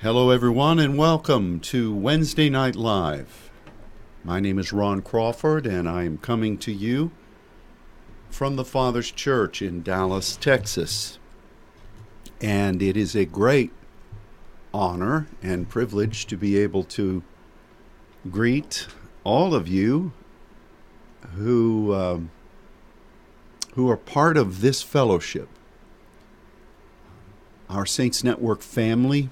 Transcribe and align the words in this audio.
Hello, 0.00 0.30
everyone, 0.30 0.78
and 0.78 0.96
welcome 0.96 1.58
to 1.58 1.92
Wednesday 1.92 2.48
Night 2.48 2.76
Live. 2.76 3.50
My 4.22 4.38
name 4.38 4.56
is 4.60 4.72
Ron 4.72 5.02
Crawford, 5.02 5.66
and 5.66 5.88
I 5.88 6.04
am 6.04 6.18
coming 6.18 6.56
to 6.58 6.72
you 6.72 7.10
from 8.30 8.54
the 8.54 8.64
Father's 8.64 9.10
Church 9.10 9.60
in 9.60 9.82
Dallas, 9.82 10.36
Texas. 10.36 11.18
And 12.40 12.80
it 12.80 12.96
is 12.96 13.16
a 13.16 13.24
great 13.24 13.72
honor 14.72 15.26
and 15.42 15.68
privilege 15.68 16.26
to 16.26 16.36
be 16.36 16.56
able 16.56 16.84
to 16.84 17.24
greet 18.30 18.86
all 19.24 19.52
of 19.52 19.66
you 19.66 20.12
who 21.34 21.92
um, 21.92 22.30
who 23.74 23.90
are 23.90 23.96
part 23.96 24.36
of 24.36 24.60
this 24.60 24.80
fellowship, 24.80 25.48
our 27.68 27.84
Saints 27.84 28.22
Network 28.22 28.62
family 28.62 29.30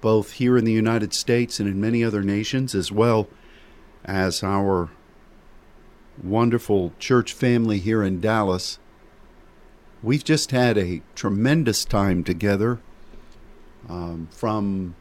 both 0.00 0.32
here 0.32 0.56
in 0.56 0.64
the 0.64 0.72
United 0.72 1.12
States 1.12 1.60
and 1.60 1.68
in 1.68 1.80
many 1.80 2.04
other 2.04 2.22
nations, 2.22 2.74
as 2.74 2.92
well 2.92 3.28
as 4.04 4.42
our 4.42 4.90
wonderful 6.22 6.92
church 6.98 7.32
family 7.32 7.78
here 7.78 8.02
in 8.02 8.20
Dallas. 8.20 8.78
We've 10.02 10.24
just 10.24 10.50
had 10.50 10.78
a 10.78 11.02
tremendous 11.14 11.84
time 11.84 12.24
together 12.24 12.80
um, 13.88 14.28
from 14.30 14.94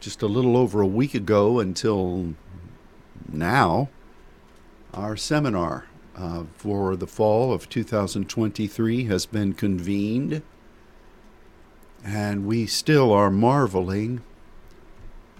just 0.00 0.22
a 0.22 0.26
little 0.26 0.56
over 0.56 0.80
a 0.80 0.86
week 0.86 1.14
ago 1.14 1.60
until 1.60 2.34
now. 3.30 3.88
Our 4.94 5.16
seminar 5.16 5.86
uh, 6.16 6.44
for 6.54 6.96
the 6.96 7.06
fall 7.06 7.52
of 7.52 7.68
2023 7.68 9.04
has 9.04 9.26
been 9.26 9.54
convened 9.54 10.42
and 12.04 12.46
we 12.46 12.66
still 12.66 13.12
are 13.12 13.30
marveling 13.30 14.22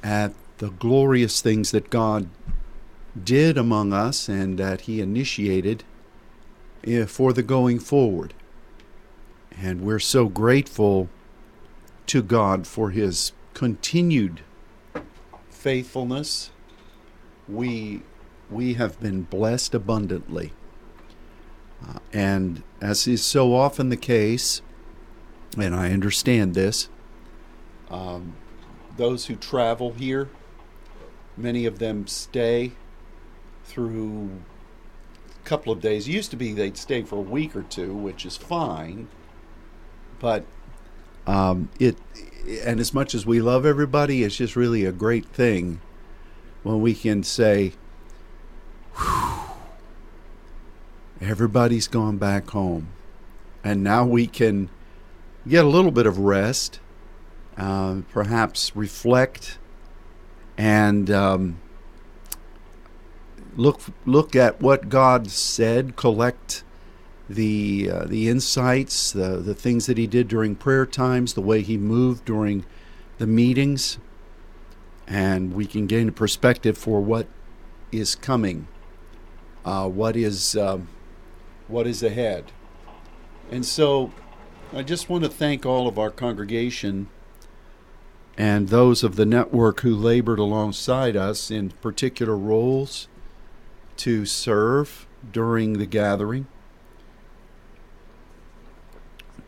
at 0.02 0.32
the 0.58 0.70
glorious 0.70 1.41
things 1.41 1.70
that 1.72 1.91
God 1.91 2.28
did 3.22 3.58
among 3.58 3.92
us 3.92 4.28
and 4.28 4.58
that 4.58 4.82
He 4.82 5.00
initiated 5.00 5.84
eh, 6.84 7.04
for 7.06 7.32
the 7.32 7.42
going 7.42 7.78
forward. 7.78 8.34
And 9.60 9.82
we're 9.82 9.98
so 9.98 10.28
grateful 10.28 11.08
to 12.06 12.22
God 12.22 12.66
for 12.66 12.91
His 12.91 13.32
continued 13.54 14.41
faithfulness. 15.50 16.50
We, 17.48 18.02
we 18.50 18.74
have 18.74 19.00
been 19.00 19.22
blessed 19.22 19.74
abundantly. 19.74 20.52
Uh, 21.86 21.98
and 22.12 22.62
as 22.80 23.06
is 23.08 23.24
so 23.24 23.54
often 23.54 23.88
the 23.88 23.97
case, 23.97 24.62
and 25.56 25.75
I 25.75 25.92
understand 25.92 26.55
this. 26.55 26.89
Um, 27.91 28.34
those 28.97 29.27
who 29.27 29.36
travel 29.36 29.92
here, 29.92 30.28
many 31.36 31.67
of 31.67 31.78
them 31.78 32.06
stay 32.06 32.72
through 33.64 34.31
a 35.41 35.48
couple 35.48 35.72
of 35.72 35.81
days. 35.81 36.09
It 36.09 36.12
used 36.12 36.31
to 36.31 36.36
be 36.36 36.53
they'd 36.53 36.77
stay 36.77 37.03
for 37.03 37.17
a 37.17 37.22
week 37.22 37.55
or 37.55 37.62
two, 37.62 37.94
which 37.94 38.25
is 38.25 38.36
fine. 38.36 39.09
But 40.19 40.44
um, 41.27 41.69
it, 41.78 41.97
and 42.64 42.81
as 42.81 42.92
much 42.94 43.14
as 43.14 43.27
we 43.27 43.41
love 43.41 43.64
everybody, 43.64 44.22
it's 44.22 44.37
just 44.37 44.56
really 44.56 44.84
a 44.84 44.92
great 44.92 45.27
thing 45.27 45.81
when 46.62 46.81
we 46.81 46.94
can 46.94 47.22
say, 47.22 47.72
everybody's 51.20 51.89
gone 51.89 52.19
back 52.19 52.50
home. 52.50 52.89
And 53.64 53.83
now 53.83 54.05
we 54.05 54.27
can 54.27 54.69
get 55.46 55.64
a 55.64 55.68
little 55.68 55.90
bit 55.90 56.06
of 56.06 56.18
rest, 56.18 56.80
uh, 57.56 58.02
perhaps 58.10 58.74
reflect, 58.76 59.58
and 60.56 61.10
um, 61.10 61.60
look 63.56 63.81
look 64.06 64.36
at 64.36 64.60
what 64.60 64.88
God 64.88 65.31
said, 65.31 65.97
collect 65.97 66.62
the 67.28 67.91
uh, 67.92 68.04
the 68.04 68.28
insights, 68.28 69.12
the 69.12 69.36
the 69.38 69.54
things 69.54 69.86
that 69.86 69.98
He 69.98 70.06
did 70.06 70.28
during 70.28 70.54
prayer 70.54 70.86
times, 70.86 71.34
the 71.34 71.42
way 71.42 71.62
He 71.62 71.76
moved 71.76 72.25
during 72.25 72.64
the 73.19 73.26
meetings, 73.26 73.98
and 75.06 75.54
we 75.54 75.66
can 75.66 75.86
gain 75.86 76.08
a 76.08 76.12
perspective 76.12 76.76
for 76.78 77.00
what 77.00 77.26
is 77.91 78.14
coming, 78.14 78.66
uh, 79.64 79.88
what 79.88 80.16
is 80.16 80.56
um, 80.56 80.88
what 81.69 81.86
is 81.86 82.02
ahead, 82.02 82.52
and 83.50 83.64
so 83.66 84.12
I 84.75 84.83
just 84.83 85.10
want 85.10 85.22
to 85.22 85.28
thank 85.28 85.66
all 85.66 85.87
of 85.87 85.99
our 85.99 86.10
congregation 86.10 87.09
and 88.38 88.71
those 88.71 89.05
of 89.05 89.16
the 89.16 89.27
network 89.27 89.81
who 89.81 89.94
labored 89.94 90.38
alongside 90.38 91.15
us 91.15 91.50
in 91.50 91.72
particular 91.83 92.38
roles 92.38 93.06
to 93.99 94.25
serve 94.25 95.06
during 95.31 95.75
the 95.75 95.84
gathering. 95.84 96.47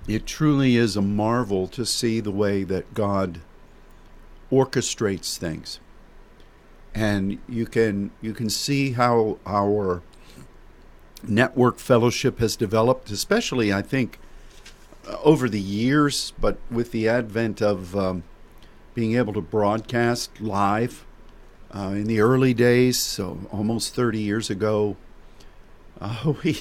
It 0.07 0.27
truly 0.27 0.77
is 0.77 0.95
a 0.95 1.01
marvel 1.03 1.69
to 1.69 1.87
see 1.87 2.21
the 2.21 2.31
way 2.31 2.63
that 2.63 2.93
God 2.93 3.41
orchestrates 4.53 5.39
things. 5.39 5.81
And 6.95 7.39
you 7.49 7.65
can 7.65 8.11
you 8.21 8.35
can 8.35 8.51
see 8.51 8.93
how 8.93 9.39
our 9.47 10.03
network 11.27 11.79
fellowship 11.79 12.41
has 12.41 12.57
developed, 12.57 13.11
especially 13.11 13.73
I 13.73 13.81
think 13.81 14.19
over 15.23 15.49
the 15.49 15.61
years, 15.61 16.33
but 16.41 16.59
with 16.71 16.91
the 16.93 17.09
advent 17.09 17.61
of 17.61 17.97
um, 17.97 18.25
being 18.95 19.17
able 19.17 19.33
to 19.33 19.41
broadcast 19.41 20.41
live 20.41 21.05
uh, 21.75 21.89
in 21.89 22.05
the 22.05 22.21
early 22.21 22.55
days, 22.55 23.01
so 23.01 23.41
almost 23.51 23.95
30 23.95 24.21
years 24.21 24.51
ago, 24.51 24.97
uh, 26.01 26.33
we 26.45 26.61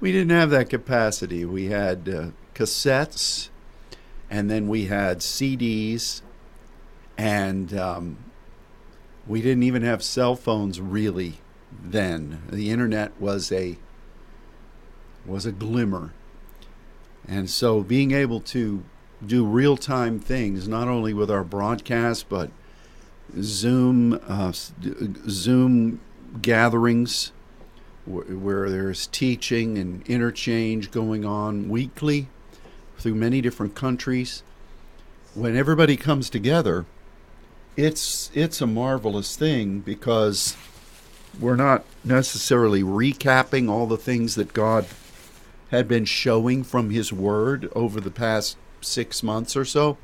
we 0.00 0.12
didn't 0.12 0.30
have 0.30 0.50
that 0.50 0.68
capacity. 0.68 1.44
We 1.44 1.66
had 1.66 2.08
uh, 2.08 2.26
cassettes, 2.54 3.48
and 4.30 4.50
then 4.50 4.68
we 4.68 4.86
had 4.86 5.18
CDs, 5.18 6.20
and 7.16 7.76
um, 7.76 8.18
we 9.26 9.40
didn't 9.40 9.62
even 9.62 9.82
have 9.82 10.02
cell 10.02 10.36
phones 10.36 10.80
really 10.80 11.40
then. 11.72 12.42
The 12.50 12.70
internet 12.70 13.18
was 13.20 13.50
a 13.50 13.78
was 15.26 15.46
a 15.46 15.52
glimmer 15.52 16.12
and 17.28 17.48
so 17.48 17.82
being 17.82 18.12
able 18.12 18.40
to 18.40 18.84
do 19.24 19.44
real 19.44 19.76
time 19.76 20.18
things, 20.20 20.68
not 20.68 20.88
only 20.88 21.14
with 21.14 21.30
our 21.30 21.44
broadcast, 21.44 22.28
but 22.28 22.50
Zoom, 23.40 24.20
uh, 24.28 24.52
Zoom 25.28 26.00
gatherings 26.42 27.32
where 28.06 28.68
there's 28.68 29.06
teaching 29.06 29.78
and 29.78 30.06
interchange 30.06 30.90
going 30.90 31.24
on 31.24 31.68
weekly 31.68 32.28
through 32.98 33.14
many 33.14 33.40
different 33.40 33.74
countries. 33.74 34.42
When 35.34 35.56
everybody 35.56 35.96
comes 35.96 36.28
together, 36.28 36.84
it's 37.76 38.30
it's 38.34 38.60
a 38.60 38.66
marvelous 38.66 39.36
thing 39.36 39.80
because 39.80 40.56
we're 41.40 41.56
not 41.56 41.84
necessarily 42.04 42.82
recapping 42.82 43.68
all 43.68 43.86
the 43.86 43.96
things 43.96 44.34
that 44.36 44.52
God 44.52 44.86
had 45.74 45.88
been 45.88 46.04
showing 46.04 46.62
from 46.62 46.90
his 46.90 47.12
word 47.12 47.68
over 47.74 48.00
the 48.00 48.10
past 48.10 48.56
six 48.80 49.22
months 49.22 49.56
or 49.56 49.64
so. 49.64 49.98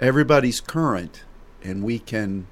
Everybody's 0.00 0.60
current, 0.60 1.24
and 1.62 1.82
we 1.82 1.98
can 1.98 2.46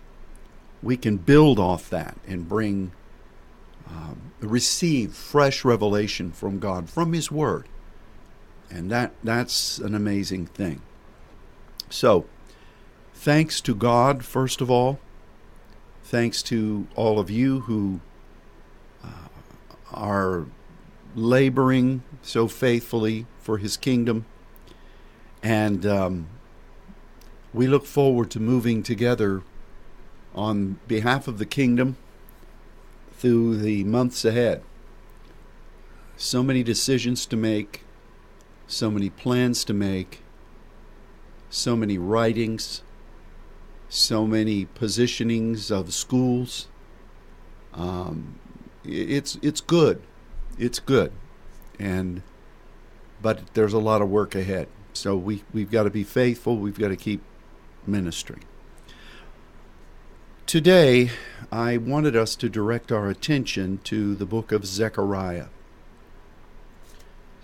we 0.83 0.97
can 0.97 1.17
build 1.17 1.59
off 1.59 1.89
that 1.91 2.17
and 2.27 2.49
bring 2.49 2.93
um, 3.89 4.33
receive 4.41 5.15
fresh 5.15 5.65
revelation 5.65 6.33
from 6.33 6.59
God 6.59 6.89
from 6.89 7.13
His 7.13 7.31
Word, 7.31 7.69
and 8.71 8.91
that 8.91 9.13
that's 9.23 9.79
an 9.79 9.95
amazing 9.95 10.47
thing. 10.47 10.83
So, 11.91 12.27
thanks 13.15 13.61
to 13.63 13.75
God 13.75 14.25
first 14.25 14.61
of 14.61 14.71
all. 14.71 14.99
Thanks 16.05 16.43
to 16.45 16.87
all 16.95 17.19
of 17.19 17.31
you 17.31 17.61
who 17.61 18.01
uh, 19.05 19.29
are 19.93 20.47
laboring 21.15 22.03
so 22.23 22.49
faithfully 22.49 23.27
for 23.41 23.59
his 23.59 23.77
kingdom. 23.77 24.25
And 25.43 25.85
um, 25.85 26.29
we 27.53 27.67
look 27.67 27.85
forward 27.85 28.31
to 28.33 28.41
moving 28.41 28.83
together 28.83 29.43
on 30.35 30.79
behalf 30.89 31.29
of 31.29 31.39
the 31.39 31.47
kingdom 31.47 31.97
through 33.13 33.59
the 33.59 33.85
months 33.85 34.25
ahead. 34.25 34.63
So 36.17 36.43
many 36.43 36.63
decisions 36.63 37.27
to 37.27 37.37
make, 37.37 37.83
so 38.67 38.91
many 38.91 39.11
plans 39.11 39.65
to 39.65 39.75
make, 39.75 40.23
so 41.51 41.77
many 41.77 41.99
writings, 41.99 42.83
so 43.89 44.27
many 44.27 44.67
positionings 44.67 45.71
of 45.71 45.93
schools. 45.93 46.69
Um, 47.75 48.39
it's 48.85 49.39
it's 49.43 49.61
good 49.61 50.03
it's 50.59 50.79
good, 50.79 51.13
and 51.79 52.23
but 53.21 53.55
there's 53.55 53.73
a 53.73 53.79
lot 53.79 54.03
of 54.03 54.11
work 54.11 54.35
ahead. 54.35 54.69
So 54.93 55.17
we 55.17 55.45
we've 55.53 55.71
got 55.71 55.85
to 55.85 55.91
be 55.91 56.05
faithful. 56.05 56.57
We've 56.57 56.79
got 56.79 56.89
to 56.89 56.97
keep 56.97 57.23
ministry. 57.87 58.41
Today, 60.47 61.11
I 61.51 61.79
wanted 61.79 62.15
us 62.15 62.37
to 62.37 62.49
direct 62.49 62.93
our 62.93 63.09
attention 63.09 63.81
to 63.85 64.15
the 64.15 64.27
book 64.27 64.53
of 64.53 64.67
Zechariah. 64.67 65.47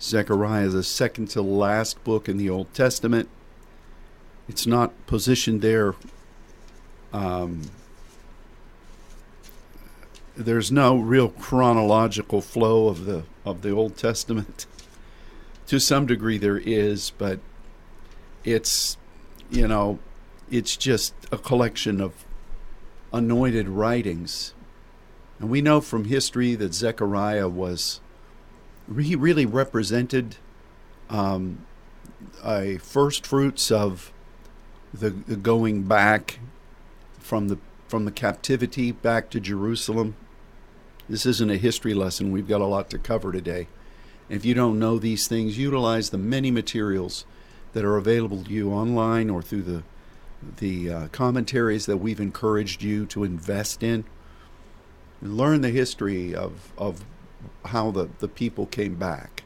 Zechariah 0.01 0.67
is 0.67 0.73
the 0.73 0.83
second 0.83 1.29
to 1.29 1.41
last 1.41 2.03
book 2.03 2.29
in 2.29 2.37
the 2.37 2.49
Old 2.49 2.73
Testament. 2.73 3.27
It's 4.47 4.67
not 4.67 4.93
positioned 5.07 5.61
there. 5.61 5.95
Um, 7.11 7.63
there's 10.39 10.71
no 10.71 10.97
real 10.97 11.29
chronological 11.29 12.41
flow 12.41 12.87
of 12.87 13.05
the 13.05 13.23
of 13.45 13.61
the 13.61 13.71
Old 13.71 13.97
Testament. 13.97 14.65
To 15.67 15.79
some 15.79 16.07
degree, 16.07 16.39
there 16.39 16.57
is, 16.57 17.11
but 17.19 17.39
it's 18.43 18.97
you 19.51 19.67
know, 19.67 19.99
it's 20.49 20.75
just 20.75 21.13
a 21.31 21.37
collection 21.37 22.01
of 22.01 22.25
anointed 23.13 23.69
writings. 23.69 24.55
And 25.37 25.47
we 25.47 25.61
know 25.61 25.79
from 25.79 26.05
history 26.05 26.55
that 26.55 26.73
Zechariah 26.73 27.47
was 27.47 28.01
he 28.97 29.15
really 29.15 29.45
represented 29.45 30.37
um, 31.09 31.65
a 32.43 32.77
first 32.77 33.27
fruits 33.27 33.69
of 33.69 34.11
the, 34.91 35.11
the 35.11 35.35
going 35.35 35.83
back 35.83 36.39
from 37.19 37.47
the 37.47 37.59
from 37.87 38.05
the 38.05 38.11
captivity 38.11 38.91
back 38.91 39.29
to 39.31 39.39
Jerusalem. 39.39 40.15
This 41.09 41.25
isn't 41.25 41.49
a 41.49 41.57
history 41.57 41.95
lesson. 41.95 42.31
We've 42.31 42.47
got 42.47 42.61
a 42.61 42.67
lot 42.67 42.91
to 42.91 42.99
cover 42.99 43.31
today. 43.31 43.67
If 44.29 44.45
you 44.45 44.53
don't 44.53 44.77
know 44.77 44.99
these 44.99 45.27
things, 45.27 45.57
utilize 45.57 46.11
the 46.11 46.19
many 46.19 46.51
materials 46.51 47.25
that 47.73 47.83
are 47.83 47.97
available 47.97 48.43
to 48.43 48.51
you 48.51 48.71
online 48.71 49.29
or 49.29 49.41
through 49.41 49.63
the 49.63 49.83
the 50.57 50.89
uh, 50.89 51.07
commentaries 51.09 51.85
that 51.85 51.97
we've 51.97 52.21
encouraged 52.21 52.81
you 52.81 53.05
to 53.07 53.25
invest 53.25 53.83
in. 53.83 54.05
Learn 55.21 55.61
the 55.61 55.71
history 55.71 56.35
of 56.35 56.71
of 56.77 57.03
how 57.65 57.89
the, 57.89 58.09
the 58.19 58.27
people 58.27 58.67
came 58.67 58.95
back. 58.95 59.43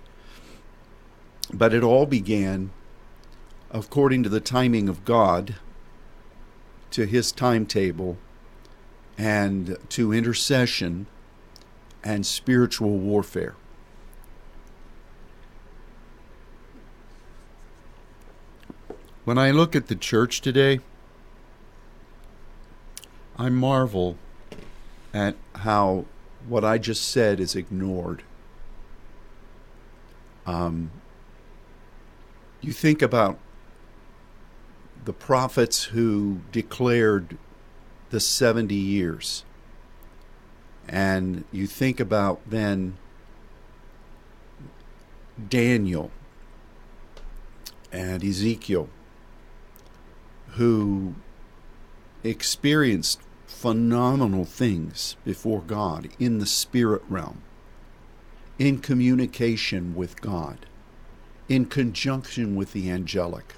But 1.54 1.74
it 1.74 1.82
all 1.82 2.06
began 2.06 2.72
according 3.72 4.22
to 4.24 4.30
the 4.30 4.42
timing 4.42 4.90
of 4.90 5.06
God, 5.06 5.56
to 6.92 7.06
his 7.06 7.32
timetable, 7.32 8.18
and 9.18 9.78
to 9.90 10.12
intercession 10.12 11.08
and 12.04 12.26
spiritual 12.26 12.98
warfare. 12.98 13.56
When 19.26 19.38
I 19.38 19.52
look 19.52 19.76
at 19.76 19.88
the 19.88 19.96
church 19.96 20.42
today, 20.42 20.82
I 23.38 23.50
marvel 23.50 24.18
at 25.14 25.36
how 25.56 26.06
what 26.48 26.66
I 26.66 26.78
just 26.78 27.08
said 27.10 27.40
is 27.40 27.56
ignored. 27.56 28.24
Um, 30.46 30.92
you 32.62 32.74
think 32.74 33.02
about 33.02 33.40
the 35.06 35.14
prophets 35.14 35.86
who 35.86 36.42
declared 36.52 37.38
the 38.10 38.20
70 38.20 38.76
years, 38.76 39.44
and 40.88 41.44
you 41.52 41.68
think 41.68 42.00
about 42.00 42.42
then 42.50 42.98
Daniel 45.50 46.12
and 47.92 48.24
Ezekiel, 48.24 48.90
who 50.52 51.16
experienced 52.24 53.20
phenomenal 53.46 54.46
things 54.46 55.16
before 55.24 55.62
God 55.62 56.10
in 56.20 56.40
the 56.40 56.46
spirit 56.46 57.04
realm, 57.08 57.42
in 58.60 58.80
communication 58.80 59.96
with 59.96 60.22
God, 60.22 60.66
in 61.48 61.66
conjunction 61.66 62.56
with 62.56 62.74
the 62.74 62.90
angelic, 62.90 63.56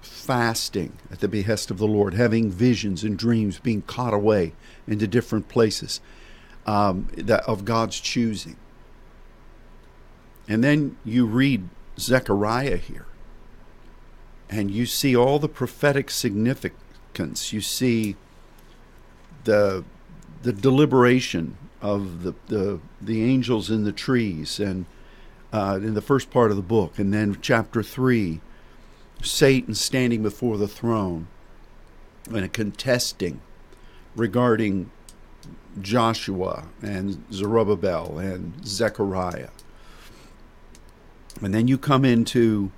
fasting 0.00 0.92
at 1.10 1.20
the 1.20 1.28
behest 1.28 1.70
of 1.70 1.78
the 1.78 1.86
Lord, 1.86 2.14
having 2.14 2.50
visions 2.50 3.02
and 3.04 3.18
dreams, 3.18 3.58
being 3.58 3.82
caught 3.82 4.14
away 4.14 4.52
into 4.86 5.06
different 5.06 5.48
places 5.48 6.00
um, 6.66 7.08
that, 7.16 7.42
of 7.44 7.64
God's 7.64 8.00
choosing. 8.00 8.56
And 10.46 10.62
then 10.62 10.96
you 11.04 11.26
read 11.26 11.68
Zechariah 11.98 12.76
here, 12.76 13.06
and 14.50 14.70
you 14.70 14.86
see 14.86 15.16
all 15.16 15.38
the 15.38 15.48
prophetic 15.48 16.10
significance 16.10 17.52
you 17.52 17.60
see 17.60 18.16
the 19.44 19.84
the 20.42 20.52
deliberation 20.52 21.56
of 21.80 22.22
the 22.22 22.34
the, 22.48 22.80
the 23.00 23.22
angels 23.22 23.70
in 23.70 23.84
the 23.84 23.92
trees 23.92 24.58
and 24.58 24.86
uh, 25.52 25.78
in 25.80 25.94
the 25.94 26.02
first 26.02 26.30
part 26.30 26.50
of 26.50 26.56
the 26.56 26.62
book, 26.62 26.98
and 26.98 27.14
then 27.14 27.38
chapter 27.40 27.82
three, 27.82 28.40
Satan 29.24 29.74
standing 29.74 30.22
before 30.22 30.58
the 30.58 30.68
throne 30.68 31.28
and 32.32 32.52
contesting 32.52 33.40
regarding 34.14 34.90
Joshua 35.80 36.66
and 36.82 37.24
Zerubbabel 37.32 38.18
and 38.18 38.66
Zechariah. 38.66 39.50
And 41.42 41.52
then 41.52 41.66
you 41.66 41.78
come 41.78 42.04
into 42.04 42.70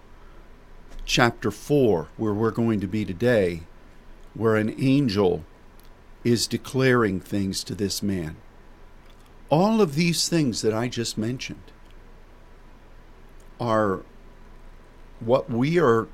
chapter 1.05 1.51
4, 1.51 2.09
where 2.17 2.33
we're 2.33 2.51
going 2.51 2.81
to 2.81 2.87
be 2.87 3.05
today, 3.05 3.63
where 4.35 4.57
an 4.57 4.75
angel 4.79 5.45
is 6.25 6.47
declaring 6.47 7.21
things 7.21 7.63
to 7.65 7.75
this 7.75 8.03
man. 8.03 8.37
All 9.49 9.81
of 9.81 9.95
these 9.95 10.29
things 10.29 10.63
that 10.63 10.75
I 10.75 10.89
just 10.89 11.17
mentioned 11.17 11.71
are 13.61 14.01
what 15.21 15.49
we 15.49 15.79
are 15.79 16.09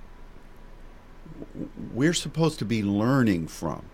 we're 1.93 2.15
supposed 2.15 2.59
to 2.61 2.65
be 2.65 2.83
learning 2.83 3.49
from. 3.49 3.85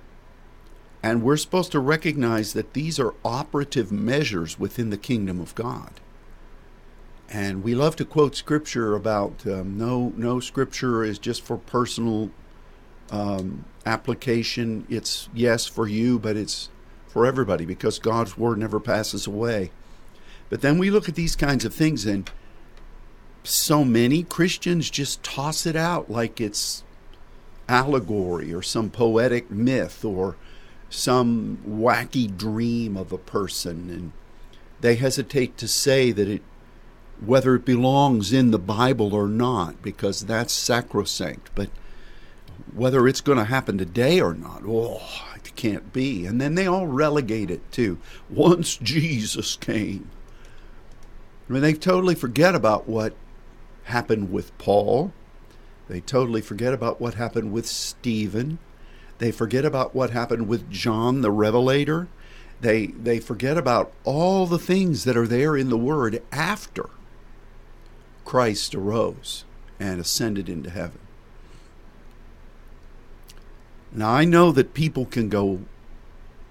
And 1.02 1.22
we're 1.22 1.36
supposed 1.36 1.72
to 1.72 1.80
recognize 1.80 2.52
that 2.54 2.74
these 2.74 2.98
are 2.98 3.14
operative 3.24 3.92
measures 3.92 4.58
within 4.58 4.90
the 4.90 4.96
kingdom 4.96 5.40
of 5.40 5.54
God. 5.54 6.00
And 7.30 7.62
we 7.62 7.74
love 7.74 7.94
to 7.96 8.04
quote 8.04 8.34
scripture 8.34 8.96
about 8.96 9.46
um, 9.46 9.76
no 9.76 10.12
no 10.16 10.40
scripture 10.40 11.04
is 11.04 11.18
just 11.18 11.42
for 11.42 11.58
personal 11.58 12.30
um, 13.10 13.66
application. 13.84 14.86
It's 14.88 15.28
yes 15.34 15.66
for 15.66 15.86
you, 15.86 16.18
but 16.18 16.36
it's 16.36 16.70
for 17.06 17.26
everybody 17.26 17.64
because 17.64 17.98
God's 17.98 18.38
word 18.38 18.58
never 18.58 18.80
passes 18.80 19.26
away. 19.26 19.70
But 20.48 20.62
then 20.62 20.78
we 20.78 20.90
look 20.90 21.08
at 21.08 21.14
these 21.14 21.36
kinds 21.36 21.64
of 21.66 21.74
things, 21.74 22.06
and 22.06 22.30
so 23.44 23.84
many 23.84 24.22
Christians 24.22 24.90
just 24.90 25.22
toss 25.22 25.66
it 25.66 25.76
out 25.76 26.10
like 26.10 26.40
it's 26.40 26.82
allegory 27.68 28.52
or 28.52 28.62
some 28.62 28.90
poetic 28.90 29.50
myth 29.50 30.04
or 30.04 30.36
some 30.90 31.58
wacky 31.68 32.34
dream 32.34 32.96
of 32.96 33.12
a 33.12 33.18
person. 33.18 33.90
And 33.90 34.12
they 34.80 34.96
hesitate 34.96 35.56
to 35.58 35.68
say 35.68 36.12
that 36.12 36.28
it 36.28 36.42
whether 37.24 37.54
it 37.54 37.64
belongs 37.64 38.32
in 38.32 38.50
the 38.50 38.58
Bible 38.58 39.14
or 39.14 39.26
not, 39.28 39.82
because 39.82 40.20
that's 40.22 40.52
sacrosanct. 40.52 41.50
But 41.54 41.70
whether 42.72 43.08
it's 43.08 43.20
going 43.20 43.38
to 43.38 43.44
happen 43.44 43.78
today 43.78 44.20
or 44.20 44.34
not, 44.34 44.62
oh, 44.66 45.02
it 45.34 45.54
can't 45.56 45.92
be. 45.92 46.26
And 46.26 46.40
then 46.40 46.54
they 46.54 46.66
all 46.66 46.86
relegate 46.86 47.50
it 47.50 47.70
to 47.72 47.98
once 48.30 48.76
Jesus 48.76 49.56
came. 49.56 50.08
I 51.48 51.52
mean, 51.52 51.62
they 51.62 51.72
totally 51.72 52.14
forget 52.14 52.54
about 52.54 52.88
what 52.88 53.14
happened 53.84 54.30
with 54.30 54.56
Paul. 54.58 55.12
They 55.88 56.00
totally 56.00 56.40
forget 56.40 56.74
about 56.74 57.00
what 57.00 57.14
happened 57.14 57.52
with 57.52 57.66
Stephen. 57.66 58.58
They 59.18 59.32
forget 59.32 59.64
about 59.64 59.94
what 59.94 60.10
happened 60.10 60.46
with 60.48 60.70
John 60.70 61.22
the 61.22 61.30
Revelator. 61.30 62.08
They, 62.60 62.88
they 62.88 63.20
forget 63.20 63.56
about 63.56 63.92
all 64.04 64.46
the 64.46 64.58
things 64.58 65.04
that 65.04 65.16
are 65.16 65.26
there 65.26 65.56
in 65.56 65.70
the 65.70 65.78
Word 65.78 66.22
after 66.30 66.90
Christ 68.24 68.74
arose 68.74 69.44
and 69.80 70.00
ascended 70.00 70.48
into 70.48 70.70
heaven. 70.70 71.00
Now, 73.92 74.10
I 74.10 74.24
know 74.24 74.52
that 74.52 74.74
people 74.74 75.06
can 75.06 75.28
go 75.28 75.60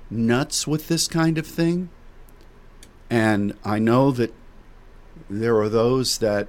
nuts 0.09 0.65
with 0.65 0.87
this 0.87 1.07
kind 1.07 1.37
of 1.37 1.45
thing. 1.45 1.89
And 3.09 3.55
I 3.63 3.79
know 3.79 4.11
that 4.11 4.33
there 5.29 5.57
are 5.59 5.69
those 5.69 6.17
that 6.17 6.47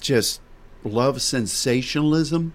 just 0.00 0.40
love 0.84 1.22
sensationalism. 1.22 2.54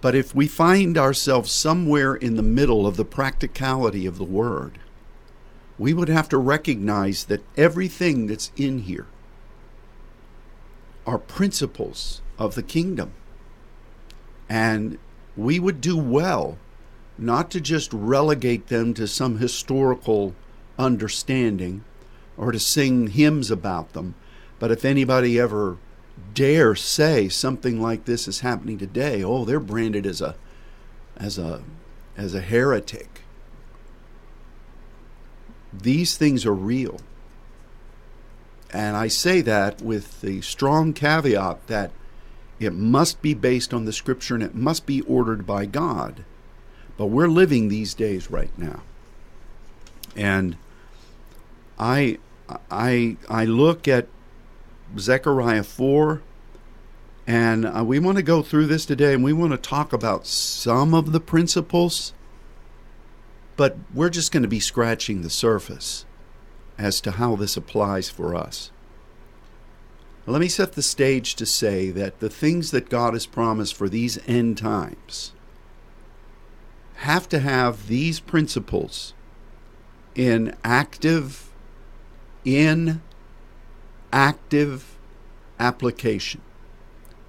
But 0.00 0.14
if 0.14 0.34
we 0.34 0.46
find 0.46 0.96
ourselves 0.98 1.50
somewhere 1.52 2.14
in 2.14 2.36
the 2.36 2.42
middle 2.42 2.86
of 2.86 2.96
the 2.96 3.04
practicality 3.04 4.06
of 4.06 4.18
the 4.18 4.24
word, 4.24 4.78
we 5.78 5.94
would 5.94 6.08
have 6.08 6.28
to 6.30 6.38
recognize 6.38 7.24
that 7.24 7.44
everything 7.56 8.26
that's 8.26 8.52
in 8.56 8.80
here 8.80 9.06
are 11.06 11.18
principles 11.18 12.20
of 12.38 12.54
the 12.54 12.62
kingdom 12.62 13.12
And 14.48 14.98
we 15.36 15.58
would 15.60 15.80
do 15.80 15.96
well 15.96 16.58
not 17.18 17.50
to 17.50 17.60
just 17.60 17.92
relegate 17.92 18.68
them 18.68 18.94
to 18.94 19.06
some 19.06 19.38
historical 19.38 20.34
understanding 20.78 21.84
or 22.36 22.52
to 22.52 22.60
sing 22.60 23.08
hymns 23.08 23.50
about 23.50 23.92
them, 23.92 24.14
but 24.58 24.70
if 24.70 24.84
anybody 24.84 25.38
ever 25.38 25.76
dare 26.34 26.74
say 26.74 27.28
something 27.28 27.80
like 27.80 28.04
this 28.04 28.28
is 28.28 28.40
happening 28.40 28.78
today, 28.78 29.22
oh, 29.22 29.44
they're 29.44 29.60
branded 29.60 30.06
as 30.06 30.20
a 30.20 30.34
as 31.16 31.38
a 31.38 31.62
as 32.16 32.34
a 32.34 32.40
heretic. 32.40 33.22
These 35.72 36.16
things 36.16 36.46
are 36.46 36.54
real. 36.54 37.00
And 38.72 38.96
I 38.96 39.08
say 39.08 39.40
that 39.42 39.80
with 39.80 40.20
the 40.20 40.40
strong 40.42 40.92
caveat 40.92 41.66
that 41.68 41.90
it 42.60 42.72
must 42.72 43.22
be 43.22 43.34
based 43.34 43.72
on 43.72 43.84
the 43.84 43.92
scripture 43.92 44.34
and 44.34 44.42
it 44.42 44.54
must 44.54 44.84
be 44.84 45.00
ordered 45.02 45.46
by 45.46 45.64
God. 45.64 46.24
But 46.96 47.06
we're 47.06 47.28
living 47.28 47.68
these 47.68 47.94
days 47.94 48.30
right 48.30 48.56
now. 48.58 48.82
And 50.16 50.56
I 51.78 52.18
I 52.70 53.16
I 53.28 53.44
look 53.44 53.86
at 53.86 54.08
Zechariah 54.96 55.64
4 55.64 56.22
and 57.26 57.66
uh, 57.66 57.84
we 57.84 57.98
want 57.98 58.16
to 58.16 58.22
go 58.22 58.42
through 58.42 58.66
this 58.66 58.86
today 58.86 59.12
and 59.12 59.22
we 59.22 59.32
want 59.32 59.52
to 59.52 59.58
talk 59.58 59.92
about 59.92 60.26
some 60.26 60.94
of 60.94 61.12
the 61.12 61.20
principles 61.20 62.14
but 63.58 63.76
we're 63.92 64.08
just 64.08 64.30
going 64.30 64.44
to 64.44 64.48
be 64.48 64.60
scratching 64.60 65.22
the 65.22 65.30
surface 65.30 66.06
as 66.78 67.00
to 67.00 67.10
how 67.10 67.34
this 67.34 67.56
applies 67.56 68.08
for 68.08 68.36
us. 68.36 68.70
Let 70.26 70.40
me 70.40 70.48
set 70.48 70.74
the 70.74 70.82
stage 70.82 71.34
to 71.34 71.44
say 71.44 71.90
that 71.90 72.20
the 72.20 72.30
things 72.30 72.70
that 72.70 72.88
God 72.88 73.14
has 73.14 73.26
promised 73.26 73.74
for 73.74 73.88
these 73.88 74.18
end 74.28 74.58
times 74.58 75.32
have 76.98 77.28
to 77.30 77.40
have 77.40 77.88
these 77.88 78.20
principles 78.20 79.14
in 80.14 80.54
active 80.62 81.50
in 82.44 83.00
active 84.12 84.96
application 85.58 86.40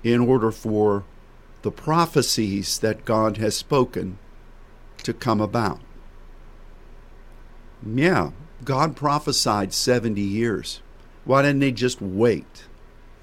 in 0.03 0.21
order 0.21 0.51
for 0.51 1.03
the 1.61 1.71
prophecies 1.71 2.79
that 2.79 3.05
God 3.05 3.37
has 3.37 3.55
spoken 3.55 4.17
to 5.03 5.13
come 5.13 5.41
about. 5.41 5.79
Yeah, 7.85 8.31
God 8.63 8.95
prophesied 8.95 9.73
70 9.73 10.21
years. 10.21 10.81
Why 11.25 11.41
didn't 11.41 11.59
they 11.59 11.71
just 11.71 12.01
wait? 12.01 12.65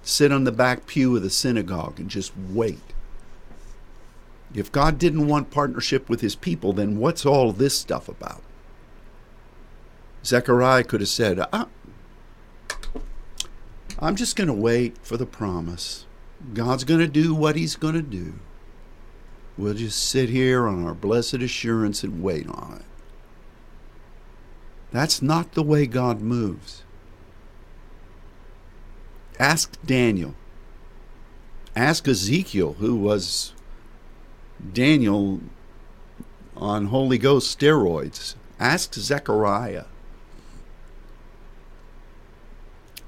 Sit 0.03 0.33
on 0.33 0.45
the 0.45 0.53
back 0.53 0.87
pew 0.87 1.17
of 1.17 1.23
the 1.23 1.31
synagogue 1.31 1.99
and 1.99 2.09
just 2.09 2.33
wait. 2.37 2.95
If 4.55 4.73
God 4.73 4.99
didn't 4.99 5.27
want 5.27 5.51
partnership 5.51 6.09
with 6.09 6.21
his 6.21 6.37
people, 6.37 6.73
then 6.73 6.99
what's 6.99 7.27
all 7.27 7.53
this 7.53 7.77
stuff 7.79 8.09
about? 8.09 8.43
Zechariah 10.25 10.85
could 10.85 11.01
have 11.01 11.09
said, 11.09 11.41
ah, 11.53 11.69
I'm 13.99 14.17
just 14.17 14.37
going 14.37 14.49
to 14.49 14.55
wait 14.55 14.99
for 15.03 15.17
the 15.17 15.27
promise. 15.27 16.05
God's 16.53 16.85
going 16.85 17.01
to 17.01 17.07
do 17.07 17.35
what 17.35 17.57
he's 17.57 17.77
going 17.77 17.95
to 17.95 18.03
do. 18.03 18.35
We'll 19.57 19.75
just 19.75 20.07
sit 20.07 20.29
here 20.29 20.67
on 20.67 20.85
our 20.85 20.95
blessed 20.95 21.35
assurance 21.37 22.03
and 22.03 22.23
wait 22.23 22.47
on 22.47 22.77
it. 22.81 22.85
That's 24.93 25.23
not 25.23 25.53
the 25.53 25.63
way 25.63 25.87
God 25.87 26.21
moves. 26.21 26.83
Ask 29.39 29.79
Daniel. 29.85 30.35
Ask 31.75 32.07
Ezekiel, 32.07 32.75
who 32.75 32.97
was 32.97 33.53
Daniel 34.73 35.41
on 36.57 36.87
Holy 36.87 37.19
Ghost 37.19 37.59
steroids. 37.59 38.35
Ask 38.59 38.95
Zechariah. 38.95 39.85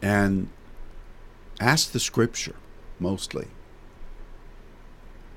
And 0.02 0.48
ask 1.60 1.92
the 1.92 2.00
scripture, 2.00 2.56
mostly. 2.98 3.48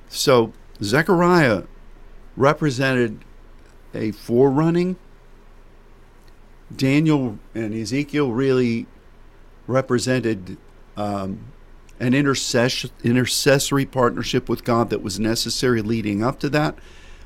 So, 0.09 0.53
Zechariah 0.81 1.63
represented 2.35 3.23
a 3.93 4.11
forerunning 4.11 4.97
Daniel 6.75 7.37
and 7.53 7.73
Ezekiel 7.73 8.31
really 8.31 8.87
represented 9.67 10.57
um, 10.97 11.45
an 11.99 12.13
intercess- 12.13 12.91
intercessory 13.03 13.85
partnership 13.85 14.49
with 14.49 14.63
God 14.63 14.89
that 14.89 15.01
was 15.01 15.19
necessary 15.19 15.81
leading 15.81 16.23
up 16.23 16.39
to 16.39 16.49
that. 16.49 16.75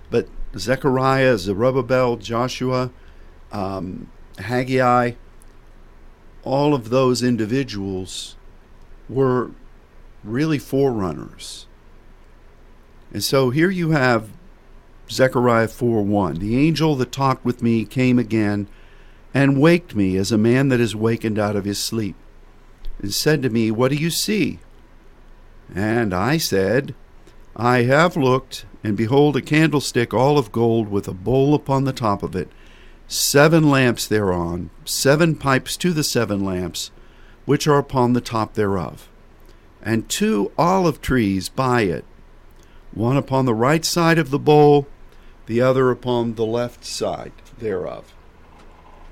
But 0.09 0.27
Zechariah, 0.57 1.37
Zerubbabel, 1.37 2.17
Joshua, 2.17 2.91
um, 3.51 4.11
Haggai, 4.37 5.13
all 6.43 6.73
of 6.73 6.89
those 6.89 7.23
individuals 7.23 8.35
were 9.09 9.51
really 10.23 10.59
forerunners. 10.59 11.67
And 13.13 13.23
so 13.23 13.49
here 13.49 13.69
you 13.69 13.91
have 13.91 14.29
Zechariah 15.09 15.67
4 15.67 16.01
1. 16.01 16.35
The 16.35 16.57
angel 16.57 16.95
that 16.95 17.11
talked 17.11 17.45
with 17.45 17.61
me 17.61 17.85
came 17.85 18.19
again 18.19 18.67
and 19.33 19.59
waked 19.59 19.95
me 19.95 20.17
as 20.17 20.31
a 20.31 20.37
man 20.37 20.69
that 20.69 20.79
is 20.79 20.95
wakened 20.95 21.37
out 21.37 21.55
of 21.55 21.65
his 21.65 21.77
sleep, 21.81 22.15
and 23.01 23.13
said 23.13 23.41
to 23.41 23.49
me, 23.49 23.69
What 23.69 23.91
do 23.91 23.97
you 23.97 24.09
see? 24.09 24.59
And 25.73 26.13
I 26.13 26.37
said, 26.37 26.95
I 27.55 27.83
have 27.83 28.15
looked, 28.15 28.65
and 28.83 28.95
behold, 28.95 29.35
a 29.35 29.41
candlestick 29.41 30.13
all 30.13 30.37
of 30.37 30.51
gold 30.51 30.89
with 30.89 31.07
a 31.07 31.13
bowl 31.13 31.53
upon 31.53 31.83
the 31.83 31.93
top 31.93 32.23
of 32.23 32.35
it, 32.35 32.49
seven 33.07 33.69
lamps 33.69 34.07
thereon, 34.07 34.69
seven 34.85 35.35
pipes 35.35 35.77
to 35.77 35.91
the 35.91 36.03
seven 36.03 36.43
lamps, 36.43 36.91
which 37.45 37.67
are 37.67 37.77
upon 37.77 38.13
the 38.13 38.21
top 38.21 38.53
thereof, 38.53 39.07
and 39.81 40.09
two 40.09 40.51
olive 40.57 41.01
trees 41.01 41.49
by 41.49 41.81
it, 41.81 42.05
one 42.93 43.17
upon 43.17 43.45
the 43.45 43.53
right 43.53 43.85
side 43.85 44.17
of 44.17 44.31
the 44.31 44.39
bowl, 44.39 44.87
the 45.45 45.61
other 45.61 45.91
upon 45.91 46.35
the 46.35 46.45
left 46.45 46.83
side 46.83 47.31
thereof. 47.59 48.13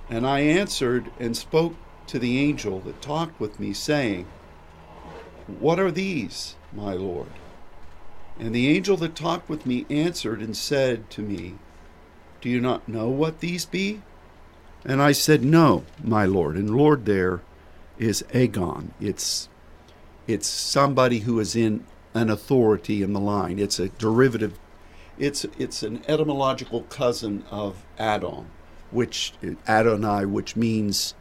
And 0.09 0.25
I 0.25 0.39
answered 0.39 1.11
and 1.19 1.37
spoke 1.37 1.75
to 2.07 2.19
the 2.19 2.39
angel 2.39 2.79
that 2.81 3.01
talked 3.01 3.39
with 3.39 3.59
me, 3.59 3.73
saying, 3.73 4.27
What 5.59 5.79
are 5.79 5.91
these, 5.91 6.55
my 6.73 6.93
Lord? 6.93 7.29
And 8.39 8.53
the 8.53 8.67
angel 8.67 8.97
that 8.97 9.15
talked 9.15 9.47
with 9.47 9.65
me 9.65 9.85
answered 9.89 10.41
and 10.41 10.57
said 10.57 11.09
to 11.11 11.21
me, 11.21 11.55
Do 12.41 12.49
you 12.49 12.59
not 12.59 12.87
know 12.87 13.07
what 13.09 13.39
these 13.39 13.65
be? 13.65 14.01
And 14.83 15.01
I 15.01 15.11
said, 15.11 15.43
No, 15.43 15.85
my 16.03 16.25
Lord. 16.25 16.55
And 16.55 16.75
Lord 16.75 17.05
there 17.05 17.41
is 18.03 18.23
Agon. 18.33 18.93
It's 18.99 19.49
it's 20.27 20.47
somebody 20.47 21.19
who 21.19 21.39
is 21.39 21.55
in 21.55 21.85
an 22.13 22.29
authority 22.29 23.01
in 23.01 23.13
the 23.13 23.19
line. 23.19 23.59
It's 23.59 23.79
a 23.79 23.89
derivative. 23.89 24.57
It's 25.17 25.45
it's 25.57 25.83
an 25.83 26.03
etymological 26.07 26.83
cousin 26.83 27.43
of 27.51 27.83
Adon 27.97 28.47
which 28.93 29.33
Adonai, 29.67 30.25
which 30.25 30.55
means 30.55 31.15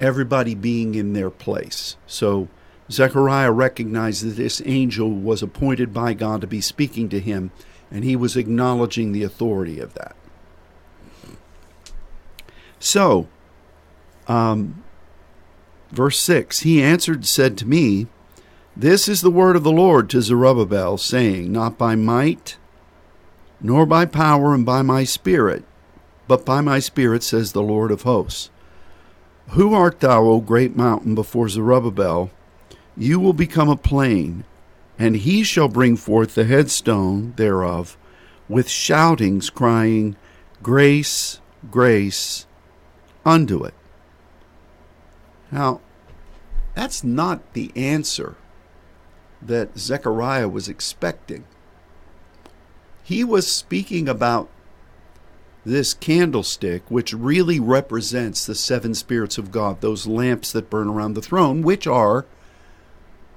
everybody 0.00 0.54
being 0.54 0.94
in 0.94 1.12
their 1.12 1.30
place. 1.30 1.96
So 2.06 2.48
Zechariah 2.90 3.50
recognized 3.50 4.24
that 4.24 4.36
this 4.36 4.62
angel 4.64 5.10
was 5.10 5.42
appointed 5.42 5.92
by 5.92 6.14
God 6.14 6.40
to 6.40 6.46
be 6.46 6.60
speaking 6.60 7.08
to 7.10 7.20
him, 7.20 7.50
and 7.90 8.04
he 8.04 8.16
was 8.16 8.36
acknowledging 8.36 9.12
the 9.12 9.24
authority 9.24 9.80
of 9.80 9.94
that. 9.94 10.14
So, 12.78 13.28
um, 14.28 14.83
verse 15.94 16.20
6 16.20 16.60
He 16.60 16.82
answered 16.82 17.16
and 17.16 17.26
said 17.26 17.56
to 17.58 17.66
me, 17.66 18.06
This 18.76 19.08
is 19.08 19.20
the 19.20 19.30
word 19.30 19.56
of 19.56 19.62
the 19.62 19.72
Lord 19.72 20.10
to 20.10 20.22
Zerubbabel, 20.22 20.98
saying, 20.98 21.52
Not 21.52 21.78
by 21.78 21.94
might, 21.94 22.56
nor 23.60 23.86
by 23.86 24.04
power, 24.04 24.54
and 24.54 24.66
by 24.66 24.82
my 24.82 25.04
spirit 25.04 25.64
but 26.26 26.44
by 26.44 26.60
my 26.60 26.78
Spirit, 26.78 27.22
says 27.22 27.52
the 27.52 27.62
Lord 27.62 27.90
of 27.90 28.02
hosts. 28.02 28.50
Who 29.50 29.74
art 29.74 30.00
thou, 30.00 30.24
O 30.24 30.40
great 30.40 30.76
mountain, 30.76 31.14
before 31.14 31.48
Zerubbabel? 31.48 32.30
You 32.96 33.20
will 33.20 33.34
become 33.34 33.68
a 33.68 33.76
plain, 33.76 34.44
and 34.98 35.16
he 35.16 35.42
shall 35.42 35.68
bring 35.68 35.96
forth 35.96 36.34
the 36.34 36.44
headstone 36.44 37.34
thereof 37.36 37.98
with 38.48 38.68
shoutings, 38.68 39.50
crying, 39.50 40.16
Grace, 40.62 41.40
grace 41.70 42.46
unto 43.26 43.64
it. 43.64 43.74
Now, 45.54 45.80
that's 46.74 47.04
not 47.04 47.52
the 47.52 47.70
answer 47.76 48.34
that 49.40 49.78
Zechariah 49.78 50.48
was 50.48 50.68
expecting. 50.68 51.44
He 53.04 53.22
was 53.22 53.46
speaking 53.46 54.08
about 54.08 54.48
this 55.64 55.94
candlestick, 55.94 56.82
which 56.90 57.14
really 57.14 57.60
represents 57.60 58.44
the 58.44 58.56
seven 58.56 58.94
spirits 58.94 59.38
of 59.38 59.52
God, 59.52 59.80
those 59.80 60.08
lamps 60.08 60.50
that 60.50 60.70
burn 60.70 60.88
around 60.88 61.14
the 61.14 61.22
throne, 61.22 61.62
which 61.62 61.86
are 61.86 62.26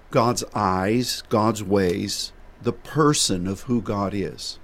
God's 0.10 0.44
eyes, 0.56 1.22
God's 1.30 1.64
ways, 1.64 2.34
the 2.64 2.74
person 2.74 3.46
of 3.46 3.62
who 3.62 3.80
God 3.80 4.16
is. 4.16 4.58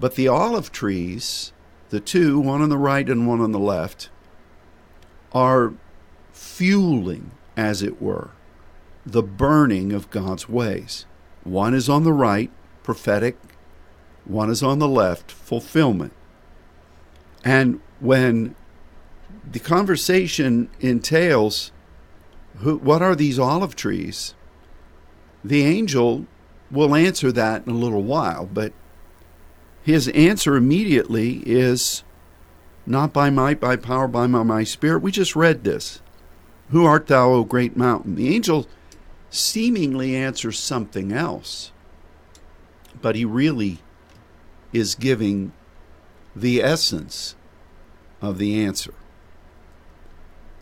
But 0.00 0.16
the 0.16 0.26
olive 0.26 0.72
trees, 0.72 1.52
the 1.90 2.00
two, 2.00 2.40
one 2.40 2.62
on 2.62 2.68
the 2.68 2.76
right 2.76 3.08
and 3.08 3.28
one 3.28 3.40
on 3.40 3.52
the 3.52 3.60
left, 3.60 4.10
are 5.32 5.74
fueling, 6.40 7.30
as 7.54 7.82
it 7.82 8.00
were, 8.00 8.30
the 9.04 9.22
burning 9.22 9.92
of 9.92 10.10
God's 10.10 10.48
ways. 10.48 11.04
One 11.44 11.74
is 11.74 11.86
on 11.86 12.02
the 12.02 12.14
right, 12.14 12.50
prophetic, 12.82 13.36
one 14.24 14.48
is 14.48 14.62
on 14.62 14.78
the 14.78 14.88
left, 14.88 15.30
fulfillment. 15.30 16.14
And 17.44 17.80
when 18.00 18.54
the 19.50 19.58
conversation 19.58 20.70
entails 20.80 21.72
who, 22.56 22.78
what 22.78 23.02
are 23.02 23.14
these 23.14 23.38
olive 23.38 23.76
trees, 23.76 24.34
the 25.44 25.62
angel 25.64 26.26
will 26.70 26.94
answer 26.94 27.30
that 27.32 27.66
in 27.66 27.72
a 27.72 27.76
little 27.76 28.02
while, 28.02 28.46
but 28.46 28.72
his 29.82 30.08
answer 30.08 30.56
immediately 30.56 31.42
is 31.44 32.02
not 32.86 33.12
by 33.12 33.28
might, 33.28 33.60
by 33.60 33.76
power, 33.76 34.08
by 34.08 34.26
my, 34.26 34.42
my 34.42 34.64
spirit. 34.64 35.02
We 35.02 35.12
just 35.12 35.36
read 35.36 35.64
this. 35.64 36.00
Who 36.70 36.84
art 36.84 37.08
thou, 37.08 37.32
O 37.32 37.44
great 37.44 37.76
mountain? 37.76 38.14
The 38.14 38.34
angel 38.34 38.66
seemingly 39.28 40.14
answers 40.14 40.58
something 40.58 41.12
else, 41.12 41.72
but 43.00 43.16
he 43.16 43.24
really 43.24 43.78
is 44.72 44.94
giving 44.94 45.52
the 46.34 46.62
essence 46.62 47.34
of 48.22 48.38
the 48.38 48.62
answer. 48.62 48.94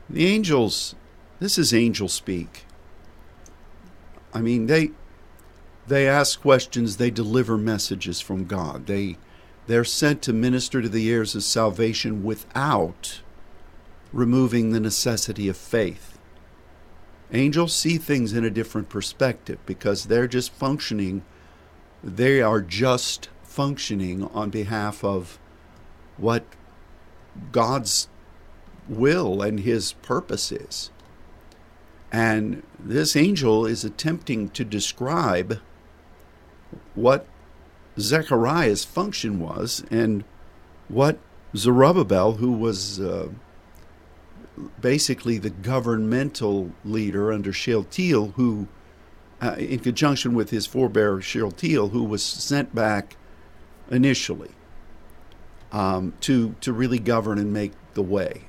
The 0.09 0.27
angels, 0.27 0.95
this 1.41 1.59
is 1.59 1.75
angel 1.75 2.09
speak. 2.09 2.65
I 4.33 4.41
mean, 4.41 4.67
they 4.67 4.93
they 5.87 6.07
ask 6.07 6.41
questions, 6.41 6.97
they 6.97 7.11
deliver 7.11 7.57
messages 7.57 8.21
from 8.21 8.45
God. 8.45 8.87
They 8.87 9.19
they're 9.67 9.85
sent 9.85 10.23
to 10.23 10.33
minister 10.33 10.81
to 10.81 10.89
the 10.89 11.11
heirs 11.11 11.35
of 11.35 11.43
salvation 11.43 12.25
without 12.25 13.21
removing 14.13 14.71
the 14.71 14.81
necessity 14.81 15.49
of 15.49 15.57
faith. 15.57 16.19
Angels 17.33 17.75
see 17.75 17.99
things 17.99 18.33
in 18.33 18.45
a 18.45 18.51
different 18.51 18.89
perspective 18.89 19.59
because 19.67 20.07
they're 20.07 20.29
just 20.29 20.53
functioning, 20.53 21.23
they 22.03 22.41
are 22.41 22.61
just 22.61 23.29
functioning 23.43 24.25
on 24.33 24.51
behalf 24.51 25.05
of 25.05 25.39
what 26.17 26.45
God's 27.53 28.09
will 28.89 29.43
and 29.43 29.61
his 29.61 29.93
purpose 29.95 30.51
is. 30.51 30.91
And 32.11 32.63
this 32.79 33.15
angel 33.15 33.67
is 33.67 33.85
attempting 33.85 34.49
to 34.51 34.65
describe 34.65 35.61
what 36.95 37.27
Zechariah's 37.99 38.85
function 38.85 39.39
was 39.41 39.85
and 39.91 40.25
what 40.89 41.19
Zerubbabel, 41.55 42.35
who 42.35 42.53
was 42.53 43.01
uh, 43.01 43.29
basically 44.81 45.39
the 45.39 45.51
governmental 45.51 46.73
leader 46.85 47.33
under 47.33 47.53
Shealtiel, 47.53 48.33
who, 48.37 48.69
uh, 49.41 49.57
in 49.59 49.81
conjunction 49.81 50.35
with 50.35 50.51
his 50.51 50.67
forebear 50.67 51.21
Shealtiel, 51.21 51.89
who 51.89 52.05
was 52.05 52.23
sent 52.23 52.75
back 52.75 53.17
initially 53.91 54.51
um, 55.73 56.15
to 56.21 56.55
to 56.61 56.73
really 56.73 56.99
govern 56.99 57.39
and 57.39 57.53
make 57.53 57.73
the 57.95 58.03
way. 58.03 58.45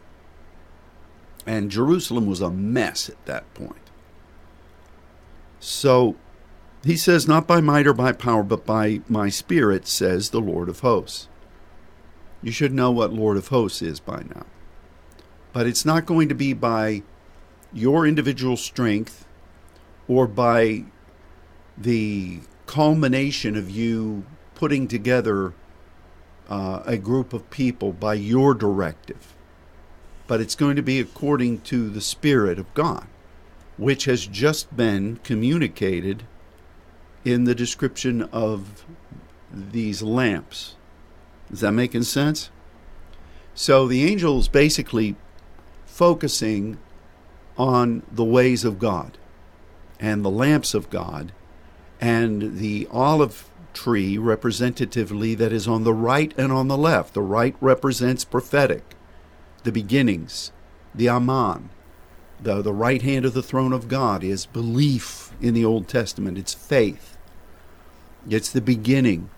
And 1.46 1.72
Jerusalem 1.72 2.28
was 2.28 2.42
a 2.42 2.50
mess 2.50 3.10
at 3.10 3.26
that 3.26 3.52
point. 3.54 3.76
So 5.60 6.16
he 6.84 6.96
says, 6.96 7.28
Not 7.28 7.48
by 7.48 7.62
might 7.62 7.88
or 7.88 7.94
by 7.94 8.12
power, 8.12 8.44
but 8.44 8.66
by 8.66 9.02
my 9.10 9.30
spirit, 9.30 9.88
says 9.88 10.30
the 10.30 10.42
Lord 10.42 10.70
of 10.70 10.82
hosts. 10.82 11.28
You 12.42 12.52
should 12.52 12.74
know 12.74 12.92
what 12.92 13.14
Lord 13.14 13.36
of 13.36 13.50
hosts 13.50 13.82
is 13.82 14.00
by 14.00 14.24
now. 14.24 14.46
But 15.52 15.68
it's 15.68 15.86
not 15.86 16.06
going 16.06 16.30
to 16.30 16.36
be 16.36 16.54
by 16.54 17.04
your 17.74 18.06
individual 18.06 18.58
strength 18.58 19.26
or 20.08 20.28
by 20.28 20.86
the 21.78 22.40
culmination 22.66 23.56
of 23.56 23.70
you 23.70 24.26
putting 24.56 24.88
together 24.88 25.54
uh, 26.50 26.84
a 26.86 26.98
group 26.98 27.34
of 27.34 27.50
people 27.50 27.94
by 27.94 28.14
your 28.16 28.54
directive. 28.54 29.34
But 30.28 30.42
it's 30.42 30.56
going 30.56 30.76
to 30.76 30.82
be 30.82 31.00
according 31.00 31.62
to 31.62 31.90
the 31.90 32.02
Spirit 32.02 32.60
of 32.60 32.72
God, 32.74 33.08
which 33.78 34.06
has 34.06 34.28
just 34.28 34.76
been 34.76 35.20
communicated 35.24 36.24
in 37.26 37.46
the 37.46 37.56
description 37.56 38.24
of 38.32 38.86
these 39.52 40.02
lamps. 40.02 40.76
Is 41.52 41.62
that 41.62 41.72
making 41.72 42.04
sense? 42.04 42.52
So 43.56 43.88
the 43.88 44.04
angel 44.06 44.40
is 44.40 44.48
basically 44.48 45.16
focusing 46.00 46.78
on 47.58 48.02
the 48.10 48.24
ways 48.24 48.64
of 48.64 48.80
God 48.80 49.18
and 50.00 50.24
the 50.24 50.30
lamps 50.30 50.74
of 50.74 50.90
God 50.90 51.34
and 52.00 52.58
the 52.58 52.88
olive 52.90 53.50
tree 53.74 54.18
representatively 54.18 55.36
that 55.36 55.52
is 55.52 55.68
on 55.68 55.84
the 55.84 55.94
right 55.94 56.34
and 56.38 56.54
on 56.54 56.70
the 56.70 56.78
left. 56.78 57.14
The 57.14 57.22
right 57.22 57.54
represents 57.60 58.24
prophetic, 58.24 58.96
the 59.66 59.74
beginnings, 59.74 60.54
the 60.96 61.10
Aman. 61.10 61.70
The, 62.42 62.62
the 62.62 62.74
right 62.74 63.02
hand 63.02 63.26
of 63.26 63.34
the 63.34 63.44
throne 63.44 63.74
of 63.74 63.90
God 63.90 64.24
is 64.24 64.46
belief 64.46 65.34
in 65.42 65.54
the 65.54 65.66
Old 65.66 65.90
Testament, 65.90 66.38
it's 66.38 66.54
faith. 66.54 67.18
It's 68.30 68.54
the 68.54 68.62
beginning 68.62 69.30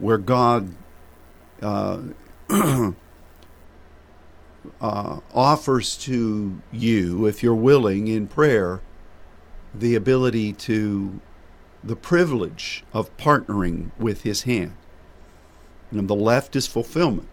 where 0.00 0.18
God 0.18 0.74
uh, 1.62 2.00
uh, 4.80 5.20
offers 5.34 5.96
to 5.98 6.60
you, 6.70 7.26
if 7.26 7.42
you're 7.42 7.54
willing 7.54 8.08
in 8.08 8.26
prayer, 8.26 8.80
the 9.74 9.94
ability 9.94 10.52
to, 10.52 11.20
the 11.82 11.96
privilege 11.96 12.84
of 12.92 13.16
partnering 13.16 13.90
with 13.98 14.22
His 14.22 14.42
hand. 14.42 14.76
And 15.90 16.08
the 16.08 16.14
left 16.14 16.56
is 16.56 16.66
fulfillment. 16.66 17.28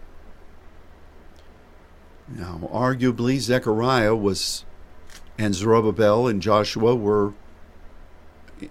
Now, 2.27 2.69
arguably, 2.71 3.39
Zechariah 3.39 4.15
was, 4.15 4.65
and 5.37 5.55
Zerubbabel 5.55 6.27
and 6.27 6.41
Joshua 6.41 6.95
were 6.95 7.33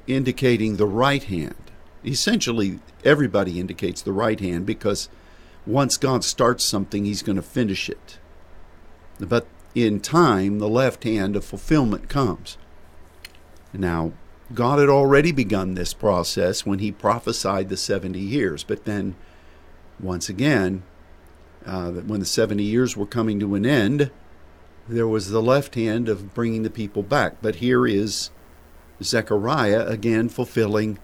indicating 0.07 0.77
the 0.77 0.87
right 0.87 1.25
hand 1.25 1.69
essentially 2.05 2.81
everybody 3.05 3.59
indicates 3.59 4.03
the 4.03 4.13
right 4.13 4.41
hand 4.41 4.67
because 4.67 5.09
once 5.67 5.97
God 5.97 6.25
starts 6.25 6.65
something, 6.65 7.05
he's 7.05 7.23
going 7.23 7.37
to 7.37 7.43
finish 7.43 7.89
it. 7.89 8.19
But 9.19 9.47
in 9.75 10.01
time, 10.01 10.59
the 10.59 10.69
left 10.69 11.05
hand 11.05 11.37
of 11.37 11.45
fulfillment 11.45 12.09
comes. 12.09 12.57
Now, 13.73 14.13
God 14.55 14.79
had 14.79 14.89
already 14.89 15.33
begun 15.33 15.75
this 15.75 15.93
process 15.93 16.65
when 16.65 16.79
he 16.79 16.91
prophesied 16.91 17.69
the 17.69 17.77
70 17.77 18.19
years, 18.19 18.65
but 18.65 18.85
then 18.85 19.15
once 20.01 20.29
again, 20.29 20.85
uh, 21.67 21.91
when 21.91 22.21
the 22.21 22.27
70 22.27 22.63
years 22.63 22.97
were 22.97 23.07
coming 23.07 23.39
to 23.41 23.55
an 23.55 23.67
end, 23.67 24.11
there 24.89 25.09
was 25.09 25.29
the 25.29 25.43
left 25.43 25.75
hand 25.75 26.09
of 26.09 26.35
bringing 26.35 26.63
the 26.63 26.71
people 26.71 27.03
back. 27.03 27.37
But 27.43 27.57
here 27.57 27.87
is 27.87 28.31
Zechariah 29.03 29.87
again 29.87 30.29
fulfilling 30.29 30.99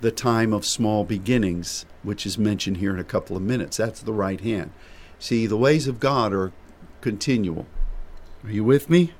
the 0.00 0.10
time 0.10 0.52
of 0.52 0.66
small 0.66 1.04
beginnings, 1.04 1.86
which 2.02 2.26
is 2.26 2.36
mentioned 2.36 2.78
here 2.78 2.92
in 2.92 2.98
a 2.98 3.04
couple 3.04 3.36
of 3.36 3.42
minutes. 3.42 3.78
That's 3.78 4.00
the 4.00 4.12
right 4.12 4.40
hand. 4.40 4.72
See, 5.18 5.46
the 5.46 5.56
ways 5.56 5.86
of 5.86 6.00
God 6.00 6.32
are 6.32 6.52
continual. 7.00 7.66
Are 8.44 8.50
you 8.50 8.64
with 8.64 8.88
me? 8.88 9.12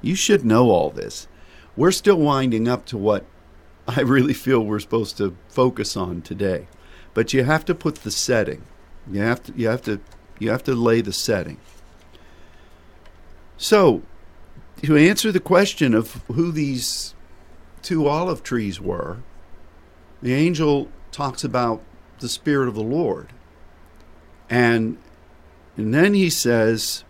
You 0.00 0.14
should 0.14 0.44
know 0.44 0.70
all 0.70 0.90
this. 0.90 1.28
We're 1.76 1.90
still 1.90 2.18
winding 2.18 2.68
up 2.68 2.86
to 2.86 2.96
what 2.96 3.24
I 3.86 4.00
really 4.00 4.34
feel 4.34 4.60
we're 4.60 4.80
supposed 4.80 5.16
to 5.18 5.36
focus 5.48 5.96
on 5.96 6.22
today. 6.22 6.68
But 7.14 7.32
you 7.32 7.44
have 7.44 7.64
to 7.66 7.74
put 7.74 7.96
the 7.96 8.10
setting. 8.10 8.62
You 9.10 9.20
have 9.20 9.42
to 9.44 9.52
you 9.56 9.68
have 9.68 9.82
to 9.82 10.00
you 10.38 10.50
have 10.50 10.62
to 10.64 10.74
lay 10.74 11.00
the 11.00 11.12
setting. 11.12 11.58
So, 13.56 14.02
to 14.82 14.96
answer 14.96 15.32
the 15.32 15.40
question 15.40 15.94
of 15.94 16.22
who 16.28 16.52
these 16.52 17.14
two 17.82 18.06
olive 18.06 18.42
trees 18.42 18.80
were, 18.80 19.18
the 20.22 20.34
angel 20.34 20.88
talks 21.10 21.42
about 21.42 21.82
the 22.20 22.28
Spirit 22.28 22.68
of 22.68 22.74
the 22.74 22.82
Lord. 22.82 23.32
And, 24.48 24.98
and 25.78 25.94
then 25.94 26.12
he 26.12 26.28
says, 26.28 27.04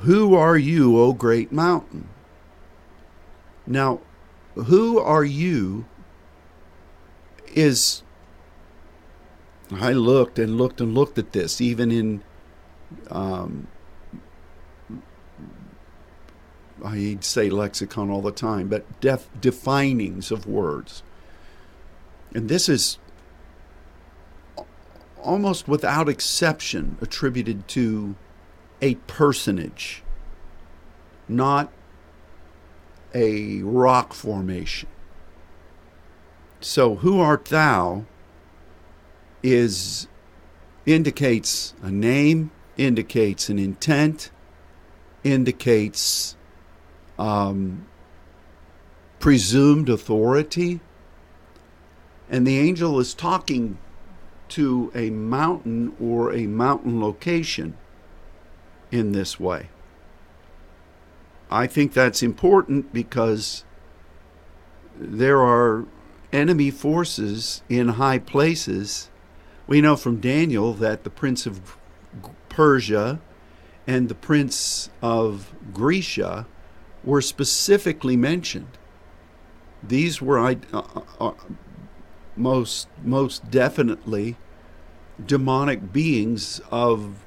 Who 0.00 0.34
are 0.34 0.58
you, 0.58 0.98
O 0.98 1.12
great 1.12 1.52
mountain? 1.52 2.08
Now, 3.66 4.00
who 4.54 4.98
are 4.98 5.24
you 5.24 5.86
is. 7.54 8.02
I 9.70 9.92
looked 9.92 10.38
and 10.38 10.58
looked 10.58 10.80
and 10.80 10.92
looked 10.92 11.16
at 11.16 11.32
this, 11.32 11.60
even 11.60 11.90
in 11.90 12.22
um, 13.10 13.68
I 16.84 17.16
say 17.20 17.48
lexicon 17.48 18.10
all 18.10 18.20
the 18.20 18.32
time, 18.32 18.68
but 18.68 19.00
def, 19.00 19.28
definings 19.40 20.30
of 20.30 20.46
words. 20.46 21.02
And 22.34 22.48
this 22.48 22.68
is 22.68 22.98
almost 25.24 25.66
without 25.66 26.08
exception 26.08 26.96
attributed 27.00 27.66
to 27.68 28.14
a 28.80 28.94
personage, 29.06 30.02
not 31.28 31.72
a 33.14 33.62
rock 33.62 34.12
formation. 34.12 34.88
So, 36.60 36.96
who 36.96 37.20
art 37.20 37.46
thou 37.46 38.04
is 39.42 40.08
indicates 40.86 41.74
a 41.82 41.90
name, 41.90 42.50
indicates 42.76 43.48
an 43.48 43.58
intent, 43.58 44.30
indicates 45.22 46.36
um, 47.18 47.86
presumed 49.18 49.88
authority. 49.88 50.80
And 52.28 52.46
the 52.46 52.58
angel 52.58 52.98
is 52.98 53.14
talking 53.14 53.78
to 54.54 54.92
a 54.94 55.10
mountain 55.10 55.96
or 56.00 56.32
a 56.32 56.46
mountain 56.46 57.00
location 57.00 57.76
in 58.92 59.10
this 59.10 59.40
way. 59.40 59.68
I 61.50 61.66
think 61.66 61.92
that's 61.92 62.22
important 62.22 62.92
because 62.92 63.64
there 64.96 65.40
are 65.40 65.86
enemy 66.32 66.70
forces 66.70 67.62
in 67.68 67.88
high 67.88 68.20
places. 68.20 69.10
We 69.66 69.80
know 69.80 69.96
from 69.96 70.20
Daniel 70.20 70.72
that 70.74 71.02
the 71.02 71.10
prince 71.10 71.46
of 71.46 71.76
Persia 72.48 73.20
and 73.88 74.08
the 74.08 74.14
prince 74.14 74.88
of 75.02 75.52
Grecia 75.72 76.46
were 77.02 77.20
specifically 77.20 78.16
mentioned. 78.16 78.78
These 79.82 80.22
were 80.22 80.38
uh, 80.38 80.54
uh, 80.72 81.00
uh, 81.20 81.32
most 82.36 82.88
most 83.02 83.50
definitely 83.50 84.36
demonic 85.24 85.92
beings 85.92 86.60
of 86.70 87.24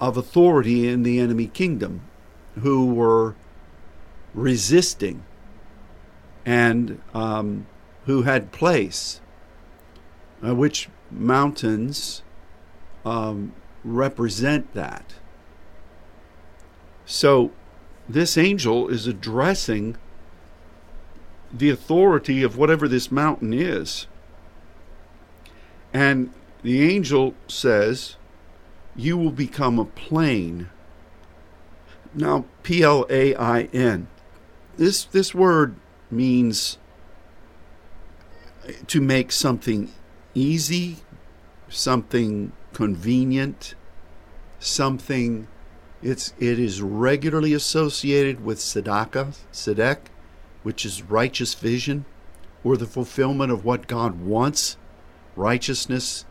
of 0.00 0.16
authority 0.16 0.88
in 0.88 1.02
the 1.02 1.18
enemy 1.18 1.48
kingdom 1.48 2.02
who 2.60 2.86
were 2.86 3.34
resisting 4.32 5.24
and 6.46 7.00
um, 7.12 7.66
who 8.06 8.22
had 8.22 8.52
place, 8.52 9.20
uh, 10.46 10.54
which 10.54 10.88
mountains 11.10 12.22
um, 13.04 13.52
represent 13.84 14.72
that. 14.74 15.14
So 17.04 17.50
this 18.08 18.38
angel 18.38 18.88
is 18.88 19.06
addressing 19.06 19.96
the 21.52 21.70
authority 21.70 22.42
of 22.42 22.56
whatever 22.56 22.86
this 22.86 23.10
mountain 23.10 23.52
is. 23.52 24.06
And 25.92 26.32
the 26.62 26.82
angel 26.82 27.34
says, 27.46 28.16
You 28.96 29.16
will 29.16 29.30
become 29.30 29.78
a 29.78 29.84
plain. 29.84 30.70
Now, 32.14 32.44
P 32.62 32.82
L 32.82 33.06
A 33.10 33.34
I 33.34 33.62
N. 33.72 34.08
This, 34.76 35.04
this 35.04 35.34
word 35.34 35.76
means 36.10 36.78
to 38.86 39.00
make 39.00 39.32
something 39.32 39.92
easy, 40.34 40.98
something 41.68 42.52
convenient, 42.72 43.74
something 44.58 45.48
it's 46.02 46.32
it 46.38 46.58
is 46.58 46.80
regularly 46.80 47.52
associated 47.52 48.44
with 48.44 48.58
tzedakah, 48.58 49.36
tzedek, 49.52 49.98
which 50.62 50.86
is 50.86 51.02
righteous 51.02 51.54
vision, 51.54 52.04
or 52.62 52.76
the 52.76 52.86
fulfillment 52.86 53.50
of 53.50 53.64
what 53.64 53.88
God 53.88 54.20
wants. 54.20 54.76
Righteousness 55.38 56.24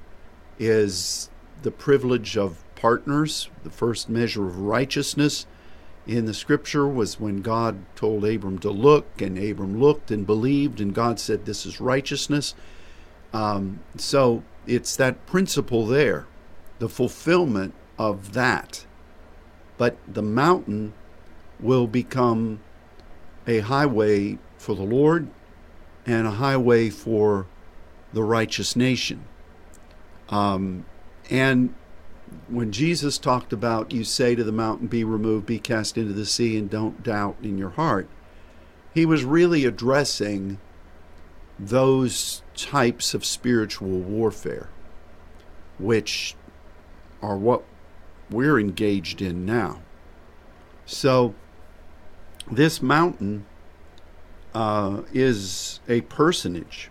is 0.59 1.29
the 1.61 1.71
privilege 1.71 2.35
of 2.35 2.61
partners. 2.75 3.49
The 3.63 3.69
first 3.69 4.09
measure 4.09 4.45
of 4.45 4.59
righteousness 4.59 5.45
in 6.05 6.25
the 6.25 6.33
scripture 6.33 6.85
was 6.85 7.17
when 7.17 7.41
God 7.41 7.85
told 7.95 8.25
Abram 8.25 8.59
to 8.59 8.69
look, 8.69 9.21
and 9.21 9.37
Abram 9.37 9.79
looked 9.79 10.11
and 10.11 10.27
believed, 10.27 10.81
and 10.81 10.93
God 10.93 11.21
said, 11.21 11.45
This 11.45 11.65
is 11.65 11.79
righteousness. 11.79 12.53
Um, 13.31 13.79
so 13.95 14.43
it's 14.65 14.97
that 14.97 15.25
principle 15.25 15.85
there, 15.85 16.27
the 16.79 16.89
fulfillment 16.89 17.73
of 17.97 18.33
that. 18.33 18.85
But 19.77 19.95
the 20.05 20.21
mountain 20.21 20.91
will 21.61 21.87
become 21.87 22.59
a 23.47 23.59
highway 23.59 24.37
for 24.57 24.75
the 24.75 24.83
Lord 24.83 25.29
and 26.05 26.27
a 26.27 26.31
highway 26.31 26.89
for 26.89 27.47
the 28.13 28.23
righteous 28.23 28.75
nation. 28.75 29.25
Um, 30.29 30.85
and 31.29 31.73
when 32.47 32.71
Jesus 32.71 33.17
talked 33.17 33.53
about, 33.53 33.91
you 33.91 34.03
say 34.03 34.35
to 34.35 34.43
the 34.43 34.51
mountain, 34.51 34.87
be 34.87 35.03
removed, 35.03 35.45
be 35.45 35.59
cast 35.59 35.97
into 35.97 36.13
the 36.13 36.25
sea, 36.25 36.57
and 36.57 36.69
don't 36.69 37.03
doubt 37.03 37.37
in 37.41 37.57
your 37.57 37.71
heart, 37.71 38.07
he 38.93 39.05
was 39.05 39.23
really 39.23 39.65
addressing 39.65 40.59
those 41.59 42.43
types 42.55 43.13
of 43.13 43.25
spiritual 43.25 43.99
warfare, 43.99 44.69
which 45.79 46.35
are 47.21 47.37
what 47.37 47.63
we're 48.29 48.59
engaged 48.59 49.21
in 49.21 49.45
now. 49.45 49.81
So, 50.85 51.35
this 52.49 52.81
mountain 52.81 53.45
uh, 54.53 55.01
is 55.13 55.79
a 55.87 56.01
personage 56.01 56.89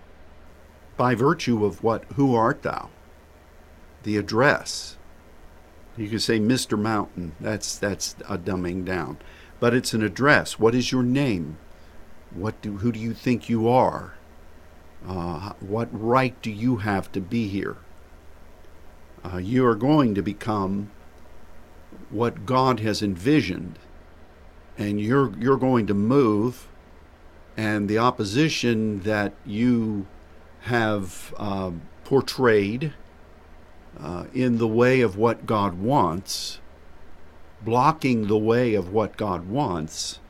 by 0.97 1.15
virtue 1.15 1.65
of 1.65 1.83
what? 1.83 2.05
Who 2.15 2.35
art 2.35 2.63
thou? 2.63 2.91
The 4.03 4.17
address. 4.17 4.97
You 5.97 6.09
can 6.09 6.19
say 6.19 6.39
Mr. 6.39 6.79
Mountain. 6.79 7.35
That's 7.41 7.77
that's 7.77 8.15
a 8.29 8.37
dumbing 8.37 8.85
down, 8.85 9.19
but 9.61 9.75
it's 9.75 9.95
an 9.95 10.03
address. 10.03 10.59
What 10.59 10.75
is 10.75 10.93
your 10.93 11.03
name? 11.03 11.59
What 12.35 12.61
do 12.61 12.79
who 12.79 12.93
do 12.93 13.01
you 13.01 13.15
think 13.15 13.49
you 13.49 13.69
are? 13.69 14.15
Uh, 15.07 15.53
what 15.61 15.89
right 15.93 16.41
do 16.43 16.51
you 16.51 16.79
have 16.79 17.11
to 17.13 17.21
be 17.21 17.49
here? 17.49 17.77
Uh, 19.25 19.39
you 19.39 19.65
are 19.67 19.75
going 19.75 20.15
to 20.15 20.23
become 20.23 20.91
what 22.11 22.45
God 22.45 22.81
has 22.81 23.03
envisioned, 23.03 23.79
and 24.77 25.01
you're 25.01 25.33
you're 25.39 25.57
going 25.57 25.87
to 25.87 25.95
move, 25.95 26.69
and 27.57 27.89
the 27.89 27.99
opposition 27.99 29.01
that 29.01 29.33
you 29.45 30.07
have 30.67 31.35
uh, 31.37 31.71
portrayed 32.05 32.93
uh, 33.99 34.25
in 34.35 34.59
the 34.59 34.69
way 34.69 35.01
of 35.01 35.17
what 35.17 35.47
God 35.47 35.79
wants, 35.79 36.61
blocking 37.63 38.27
the 38.27 38.39
way 38.39 38.75
of 38.75 38.93
what 38.93 39.17
God 39.17 39.49
wants, 39.49 40.21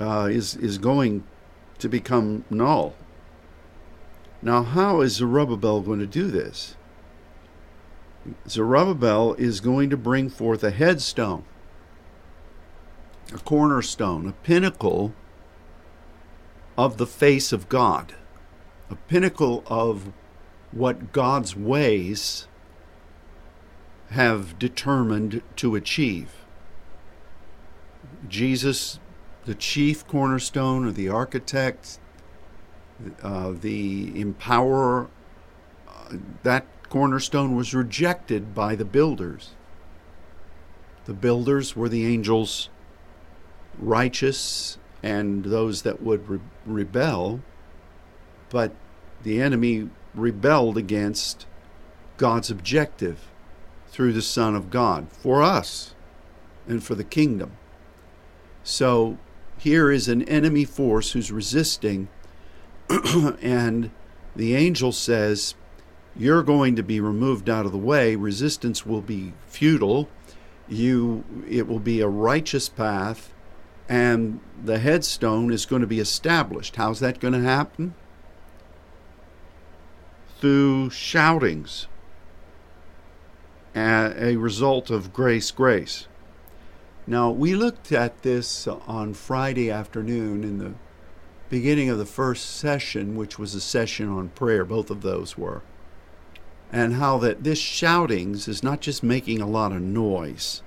uh, 0.00 0.28
is 0.30 0.56
is 0.56 0.78
going 0.78 1.24
to 1.78 1.88
become 1.88 2.44
null. 2.50 2.94
Now, 4.42 4.62
how 4.62 5.00
is 5.00 5.14
Zerubbabel 5.14 5.80
going 5.80 6.00
to 6.00 6.06
do 6.06 6.30
this? 6.30 6.76
Zerubbabel 8.48 9.34
is 9.34 9.60
going 9.60 9.90
to 9.90 9.96
bring 9.96 10.30
forth 10.30 10.62
a 10.64 10.70
headstone, 10.70 11.44
a 13.32 13.38
cornerstone, 13.38 14.28
a 14.28 14.32
pinnacle 14.32 15.12
of 16.76 16.96
the 16.96 17.06
face 17.06 17.52
of 17.52 17.68
God, 17.68 18.14
a 18.90 18.96
pinnacle 18.96 19.62
of 19.66 20.12
what 20.72 21.12
God's 21.12 21.56
ways 21.56 22.48
have 24.10 24.58
determined 24.58 25.42
to 25.56 25.74
achieve. 25.74 26.30
Jesus, 28.28 28.98
the 29.44 29.54
chief 29.54 30.06
cornerstone 30.06 30.86
or 30.86 30.92
the 30.92 31.08
architect, 31.08 31.98
uh, 33.22 33.52
the 33.52 34.12
empowerer, 34.12 35.08
uh, 35.88 36.16
that 36.42 36.66
cornerstone 36.88 37.56
was 37.56 37.74
rejected 37.74 38.54
by 38.54 38.74
the 38.74 38.84
builders. 38.84 39.50
The 41.06 41.14
builders 41.14 41.76
were 41.76 41.88
the 41.88 42.06
angels 42.06 42.70
righteous 43.78 44.78
and 45.02 45.44
those 45.44 45.82
that 45.82 46.02
would 46.02 46.28
re- 46.28 46.40
rebel, 46.64 47.40
but 48.54 48.70
the 49.24 49.42
enemy 49.42 49.90
rebelled 50.14 50.78
against 50.78 51.44
God's 52.18 52.52
objective 52.52 53.26
through 53.88 54.12
the 54.12 54.22
Son 54.22 54.54
of 54.54 54.70
God 54.70 55.08
for 55.10 55.42
us 55.42 55.92
and 56.68 56.80
for 56.80 56.94
the 56.94 57.02
kingdom. 57.02 57.56
So 58.62 59.18
here 59.58 59.90
is 59.90 60.06
an 60.06 60.22
enemy 60.28 60.64
force 60.64 61.10
who's 61.10 61.32
resisting, 61.32 62.06
and 63.42 63.90
the 64.36 64.54
angel 64.54 64.92
says, 64.92 65.56
You're 66.14 66.44
going 66.44 66.76
to 66.76 66.84
be 66.84 67.00
removed 67.00 67.50
out 67.50 67.66
of 67.66 67.72
the 67.72 67.76
way. 67.78 68.14
Resistance 68.14 68.86
will 68.86 69.02
be 69.02 69.32
futile, 69.48 70.08
you 70.68 71.24
it 71.50 71.66
will 71.66 71.80
be 71.80 72.00
a 72.00 72.06
righteous 72.06 72.68
path 72.68 73.34
and 73.88 74.38
the 74.62 74.78
headstone 74.78 75.52
is 75.52 75.66
going 75.66 75.82
to 75.82 75.88
be 75.88 75.98
established. 75.98 76.76
How's 76.76 77.00
that 77.00 77.18
going 77.18 77.34
to 77.34 77.40
happen? 77.40 77.96
Through 80.44 80.90
shoutings, 80.90 81.86
a 83.74 84.36
result 84.36 84.90
of 84.90 85.14
grace, 85.14 85.50
grace. 85.50 86.06
Now, 87.06 87.30
we 87.30 87.54
looked 87.54 87.90
at 87.92 88.22
this 88.22 88.68
on 88.68 89.14
Friday 89.14 89.70
afternoon 89.70 90.44
in 90.44 90.58
the 90.58 90.74
beginning 91.48 91.88
of 91.88 91.96
the 91.96 92.04
first 92.04 92.56
session, 92.56 93.16
which 93.16 93.38
was 93.38 93.54
a 93.54 93.60
session 93.62 94.10
on 94.10 94.28
prayer, 94.28 94.66
both 94.66 94.90
of 94.90 95.00
those 95.00 95.38
were, 95.38 95.62
and 96.70 96.96
how 96.96 97.16
that 97.16 97.42
this 97.42 97.58
shoutings 97.58 98.46
is 98.46 98.62
not 98.62 98.82
just 98.82 99.02
making 99.02 99.40
a 99.40 99.48
lot 99.48 99.72
of 99.72 99.80
noise. 99.80 100.62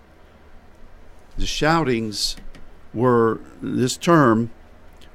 The 1.37 1.45
shoutings 1.45 2.35
were 2.95 3.41
this 3.61 3.95
term, 3.95 4.49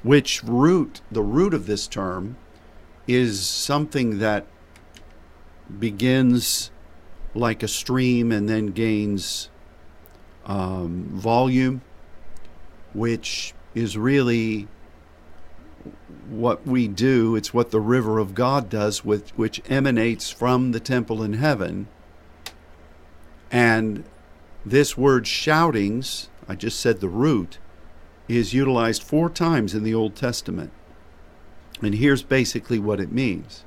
which 0.04 0.44
root, 0.44 1.00
the 1.10 1.22
root 1.22 1.52
of 1.52 1.66
this 1.66 1.88
term, 1.88 2.36
is 3.14 3.46
something 3.46 4.18
that 4.18 4.46
begins 5.78 6.70
like 7.34 7.62
a 7.62 7.68
stream 7.68 8.30
and 8.30 8.48
then 8.48 8.66
gains 8.66 9.48
um, 10.44 11.04
volume, 11.12 11.82
which 12.92 13.54
is 13.74 13.96
really 13.96 14.68
what 16.28 16.66
we 16.66 16.88
do. 16.88 17.36
It's 17.36 17.54
what 17.54 17.70
the 17.70 17.80
river 17.80 18.18
of 18.18 18.34
God 18.34 18.68
does, 18.68 19.04
which 19.04 19.62
emanates 19.68 20.30
from 20.30 20.72
the 20.72 20.80
temple 20.80 21.22
in 21.22 21.34
heaven. 21.34 21.88
And 23.50 24.04
this 24.64 24.96
word 24.96 25.26
shoutings, 25.26 26.28
I 26.48 26.54
just 26.54 26.80
said 26.80 27.00
the 27.00 27.08
root, 27.08 27.58
is 28.28 28.54
utilized 28.54 29.02
four 29.02 29.28
times 29.28 29.74
in 29.74 29.82
the 29.82 29.94
Old 29.94 30.14
Testament. 30.14 30.70
And 31.82 31.96
here's 31.96 32.22
basically 32.22 32.78
what 32.78 33.00
it 33.00 33.12
means 33.12 33.64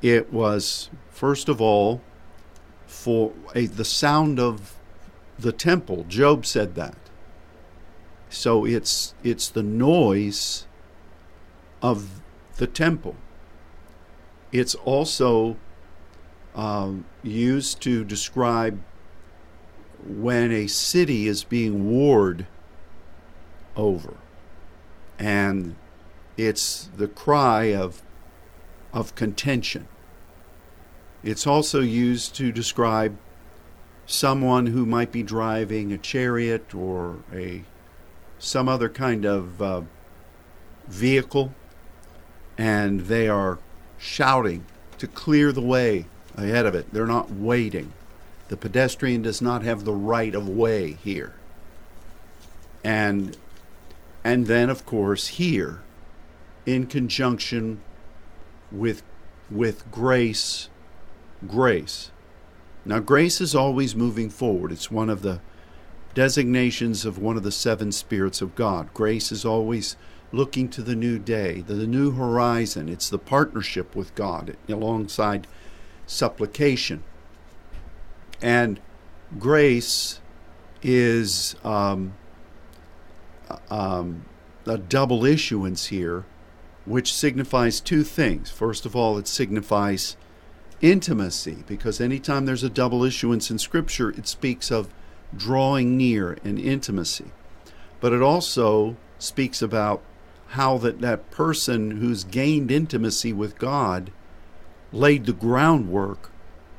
it 0.00 0.32
was, 0.32 0.90
first 1.10 1.48
of 1.48 1.60
all, 1.60 2.00
for 2.86 3.32
a, 3.54 3.66
the 3.66 3.84
sound 3.84 4.38
of 4.38 4.76
the 5.38 5.52
temple. 5.52 6.04
Job 6.08 6.46
said 6.46 6.76
that. 6.76 6.96
So 8.28 8.64
it's 8.64 9.14
it's 9.24 9.48
the 9.48 9.62
noise 9.62 10.66
of 11.82 12.20
the 12.56 12.66
temple. 12.66 13.16
It's 14.52 14.74
also 14.76 15.56
um, 16.54 17.04
used 17.22 17.80
to 17.82 18.04
describe 18.04 18.80
when 20.06 20.52
a 20.52 20.66
city 20.66 21.26
is 21.26 21.42
being 21.44 21.90
warred 21.90 22.46
over, 23.76 24.16
and 25.18 25.76
it's 26.36 26.88
the 26.96 27.08
cry 27.08 27.74
of 27.74 28.02
of 28.92 29.14
contention. 29.14 29.88
It's 31.22 31.46
also 31.46 31.80
used 31.80 32.34
to 32.36 32.52
describe 32.52 33.16
someone 34.06 34.66
who 34.66 34.86
might 34.86 35.12
be 35.12 35.22
driving 35.22 35.92
a 35.92 35.98
chariot 35.98 36.74
or 36.74 37.18
a 37.32 37.64
some 38.38 38.68
other 38.68 38.88
kind 38.88 39.24
of 39.24 39.60
uh, 39.60 39.82
vehicle, 40.86 41.54
and 42.56 43.02
they 43.02 43.28
are 43.28 43.58
shouting 43.98 44.64
to 44.98 45.06
clear 45.06 45.52
the 45.52 45.62
way 45.62 46.06
ahead 46.36 46.66
of 46.66 46.74
it. 46.74 46.92
They're 46.92 47.06
not 47.06 47.30
waiting. 47.30 47.92
The 48.48 48.56
pedestrian 48.56 49.22
does 49.22 49.42
not 49.42 49.62
have 49.62 49.84
the 49.84 49.92
right 49.92 50.34
of 50.34 50.48
way 50.48 50.92
here. 50.92 51.34
And 52.84 53.36
and 54.22 54.46
then 54.46 54.70
of 54.70 54.86
course 54.86 55.26
here 55.28 55.82
in 56.66 56.86
conjunction 56.86 57.80
with 58.70 59.02
with 59.48 59.90
grace 59.90 60.68
grace 61.46 62.10
now, 62.86 63.00
grace 63.00 63.40
is 63.40 63.52
always 63.52 63.96
moving 63.96 64.30
forward. 64.30 64.70
It's 64.70 64.92
one 64.92 65.10
of 65.10 65.22
the 65.22 65.40
designations 66.14 67.04
of 67.04 67.18
one 67.18 67.36
of 67.36 67.42
the 67.42 67.50
seven 67.50 67.90
spirits 67.90 68.40
of 68.40 68.54
God. 68.54 68.94
Grace 68.94 69.32
is 69.32 69.44
always 69.44 69.96
looking 70.30 70.68
to 70.68 70.82
the 70.82 70.94
new 70.94 71.18
day, 71.18 71.62
the, 71.62 71.74
new 71.74 72.12
horizon. 72.12 72.88
It's 72.88 73.10
the 73.10 73.18
partnership 73.18 73.96
with 73.96 74.14
God 74.14 74.56
alongside 74.68 75.48
supplication. 76.06 77.02
And 78.40 78.78
grace 79.36 80.20
is 80.80 81.56
um, 81.64 82.14
um, 83.68 84.26
a 84.64 84.78
double 84.78 85.24
issuance 85.24 85.86
here, 85.86 86.24
which 86.86 87.12
signifies 87.12 87.80
two 87.80 88.04
things. 88.04 88.50
First 88.50 88.86
of 88.86 88.96
all, 88.96 89.18
it 89.18 89.28
signifies 89.28 90.16
intimacy, 90.80 91.64
because 91.66 92.00
anytime 92.00 92.46
there's 92.46 92.62
a 92.62 92.70
double 92.70 93.02
issuance 93.04 93.50
in 93.50 93.58
Scripture, 93.58 94.10
it 94.10 94.26
speaks 94.26 94.70
of 94.70 94.88
drawing 95.36 95.96
near 95.96 96.38
and 96.44 96.58
intimacy. 96.58 97.32
But 98.00 98.12
it 98.12 98.22
also 98.22 98.96
speaks 99.18 99.60
about 99.60 100.02
how 100.48 100.78
that, 100.78 101.00
that 101.00 101.30
person 101.30 101.92
who's 101.92 102.24
gained 102.24 102.70
intimacy 102.70 103.32
with 103.32 103.58
God 103.58 104.12
laid 104.92 105.26
the 105.26 105.32
groundwork 105.32 106.30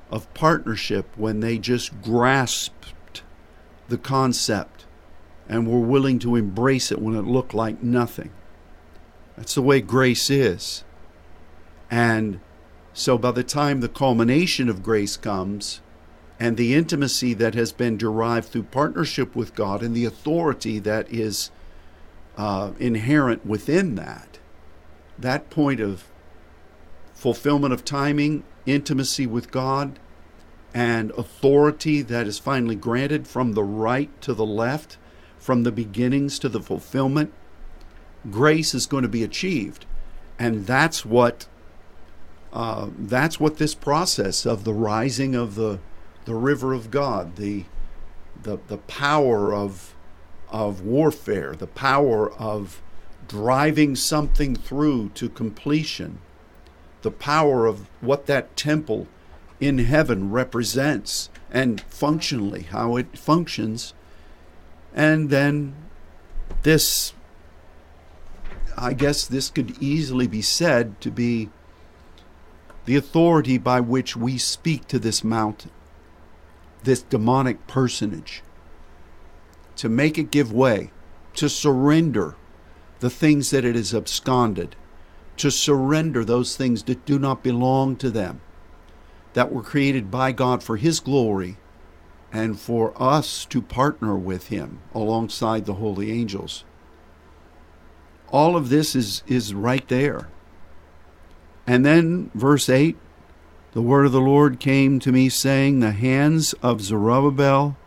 of 0.10 0.34
partnership 0.34 1.08
when 1.18 1.42
they 1.42 1.58
just 1.58 2.02
grasped 2.02 3.24
the 3.90 3.98
concept 3.98 4.86
and 5.50 5.68
were 5.68 5.80
willing 5.80 6.20
to 6.20 6.36
embrace 6.36 6.92
it 6.92 7.02
when 7.02 7.16
it 7.16 7.26
looked 7.26 7.54
like 7.54 7.84
nothing. 7.84 8.32
That's 9.38 9.56
the 9.56 9.62
way 9.62 9.80
grace 9.80 10.30
is. 10.30 10.84
And 11.90 12.42
so 12.94 13.18
by 13.18 13.32
the 13.32 13.44
time 13.44 13.80
the 13.80 13.88
culmination 13.88 14.68
of 14.68 14.84
grace 14.84 15.16
comes, 15.16 15.82
and 16.40 16.58
the 16.58 16.76
intimacy 16.76 17.34
that 17.36 17.56
has 17.56 17.72
been 17.72 17.98
derived 17.98 18.50
through 18.50 18.64
partnership 18.64 19.36
with 19.36 19.56
God 19.56 19.82
and 19.82 19.96
the 19.96 20.06
authority 20.06 20.80
that 20.80 21.12
is 21.12 21.52
uh, 22.38 22.72
inherent 22.80 23.46
within 23.46 23.96
that, 23.96 24.40
that 25.18 25.50
point 25.50 25.80
of 25.80 26.06
fulfillment 27.14 27.74
of 27.74 27.84
timing, 27.84 28.44
intimacy 28.68 29.26
with 29.26 29.52
God, 29.52 30.00
and 30.74 31.10
authority 31.12 32.04
that 32.04 32.28
is 32.28 32.38
finally 32.38 32.76
granted 32.76 33.28
from 33.28 33.54
the 33.54 33.64
right 33.64 34.10
to 34.22 34.36
the 34.36 34.46
left, 34.46 34.98
from 35.40 35.64
the 35.64 35.72
beginnings 35.72 36.38
to 36.40 36.50
the 36.50 36.62
fulfillment, 36.62 37.34
grace 38.32 38.74
is 38.74 38.86
going 38.86 39.04
to 39.04 39.10
be 39.10 39.24
achieved. 39.24 39.86
And 40.40 40.66
that's 40.68 41.06
what 41.06 41.48
uh, 42.54 42.90
that's 42.98 43.40
what 43.40 43.58
this 43.58 43.76
process 43.76 44.46
of 44.46 44.64
the 44.64 44.74
rising 44.74 45.36
of 45.36 45.56
the 45.56 45.80
the 46.26 46.36
river 46.36 46.74
of 46.74 46.92
God, 46.92 47.36
the 47.36 47.66
the 48.42 48.60
the 48.68 48.78
power 48.78 49.54
of 49.54 49.96
of 50.50 50.82
warfare, 50.82 51.56
the 51.56 51.68
power 51.68 52.32
of 52.34 52.82
driving 53.28 53.96
something 53.96 54.56
through 54.56 55.10
to 55.10 55.28
completion, 55.28 56.20
the 57.02 57.12
power 57.12 57.66
of 57.66 57.90
what 58.00 58.26
that 58.28 58.56
temple 58.56 59.08
in 59.60 59.80
heaven 59.80 60.32
represents 60.32 61.30
and 61.52 61.82
functionally 61.82 62.64
how 62.64 62.96
it 62.96 63.18
functions, 63.18 63.94
and 64.94 65.30
then 65.30 65.76
this 66.64 67.14
I 68.78 68.94
guess 68.94 69.26
this 69.26 69.50
could 69.50 69.82
easily 69.82 70.28
be 70.28 70.44
said 70.44 71.02
to 71.02 71.10
be 71.10 71.50
the 72.86 72.96
authority 72.96 73.58
by 73.58 73.80
which 73.80 74.16
we 74.16 74.38
speak 74.38 74.88
to 74.88 75.00
this 75.00 75.24
mountain, 75.24 75.72
this 76.84 77.02
demonic 77.02 77.66
personage, 77.66 78.44
to 79.78 79.90
make 79.90 80.18
it 80.18 80.32
give 80.32 80.54
way, 80.54 80.92
to 81.36 81.50
surrender 81.50 82.36
the 83.00 83.10
things 83.10 83.50
that 83.50 83.66
it 83.66 83.76
has 83.76 83.94
absconded, 83.94 84.76
to 85.38 85.52
surrender 85.52 86.24
those 86.24 86.56
things 86.56 86.84
that 86.84 87.06
do 87.06 87.18
not 87.18 87.44
belong 87.44 87.96
to 87.96 88.10
them, 88.10 88.42
that 89.34 89.52
were 89.52 89.64
created 89.64 90.10
by 90.12 90.32
God 90.32 90.64
for 90.64 90.78
His 90.78 91.00
glory 91.00 91.58
and 92.32 92.60
for 92.60 92.94
us 93.02 93.46
to 93.46 93.62
partner 93.62 94.16
with 94.16 94.48
Him 94.48 94.80
alongside 94.94 95.66
the 95.66 95.76
holy 95.76 96.12
angels. 96.12 96.64
All 98.30 98.56
of 98.56 98.70
this 98.70 98.96
is, 98.96 99.24
is 99.28 99.54
right 99.54 99.88
there. 99.88 100.28
And 101.66 101.86
then, 101.86 102.32
verse 102.34 102.70
8 102.70 102.98
the 103.78 103.84
word 103.84 104.08
of 104.08 104.12
the 104.12 104.20
Lord 104.20 104.60
came 104.60 105.00
to 105.02 105.12
me, 105.12 105.30
saying, 105.30 105.82
The 105.82 105.92
hands 105.92 106.54
of 106.64 106.82
Zerubbabel 106.82 107.78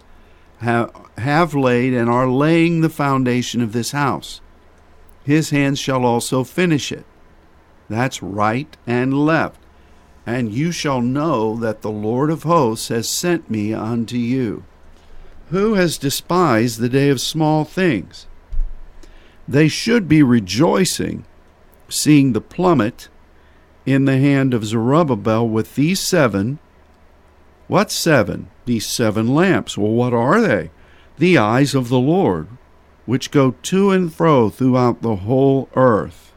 have, 0.59 0.93
have 1.19 1.53
laid 1.53 1.95
and 1.95 2.09
are 2.09 2.29
laying 2.29 2.81
the 2.81 2.89
foundation 2.89 3.61
of 3.61 3.73
this 3.73 3.91
house. 3.91 4.41
His 5.25 5.51
hands 5.51 5.81
shall 5.81 6.05
also 6.05 6.45
finish 6.45 6.93
it. 6.93 7.05
That's 7.89 8.23
right 8.23 8.77
and 8.87 9.13
left. 9.27 9.61
And 10.25 10.53
you 10.53 10.71
shall 10.71 11.01
know 11.01 11.57
that 11.57 11.83
the 11.83 11.91
Lord 11.91 12.31
of 12.31 12.45
hosts 12.45 12.87
has 12.87 13.09
sent 13.09 13.51
me 13.51 13.75
unto 13.75 14.17
you. 14.17 14.63
Who 15.49 15.75
has 15.75 15.99
despised 15.99 16.79
the 16.79 16.89
day 16.89 17.09
of 17.09 17.21
small 17.21 17.65
things? 17.65 18.29
They 19.51 19.67
should 19.67 20.09
be 20.09 20.23
rejoicing, 20.23 21.25
seeing 21.89 22.35
the 22.35 22.41
plummet 22.41 23.09
in 23.85 24.05
the 24.05 24.19
hand 24.19 24.55
of 24.55 24.65
Zerubbabel 24.65 25.49
with 25.49 25.75
these 25.75 25.99
seven. 25.99 26.61
What 27.67 27.91
seven? 27.91 28.49
These 28.65 28.87
seven 28.87 29.35
lamps. 29.35 29.77
Well, 29.77 29.91
what 29.91 30.15
are 30.15 30.41
they? 30.41 30.71
The 31.19 31.37
eyes 31.37 31.75
of 31.75 31.89
the 31.89 31.99
Lord, 31.99 32.47
which 33.07 33.33
go 33.33 33.57
to 33.63 33.91
and 33.91 34.15
fro 34.15 34.51
throughout 34.51 35.03
the 35.03 35.17
whole 35.17 35.69
earth. 35.75 36.33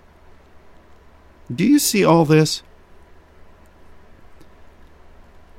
Do 1.54 1.64
you 1.64 1.78
see 1.78 2.04
all 2.04 2.26
this? 2.26 2.64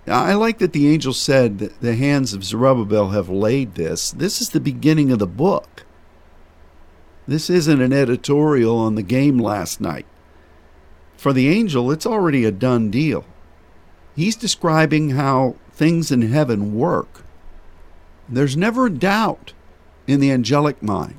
I 0.08 0.34
like 0.34 0.58
that 0.58 0.72
the 0.72 0.88
angel 0.88 1.12
said 1.12 1.60
that 1.60 1.80
the 1.80 1.94
hands 1.94 2.34
of 2.34 2.42
Zerubbabel 2.42 3.10
have 3.10 3.28
laid 3.28 3.76
this. 3.76 4.10
This 4.10 4.40
is 4.40 4.50
the 4.50 4.58
beginning 4.58 5.12
of 5.12 5.20
the 5.20 5.28
book. 5.28 5.83
This 7.26 7.48
isn't 7.48 7.80
an 7.80 7.92
editorial 7.92 8.76
on 8.76 8.94
the 8.94 9.02
game 9.02 9.38
last 9.38 9.80
night. 9.80 10.06
For 11.16 11.32
the 11.32 11.48
angel, 11.48 11.90
it's 11.90 12.06
already 12.06 12.44
a 12.44 12.50
done 12.50 12.90
deal. 12.90 13.24
He's 14.14 14.36
describing 14.36 15.10
how 15.10 15.56
things 15.72 16.12
in 16.12 16.22
heaven 16.22 16.74
work. 16.74 17.24
There's 18.28 18.56
never 18.56 18.86
a 18.86 18.90
doubt 18.90 19.52
in 20.06 20.20
the 20.20 20.30
angelic 20.30 20.82
mind. 20.82 21.18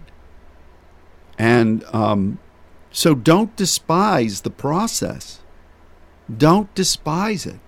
And 1.38 1.84
um, 1.86 2.40
so 2.92 3.16
don't 3.16 3.56
despise 3.56 4.42
the 4.42 4.50
process. 4.50 5.40
Don't 6.36 6.74
despise 6.76 7.46
it. 7.46 7.60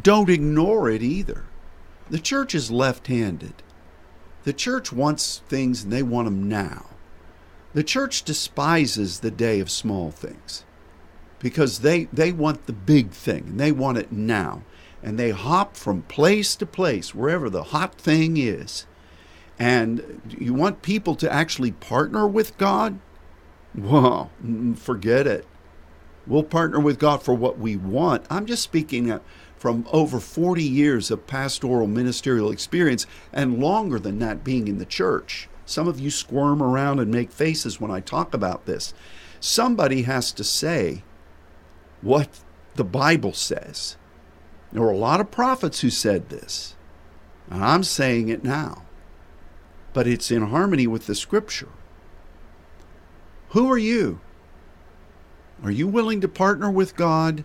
Don't 0.00 0.28
ignore 0.28 0.90
it 0.90 1.02
either. 1.02 1.44
The 2.10 2.18
church 2.18 2.54
is 2.54 2.70
left 2.70 3.06
handed. 3.06 3.54
The 4.44 4.52
church 4.52 4.92
wants 4.92 5.42
things 5.48 5.84
and 5.84 5.92
they 5.92 6.02
want 6.02 6.26
them 6.26 6.48
now. 6.48 6.86
The 7.76 7.84
church 7.84 8.22
despises 8.22 9.20
the 9.20 9.30
day 9.30 9.60
of 9.60 9.70
small 9.70 10.10
things 10.10 10.64
because 11.38 11.80
they, 11.80 12.04
they 12.04 12.32
want 12.32 12.64
the 12.64 12.72
big 12.72 13.10
thing 13.10 13.48
and 13.48 13.60
they 13.60 13.70
want 13.70 13.98
it 13.98 14.10
now. 14.10 14.62
And 15.02 15.18
they 15.18 15.28
hop 15.28 15.76
from 15.76 16.00
place 16.00 16.56
to 16.56 16.64
place, 16.64 17.14
wherever 17.14 17.50
the 17.50 17.64
hot 17.64 17.96
thing 17.96 18.38
is. 18.38 18.86
And 19.58 20.22
you 20.26 20.54
want 20.54 20.80
people 20.80 21.14
to 21.16 21.30
actually 21.30 21.70
partner 21.70 22.26
with 22.26 22.56
God? 22.56 22.98
Well, 23.74 24.30
forget 24.76 25.26
it. 25.26 25.46
We'll 26.26 26.44
partner 26.44 26.80
with 26.80 26.98
God 26.98 27.22
for 27.22 27.34
what 27.34 27.58
we 27.58 27.76
want. 27.76 28.24
I'm 28.30 28.46
just 28.46 28.62
speaking 28.62 29.10
uh, 29.10 29.18
from 29.58 29.86
over 29.92 30.18
40 30.18 30.64
years 30.64 31.10
of 31.10 31.26
pastoral 31.26 31.86
ministerial 31.86 32.50
experience 32.50 33.04
and 33.34 33.60
longer 33.60 33.98
than 33.98 34.18
that 34.20 34.44
being 34.44 34.66
in 34.66 34.78
the 34.78 34.86
church. 34.86 35.50
Some 35.66 35.88
of 35.88 36.00
you 36.00 36.10
squirm 36.10 36.62
around 36.62 37.00
and 37.00 37.10
make 37.10 37.32
faces 37.32 37.80
when 37.80 37.90
I 37.90 38.00
talk 38.00 38.32
about 38.32 38.66
this. 38.66 38.94
Somebody 39.40 40.02
has 40.02 40.32
to 40.32 40.44
say 40.44 41.02
what 42.00 42.40
the 42.76 42.84
Bible 42.84 43.32
says. 43.32 43.96
There 44.72 44.82
were 44.82 44.90
a 44.90 44.96
lot 44.96 45.20
of 45.20 45.30
prophets 45.30 45.80
who 45.80 45.90
said 45.90 46.28
this, 46.28 46.76
and 47.50 47.64
I'm 47.64 47.82
saying 47.82 48.28
it 48.28 48.44
now. 48.44 48.84
But 49.92 50.06
it's 50.06 50.30
in 50.30 50.48
harmony 50.48 50.86
with 50.86 51.06
the 51.06 51.14
scripture. 51.14 51.70
Who 53.50 53.70
are 53.70 53.78
you? 53.78 54.20
Are 55.64 55.70
you 55.70 55.88
willing 55.88 56.20
to 56.20 56.28
partner 56.28 56.70
with 56.70 56.96
God? 56.96 57.44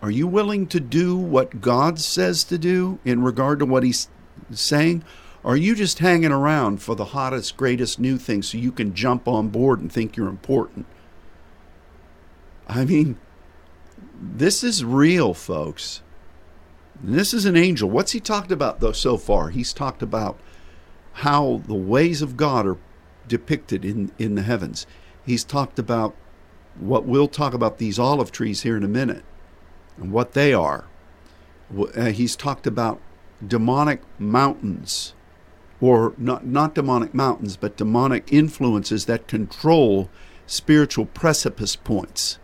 Are 0.00 0.10
you 0.10 0.26
willing 0.26 0.68
to 0.68 0.78
do 0.78 1.16
what 1.16 1.60
God 1.60 1.98
says 1.98 2.44
to 2.44 2.56
do 2.56 3.00
in 3.04 3.22
regard 3.22 3.58
to 3.58 3.66
what 3.66 3.82
He's 3.82 4.08
saying? 4.52 5.02
Are 5.48 5.56
you 5.56 5.74
just 5.74 6.00
hanging 6.00 6.30
around 6.30 6.82
for 6.82 6.94
the 6.94 7.06
hottest, 7.06 7.56
greatest 7.56 7.98
new 7.98 8.18
thing 8.18 8.42
so 8.42 8.58
you 8.58 8.70
can 8.70 8.92
jump 8.92 9.26
on 9.26 9.48
board 9.48 9.80
and 9.80 9.90
think 9.90 10.14
you're 10.14 10.28
important? 10.28 10.84
I 12.68 12.84
mean, 12.84 13.18
this 14.20 14.62
is 14.62 14.84
real, 14.84 15.32
folks. 15.32 16.02
This 17.02 17.32
is 17.32 17.46
an 17.46 17.56
angel. 17.56 17.88
What's 17.88 18.12
he 18.12 18.20
talked 18.20 18.52
about, 18.52 18.80
though, 18.80 18.92
so 18.92 19.16
far? 19.16 19.48
He's 19.48 19.72
talked 19.72 20.02
about 20.02 20.38
how 21.14 21.62
the 21.66 21.74
ways 21.74 22.20
of 22.20 22.36
God 22.36 22.66
are 22.66 22.76
depicted 23.26 23.86
in, 23.86 24.12
in 24.18 24.34
the 24.34 24.42
heavens. 24.42 24.86
He's 25.24 25.44
talked 25.44 25.78
about 25.78 26.14
what 26.78 27.06
we'll 27.06 27.26
talk 27.26 27.54
about 27.54 27.78
these 27.78 27.98
olive 27.98 28.30
trees 28.30 28.64
here 28.64 28.76
in 28.76 28.84
a 28.84 28.88
minute 28.88 29.24
and 29.96 30.12
what 30.12 30.34
they 30.34 30.52
are. 30.52 30.84
Uh, 31.96 32.10
he's 32.10 32.36
talked 32.36 32.66
about 32.66 33.00
demonic 33.46 34.02
mountains, 34.18 35.14
or 35.80 36.14
not, 36.18 36.44
not 36.44 36.74
demonic 36.74 37.14
mountains, 37.14 37.56
but 37.56 37.76
demonic 37.76 38.32
influences 38.32 39.06
that 39.06 39.28
control 39.28 40.10
spiritual 40.46 41.06
precipice 41.06 41.76
points. 41.76 42.38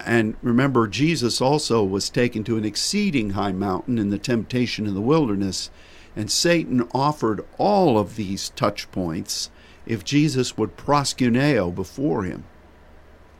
And 0.00 0.36
remember, 0.42 0.86
Jesus 0.86 1.40
also 1.40 1.82
was 1.82 2.10
taken 2.10 2.44
to 2.44 2.56
an 2.56 2.64
exceeding 2.64 3.30
high 3.30 3.52
mountain 3.52 3.98
in 3.98 4.10
the 4.10 4.18
temptation 4.18 4.86
in 4.86 4.94
the 4.94 5.00
wilderness, 5.00 5.70
and 6.14 6.30
Satan 6.30 6.88
offered 6.92 7.44
all 7.58 7.98
of 7.98 8.16
these 8.16 8.50
touch 8.50 8.90
points 8.92 9.50
if 9.86 10.04
Jesus 10.04 10.56
would 10.56 10.76
proskuneo 10.76 11.74
before 11.74 12.24
him. 12.24 12.44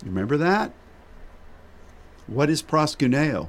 You 0.02 0.10
Remember 0.10 0.36
that? 0.36 0.72
What 2.26 2.50
is 2.50 2.62
proskuneo? 2.62 3.48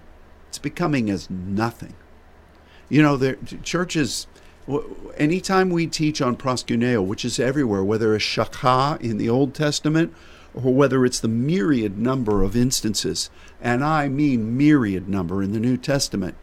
It's 0.49 0.59
becoming 0.59 1.09
as 1.09 1.29
nothing. 1.29 1.95
You 2.89 3.01
know, 3.01 3.17
the 3.17 3.38
churches, 3.63 4.27
anytime 5.17 5.69
we 5.69 5.88
teach 5.88 6.21
on 6.21 6.36
proskuneo, 6.36 7.06
which 7.06 7.23
is 7.23 7.39
everywhere, 7.39 7.84
whether 7.84 8.15
it's 8.15 8.25
shakha 8.25 8.99
in 9.01 9.17
the 9.17 9.30
Old 9.30 9.54
Testament 9.54 10.13
or 10.54 10.73
whether 10.73 11.06
it's 11.06 11.19
the 11.19 11.28
myriad 11.28 11.97
number 11.97 12.43
of 12.43 12.56
instances, 12.56 13.30
and 13.62 13.84
I 13.84 14.08
mean 14.08 14.58
myriad 14.58 15.08
number 15.08 15.43
in 15.43 15.51
the 15.51 15.60
New 15.60 15.78
Testament, 15.78 16.36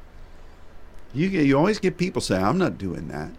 you, 1.14 1.28
you 1.28 1.56
always 1.56 1.78
get 1.78 1.98
people 1.98 2.22
say, 2.22 2.36
I'm 2.36 2.58
not 2.58 2.78
doing 2.78 3.08
that. 3.08 3.30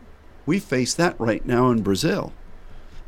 We 0.46 0.60
face 0.60 0.94
that 0.96 1.20
right 1.20 1.46
now 1.46 1.70
in 1.72 1.82
Brazil. 1.82 2.34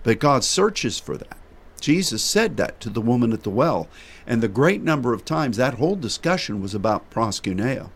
But 0.04 0.20
God 0.20 0.44
searches 0.44 1.00
for 1.00 1.18
that. 1.18 1.38
Jesus 1.82 2.24
said 2.24 2.58
that 2.58 2.80
to 2.82 2.90
the 2.90 3.02
woman 3.02 3.34
at 3.34 3.44
the 3.44 3.50
well. 3.50 3.88
And 4.26 4.42
the 4.42 4.48
great 4.48 4.82
number 4.82 5.14
of 5.14 5.26
times 5.26 5.58
that 5.58 5.76
whole 5.76 5.96
discussion 5.96 6.62
was 6.62 6.74
about 6.74 7.10
proskuneo. 7.12 7.90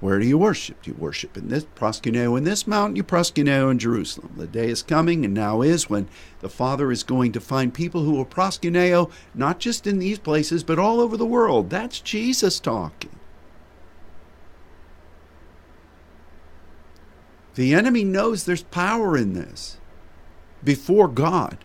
Where 0.00 0.20
do 0.20 0.26
you 0.26 0.38
worship? 0.38 0.82
Do 0.82 0.92
you 0.92 0.96
worship 0.96 1.36
in 1.36 1.48
this 1.48 1.64
proskuneo 1.64 2.38
in 2.38 2.44
this 2.44 2.68
mountain? 2.68 2.94
You 2.94 3.02
proskuneo 3.02 3.70
in 3.70 3.80
Jerusalem. 3.80 4.34
The 4.36 4.46
day 4.46 4.68
is 4.68 4.82
coming 4.82 5.24
and 5.24 5.34
now 5.34 5.60
is 5.60 5.90
when 5.90 6.08
the 6.38 6.48
Father 6.48 6.92
is 6.92 7.02
going 7.02 7.32
to 7.32 7.40
find 7.40 7.74
people 7.74 8.04
who 8.04 8.12
will 8.12 8.26
proskuneo 8.26 9.10
not 9.34 9.58
just 9.58 9.88
in 9.88 9.98
these 9.98 10.18
places 10.20 10.62
but 10.62 10.78
all 10.78 11.00
over 11.00 11.16
the 11.16 11.26
world. 11.26 11.68
That's 11.68 12.00
Jesus 12.00 12.60
talking. 12.60 13.18
The 17.56 17.74
enemy 17.74 18.04
knows 18.04 18.44
there's 18.44 18.62
power 18.62 19.16
in 19.16 19.32
this 19.32 19.78
before 20.62 21.08
God. 21.08 21.58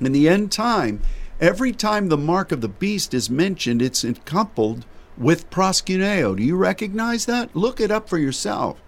In 0.00 0.12
the 0.12 0.28
end 0.28 0.52
time, 0.52 1.00
every 1.40 1.72
time 1.72 2.08
the 2.08 2.16
mark 2.16 2.52
of 2.52 2.60
the 2.60 2.68
beast 2.68 3.12
is 3.12 3.28
mentioned, 3.28 3.82
it's 3.82 4.04
coupled 4.24 4.86
with 5.22 5.48
proskuneo. 5.50 6.36
Do 6.36 6.42
you 6.42 6.56
recognize 6.56 7.26
that? 7.26 7.54
Look 7.54 7.80
it 7.80 7.90
up 7.90 8.08
for 8.08 8.18
yourself. 8.18 8.80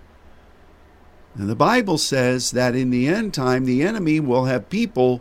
And 1.35 1.49
the 1.49 1.57
Bible 1.57 1.99
says 1.99 2.51
that 2.53 2.75
in 2.75 2.91
the 2.91 3.09
end 3.09 3.35
time, 3.35 3.65
the 3.65 3.83
enemy 3.83 4.21
will 4.21 4.45
have 4.45 4.69
people 4.69 5.21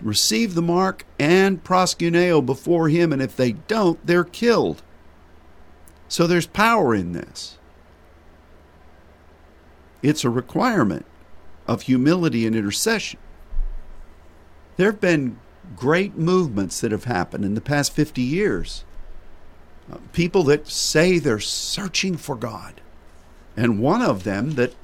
receive 0.00 0.54
the 0.54 0.62
mark 0.62 1.06
and 1.18 1.62
proskuneo 1.62 2.44
before 2.44 2.88
him, 2.88 3.12
and 3.12 3.22
if 3.22 3.36
they 3.36 3.52
don't, 3.52 4.04
they're 4.06 4.24
killed. 4.24 4.82
So 6.08 6.26
there's 6.26 6.46
power 6.46 6.94
in 6.94 7.12
this. 7.12 7.58
It's 10.02 10.24
a 10.24 10.30
requirement 10.30 11.06
of 11.66 11.82
humility 11.82 12.46
and 12.46 12.54
intercession. 12.54 13.18
There 14.76 14.90
have 14.90 15.00
been 15.00 15.38
great 15.76 16.16
movements 16.16 16.80
that 16.80 16.92
have 16.92 17.04
happened 17.04 17.44
in 17.44 17.54
the 17.54 17.60
past 17.62 17.92
50 17.92 18.20
years. 18.20 18.84
People 20.12 20.42
that 20.44 20.68
say 20.68 21.18
they're 21.18 21.40
searching 21.40 22.16
for 22.16 22.36
God. 22.36 22.80
And 23.56 23.78
one 23.78 24.02
of 24.02 24.24
them 24.24 24.52
that 24.52 24.74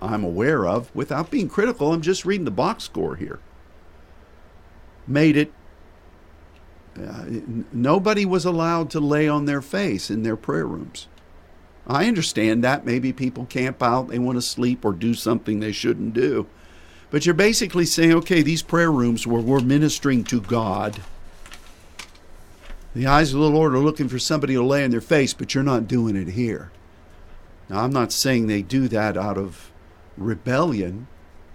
I'm 0.00 0.24
aware 0.24 0.66
of, 0.66 0.94
without 0.94 1.30
being 1.30 1.48
critical, 1.48 1.92
I'm 1.92 2.00
just 2.00 2.24
reading 2.24 2.44
the 2.44 2.50
box 2.50 2.84
score 2.84 3.16
here, 3.16 3.40
made 5.06 5.36
it. 5.36 5.52
Uh, 6.96 7.24
nobody 7.72 8.24
was 8.24 8.44
allowed 8.44 8.90
to 8.90 9.00
lay 9.00 9.28
on 9.28 9.44
their 9.44 9.62
face 9.62 10.10
in 10.10 10.22
their 10.22 10.36
prayer 10.36 10.66
rooms. 10.66 11.08
I 11.86 12.06
understand 12.06 12.62
that. 12.64 12.86
Maybe 12.86 13.12
people 13.12 13.46
camp 13.46 13.82
out, 13.82 14.08
they 14.08 14.18
want 14.18 14.36
to 14.36 14.42
sleep 14.42 14.84
or 14.84 14.92
do 14.92 15.12
something 15.14 15.60
they 15.60 15.72
shouldn't 15.72 16.14
do. 16.14 16.46
But 17.10 17.26
you're 17.26 17.34
basically 17.34 17.86
saying, 17.86 18.12
okay, 18.14 18.42
these 18.42 18.62
prayer 18.62 18.92
rooms 18.92 19.26
where 19.26 19.42
we're 19.42 19.60
ministering 19.60 20.24
to 20.24 20.40
God, 20.40 21.00
the 22.94 23.06
eyes 23.06 23.32
of 23.32 23.40
the 23.40 23.50
Lord 23.50 23.74
are 23.74 23.78
looking 23.78 24.08
for 24.08 24.18
somebody 24.18 24.54
to 24.54 24.62
lay 24.62 24.84
in 24.84 24.90
their 24.90 25.00
face, 25.00 25.32
but 25.32 25.54
you're 25.54 25.64
not 25.64 25.86
doing 25.86 26.16
it 26.16 26.28
here. 26.28 26.72
Now, 27.68 27.84
I'm 27.84 27.92
not 27.92 28.12
saying 28.12 28.46
they 28.46 28.62
do 28.62 28.88
that 28.88 29.16
out 29.16 29.38
of 29.38 29.70
rebellion, 30.16 31.06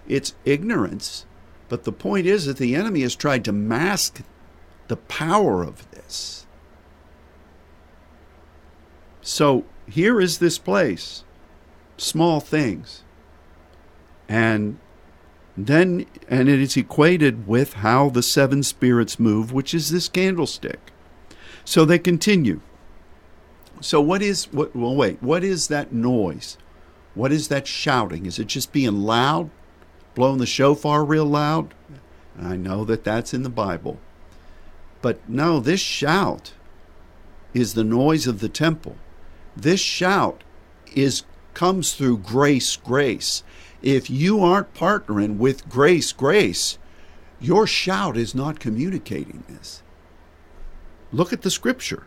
it's 0.08 0.34
ignorance. 0.44 1.26
But 1.68 1.84
the 1.84 1.92
point 1.92 2.26
is 2.26 2.46
that 2.46 2.58
the 2.58 2.74
enemy 2.74 3.02
has 3.02 3.16
tried 3.16 3.44
to 3.44 3.52
mask 3.52 4.22
the 4.88 4.96
power 4.96 5.62
of 5.62 5.90
this. 5.90 6.46
So 9.20 9.64
here 9.88 10.20
is 10.20 10.38
this 10.38 10.58
place, 10.58 11.24
small 11.96 12.40
things. 12.40 13.02
And 14.28 14.78
then, 15.56 16.06
and 16.28 16.48
it 16.48 16.60
is 16.60 16.76
equated 16.76 17.46
with 17.46 17.74
how 17.74 18.10
the 18.10 18.22
seven 18.22 18.62
spirits 18.62 19.18
move, 19.18 19.52
which 19.52 19.74
is 19.74 19.90
this 19.90 20.08
candlestick. 20.08 20.92
So 21.66 21.84
they 21.84 21.98
continue. 21.98 22.60
So 23.80 24.00
what 24.00 24.22
is 24.22 24.46
what 24.52 24.74
well 24.74 24.94
wait, 24.94 25.22
what 25.22 25.44
is 25.44 25.68
that 25.68 25.92
noise? 25.92 26.56
What 27.14 27.32
is 27.32 27.48
that 27.48 27.66
shouting? 27.66 28.24
Is 28.24 28.38
it 28.38 28.46
just 28.46 28.72
being 28.72 29.02
loud? 29.02 29.50
Blowing 30.14 30.38
the 30.38 30.46
shofar 30.46 31.04
real 31.04 31.26
loud? 31.26 31.74
I 32.40 32.56
know 32.56 32.84
that 32.84 33.04
that's 33.04 33.34
in 33.34 33.42
the 33.42 33.50
Bible. 33.50 33.98
But 35.02 35.28
no, 35.28 35.58
this 35.60 35.80
shout 35.80 36.52
is 37.52 37.74
the 37.74 37.84
noise 37.84 38.26
of 38.26 38.38
the 38.40 38.48
temple. 38.48 38.96
This 39.56 39.80
shout 39.80 40.44
is 40.94 41.24
comes 41.52 41.94
through 41.94 42.18
grace, 42.18 42.76
grace. 42.76 43.42
If 43.82 44.08
you 44.08 44.40
aren't 44.40 44.72
partnering 44.74 45.38
with 45.38 45.68
grace, 45.68 46.12
grace, 46.12 46.78
your 47.40 47.66
shout 47.66 48.16
is 48.16 48.34
not 48.34 48.60
communicating 48.60 49.42
this. 49.48 49.82
Look 51.12 51.32
at 51.32 51.42
the 51.42 51.50
scripture. 51.50 52.06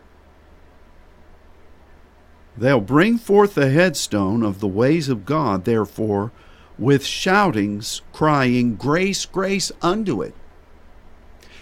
They'll 2.56 2.80
bring 2.80 3.16
forth 3.16 3.54
the 3.54 3.70
headstone 3.70 4.42
of 4.42 4.60
the 4.60 4.68
ways 4.68 5.08
of 5.08 5.24
God, 5.24 5.64
therefore, 5.64 6.32
with 6.78 7.04
shoutings, 7.04 8.02
crying, 8.12 8.74
Grace, 8.74 9.24
grace 9.26 9.72
unto 9.80 10.22
it. 10.22 10.34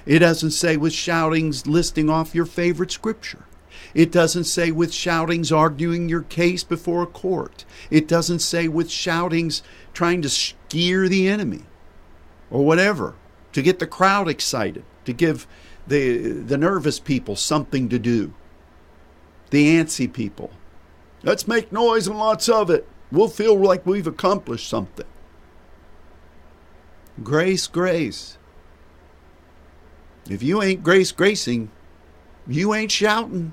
It 0.07 0.20
doesn't 0.20 0.53
say 0.53 0.76
with 0.76 0.93
shoutings 0.93 1.66
listing 1.66 2.09
off 2.09 2.34
your 2.34 2.47
favorite 2.47 2.91
scripture. 2.91 3.45
It 3.95 4.11
doesn't 4.11 4.45
say 4.45 4.70
with 4.70 4.93
shoutings 4.93 5.53
arguing 5.53 6.09
your 6.09 6.22
case 6.22 6.64
before 6.64 7.03
a 7.03 7.07
court. 7.07 7.64
It 7.91 8.09
doesn't 8.09 8.41
say 8.41 8.68
with 8.68 8.91
shoutings 8.91 9.62
trying 9.93 10.22
to 10.22 10.28
skeer 10.28 11.09
the 11.09 11.28
enemy 11.28 11.62
or 12.51 12.64
whatever, 12.64 13.14
to 13.53 13.62
get 13.62 13.78
the 13.78 13.86
crowd 13.86 14.28
excited, 14.28 14.84
to 15.05 15.12
give 15.12 15.47
the, 15.89 16.28
the 16.28 16.59
nervous 16.59 17.01
people 17.01 17.36
something 17.36 17.89
to 17.89 17.99
do, 17.99 18.32
the 19.51 19.76
antsy 19.76 20.12
people. 20.12 20.51
Let's 21.22 21.49
make 21.49 21.72
noise 21.72 22.07
and 22.07 22.18
lots 22.18 22.49
of 22.49 22.70
it. 22.70 22.86
We'll 23.11 23.28
feel 23.28 23.59
like 23.59 23.86
we've 23.86 24.07
accomplished 24.07 24.68
something. 24.68 25.07
Grace, 27.22 27.66
grace. 27.66 28.39
If 30.28 30.43
you 30.43 30.62
ain't 30.62 30.82
grace 30.82 31.11
gracing, 31.11 31.70
you 32.47 32.74
ain't 32.74 32.93
shouting 32.93 33.53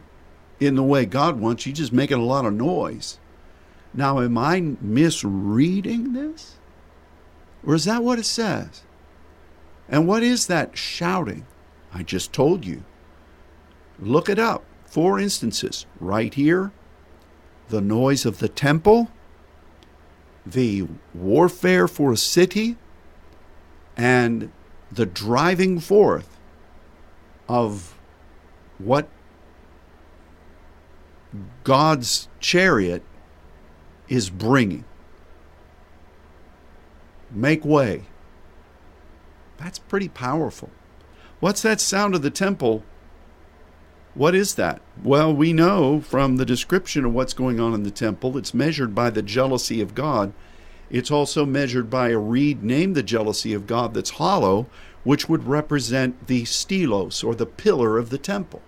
in 0.59 0.75
the 0.75 0.83
way 0.83 1.05
God 1.05 1.39
wants. 1.39 1.65
You 1.65 1.73
just 1.73 1.93
making 1.93 2.17
a 2.17 2.25
lot 2.25 2.45
of 2.45 2.53
noise. 2.53 3.17
Now, 3.93 4.19
am 4.19 4.37
I 4.37 4.59
misreading 4.81 6.13
this? 6.13 6.57
Or 7.65 7.75
is 7.75 7.85
that 7.85 8.03
what 8.03 8.19
it 8.19 8.25
says? 8.25 8.83
And 9.87 10.07
what 10.07 10.21
is 10.21 10.47
that 10.47 10.77
shouting? 10.77 11.45
I 11.95 12.03
just 12.03 12.33
told 12.33 12.65
you. 12.65 12.83
Look 13.97 14.27
it 14.27 14.37
up. 14.37 14.65
Four 14.85 15.17
instances 15.17 15.85
right 15.99 16.33
here 16.33 16.71
the 17.69 17.81
noise 17.81 18.27
of 18.27 18.37
the 18.37 18.47
temple, 18.47 19.09
the 20.45 20.87
warfare 21.15 21.87
for 21.87 22.11
a 22.11 22.17
city, 22.17 22.77
and 23.97 24.51
the 24.91 25.05
driving 25.07 25.79
forth 25.79 26.37
of 27.49 27.97
what 28.77 29.09
God's 31.63 32.29
chariot 32.39 33.01
is 34.07 34.29
bringing. 34.29 34.85
Make 37.31 37.65
way. 37.65 38.03
That's 39.57 39.79
pretty 39.79 40.09
powerful. 40.09 40.69
What's 41.45 41.61
that 41.61 41.79
sound 41.79 42.15
of 42.15 42.23
the 42.23 42.31
temple? 42.31 42.83
What 44.15 44.33
is 44.33 44.55
that? 44.55 44.81
Well, 45.03 45.31
we 45.31 45.53
know 45.53 46.01
from 46.01 46.37
the 46.37 46.43
description 46.43 47.05
of 47.05 47.13
what's 47.13 47.35
going 47.35 47.59
on 47.59 47.75
in 47.75 47.83
the 47.83 47.91
temple, 47.91 48.35
it's 48.35 48.55
measured 48.55 48.95
by 48.95 49.11
the 49.11 49.21
jealousy 49.21 49.79
of 49.79 49.93
God. 49.93 50.33
It's 50.89 51.11
also 51.11 51.45
measured 51.45 51.87
by 51.87 52.09
a 52.09 52.17
reed 52.17 52.63
named 52.63 52.95
the 52.95 53.03
jealousy 53.03 53.53
of 53.53 53.67
God 53.67 53.93
that's 53.93 54.17
hollow, 54.17 54.65
which 55.03 55.29
would 55.29 55.43
represent 55.43 56.25
the 56.25 56.45
stelos 56.45 57.23
or 57.23 57.35
the 57.35 57.45
pillar 57.45 57.99
of 57.99 58.09
the 58.09 58.17
temple. 58.17 58.63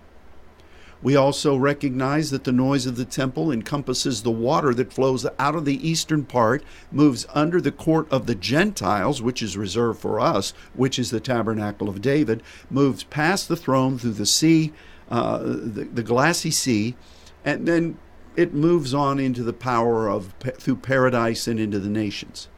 We 1.00 1.14
also 1.14 1.56
recognize 1.56 2.30
that 2.30 2.44
the 2.44 2.52
noise 2.52 2.84
of 2.86 2.96
the 2.96 3.04
temple 3.04 3.52
encompasses 3.52 4.22
the 4.22 4.32
water 4.32 4.74
that 4.74 4.92
flows 4.92 5.24
out 5.38 5.54
of 5.54 5.64
the 5.64 5.88
eastern 5.88 6.24
part, 6.24 6.64
moves 6.90 7.24
under 7.34 7.60
the 7.60 7.70
court 7.70 8.08
of 8.10 8.26
the 8.26 8.34
Gentiles, 8.34 9.22
which 9.22 9.40
is 9.40 9.56
reserved 9.56 10.00
for 10.00 10.18
us, 10.18 10.52
which 10.74 10.98
is 10.98 11.10
the 11.10 11.20
tabernacle 11.20 11.88
of 11.88 12.02
David, 12.02 12.42
moves 12.68 13.04
past 13.04 13.48
the 13.48 13.56
throne 13.56 13.96
through 13.96 14.14
the 14.14 14.26
sea, 14.26 14.72
uh, 15.08 15.38
the, 15.38 15.88
the 15.92 16.02
glassy 16.02 16.50
sea, 16.50 16.96
and 17.44 17.66
then 17.66 17.96
it 18.36 18.52
moves 18.52 18.92
on 18.92 19.20
into 19.20 19.42
the 19.42 19.52
power 19.52 20.08
of 20.08 20.34
through 20.58 20.76
paradise 20.76 21.46
and 21.46 21.60
into 21.60 21.78
the 21.78 21.88
nations. 21.88 22.48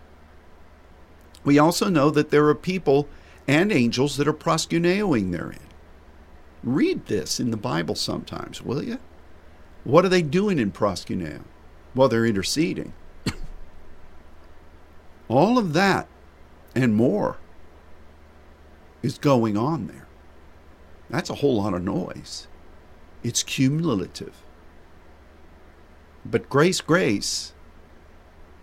We 1.45 1.59
also 1.59 1.88
know 1.88 2.11
that 2.11 2.30
there 2.30 2.47
are 2.49 2.55
people 2.55 3.09
and 3.47 3.72
angels 3.72 4.16
that 4.16 4.28
are 4.28 4.34
proskuneoing 4.34 5.32
therein. 5.32 5.59
Read 6.62 7.06
this 7.06 7.40
in 7.40 7.50
the 7.50 7.56
Bible 7.56 7.94
sometimes, 7.94 8.62
will 8.62 8.82
you? 8.82 8.98
What 9.84 10.04
are 10.04 10.11
they 10.11 10.22
doing 10.22 10.58
in 10.58 10.72
proskuneo? 10.72 11.42
Well, 11.94 12.08
they're 12.08 12.26
interceding. 12.26 12.92
All 15.28 15.58
of 15.58 15.72
that 15.72 16.06
and 16.74 16.94
more 16.94 17.38
is 19.02 19.18
going 19.18 19.56
on 19.56 19.86
there. 19.86 20.06
That's 21.08 21.30
a 21.30 21.36
whole 21.36 21.56
lot 21.62 21.74
of 21.74 21.82
noise. 21.82 22.46
It's 23.22 23.42
cumulative. 23.42 24.42
But 26.24 26.48
grace, 26.50 26.80
grace 26.80 27.54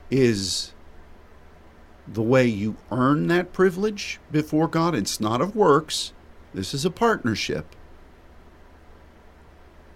is 0.10 0.74
the 2.08 2.22
way 2.22 2.46
you 2.46 2.78
earn 2.92 3.28
that 3.28 3.52
privilege 3.52 4.20
before 4.32 4.68
God. 4.68 4.96
It's 4.96 5.20
not 5.20 5.42
of 5.42 5.56
works, 5.56 6.14
this 6.54 6.74
is 6.74 6.86
a 6.86 6.90
partnership. 6.90 7.76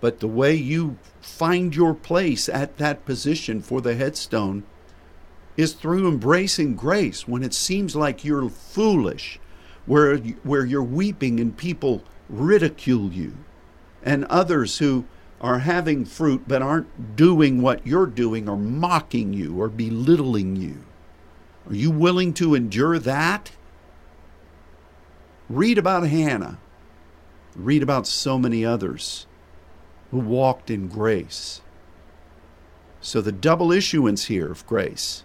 But 0.01 0.19
the 0.19 0.27
way 0.27 0.55
you 0.55 0.97
find 1.21 1.75
your 1.75 1.93
place 1.93 2.49
at 2.49 2.77
that 2.77 3.05
position 3.05 3.61
for 3.61 3.79
the 3.79 3.95
headstone 3.95 4.63
is 5.55 5.73
through 5.73 6.07
embracing 6.07 6.75
grace 6.75 7.27
when 7.27 7.43
it 7.43 7.53
seems 7.53 7.95
like 7.95 8.25
you're 8.25 8.49
foolish, 8.49 9.39
where, 9.85 10.17
where 10.17 10.65
you're 10.65 10.81
weeping 10.81 11.39
and 11.39 11.55
people 11.55 12.03
ridicule 12.27 13.11
you, 13.11 13.35
and 14.01 14.25
others 14.25 14.79
who 14.79 15.05
are 15.39 15.59
having 15.59 16.05
fruit 16.05 16.43
but 16.47 16.63
aren't 16.63 17.15
doing 17.15 17.61
what 17.61 17.85
you're 17.85 18.07
doing 18.07 18.49
or 18.49 18.57
mocking 18.57 19.33
you 19.33 19.61
or 19.61 19.69
belittling 19.69 20.55
you. 20.55 20.83
Are 21.67 21.75
you 21.75 21.91
willing 21.91 22.33
to 22.35 22.55
endure 22.55 22.97
that? 22.97 23.51
Read 25.47 25.77
about 25.77 26.07
Hannah. 26.07 26.57
Read 27.55 27.83
about 27.83 28.07
so 28.07 28.39
many 28.39 28.65
others 28.65 29.27
who 30.11 30.19
walked 30.19 30.69
in 30.69 30.87
grace. 30.87 31.61
So 32.99 33.21
the 33.21 33.31
double 33.31 33.71
issuance 33.71 34.25
here 34.25 34.51
of 34.51 34.67
grace 34.67 35.23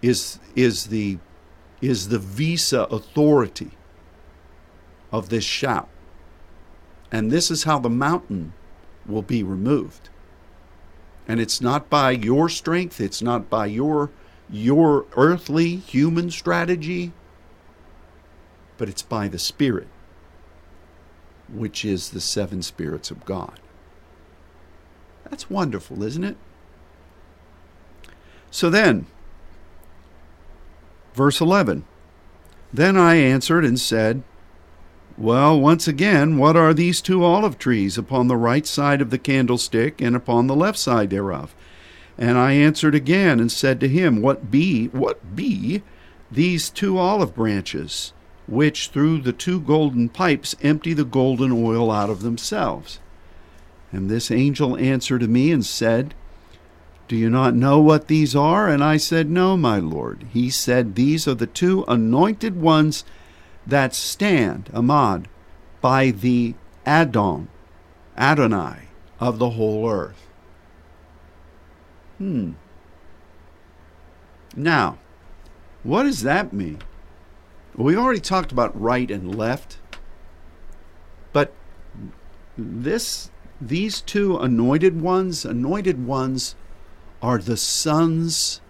is, 0.00 0.38
is, 0.54 0.86
the, 0.86 1.18
is 1.80 2.08
the 2.08 2.18
visa 2.18 2.82
authority 2.82 3.72
of 5.10 5.28
this 5.28 5.44
shout. 5.44 5.88
And 7.10 7.30
this 7.30 7.50
is 7.50 7.64
how 7.64 7.78
the 7.78 7.90
mountain 7.90 8.52
will 9.06 9.22
be 9.22 9.42
removed. 9.42 10.10
And 11.26 11.40
it's 11.40 11.60
not 11.60 11.90
by 11.90 12.12
your 12.12 12.48
strength, 12.48 13.00
it's 13.00 13.22
not 13.22 13.50
by 13.50 13.66
your 13.66 14.10
your 14.48 15.06
earthly 15.16 15.76
human 15.76 16.30
strategy, 16.30 17.12
but 18.78 18.88
it's 18.88 19.02
by 19.02 19.26
the 19.26 19.38
Spirit 19.38 19.88
which 21.52 21.84
is 21.84 22.10
the 22.10 22.20
seven 22.20 22.62
spirits 22.62 23.10
of 23.10 23.24
God. 23.24 23.60
That's 25.24 25.50
wonderful, 25.50 26.02
isn't 26.02 26.24
it? 26.24 26.36
So 28.50 28.70
then, 28.70 29.06
verse 31.14 31.40
11 31.40 31.84
Then 32.72 32.96
I 32.96 33.16
answered 33.16 33.64
and 33.64 33.78
said, 33.78 34.22
Well, 35.18 35.60
once 35.60 35.88
again, 35.88 36.38
what 36.38 36.56
are 36.56 36.72
these 36.72 37.00
two 37.00 37.24
olive 37.24 37.58
trees 37.58 37.98
upon 37.98 38.28
the 38.28 38.36
right 38.36 38.66
side 38.66 39.00
of 39.00 39.10
the 39.10 39.18
candlestick 39.18 40.00
and 40.00 40.14
upon 40.14 40.46
the 40.46 40.56
left 40.56 40.78
side 40.78 41.10
thereof? 41.10 41.54
And 42.18 42.38
I 42.38 42.52
answered 42.52 42.94
again 42.94 43.40
and 43.40 43.52
said 43.52 43.78
to 43.80 43.88
him, 43.88 44.22
What 44.22 44.50
be, 44.50 44.86
what 44.86 45.36
be 45.36 45.82
these 46.30 46.70
two 46.70 46.98
olive 46.98 47.34
branches, 47.34 48.12
which 48.46 48.88
through 48.88 49.20
the 49.20 49.32
two 49.32 49.60
golden 49.60 50.08
pipes 50.08 50.54
empty 50.62 50.92
the 50.92 51.04
golden 51.04 51.52
oil 51.52 51.90
out 51.90 52.10
of 52.10 52.22
themselves? 52.22 52.98
And 53.92 54.10
this 54.10 54.30
angel 54.30 54.76
answered 54.76 55.20
to 55.20 55.28
me 55.28 55.50
and 55.50 55.64
said, 55.64 56.14
Do 57.08 57.16
you 57.16 57.30
not 57.30 57.54
know 57.54 57.80
what 57.80 58.08
these 58.08 58.36
are? 58.36 58.68
And 58.68 58.82
I 58.82 58.96
said, 58.96 59.30
No, 59.30 59.56
my 59.56 59.78
Lord. 59.78 60.26
He 60.32 60.50
said, 60.50 60.94
These 60.94 61.26
are 61.26 61.34
the 61.34 61.46
two 61.46 61.84
anointed 61.88 62.60
ones 62.60 63.04
that 63.66 63.94
stand, 63.94 64.70
Amad, 64.72 65.26
by 65.80 66.10
the 66.10 66.54
Adon, 66.84 67.48
Adonai 68.16 68.88
of 69.18 69.38
the 69.38 69.50
whole 69.50 69.88
earth. 69.88 70.26
Hmm. 72.18 72.52
Now, 74.54 74.98
what 75.82 76.04
does 76.04 76.22
that 76.22 76.52
mean? 76.52 76.80
We 77.76 77.96
already 77.96 78.20
talked 78.20 78.52
about 78.52 78.80
right 78.80 79.10
and 79.10 79.34
left, 79.34 79.78
but 81.32 81.52
this 82.56 83.30
these 83.60 84.00
two 84.00 84.38
anointed 84.38 85.00
ones, 85.00 85.44
anointed 85.44 86.06
ones 86.06 86.56
are 87.22 87.38
the 87.38 87.56
sons 87.56 88.60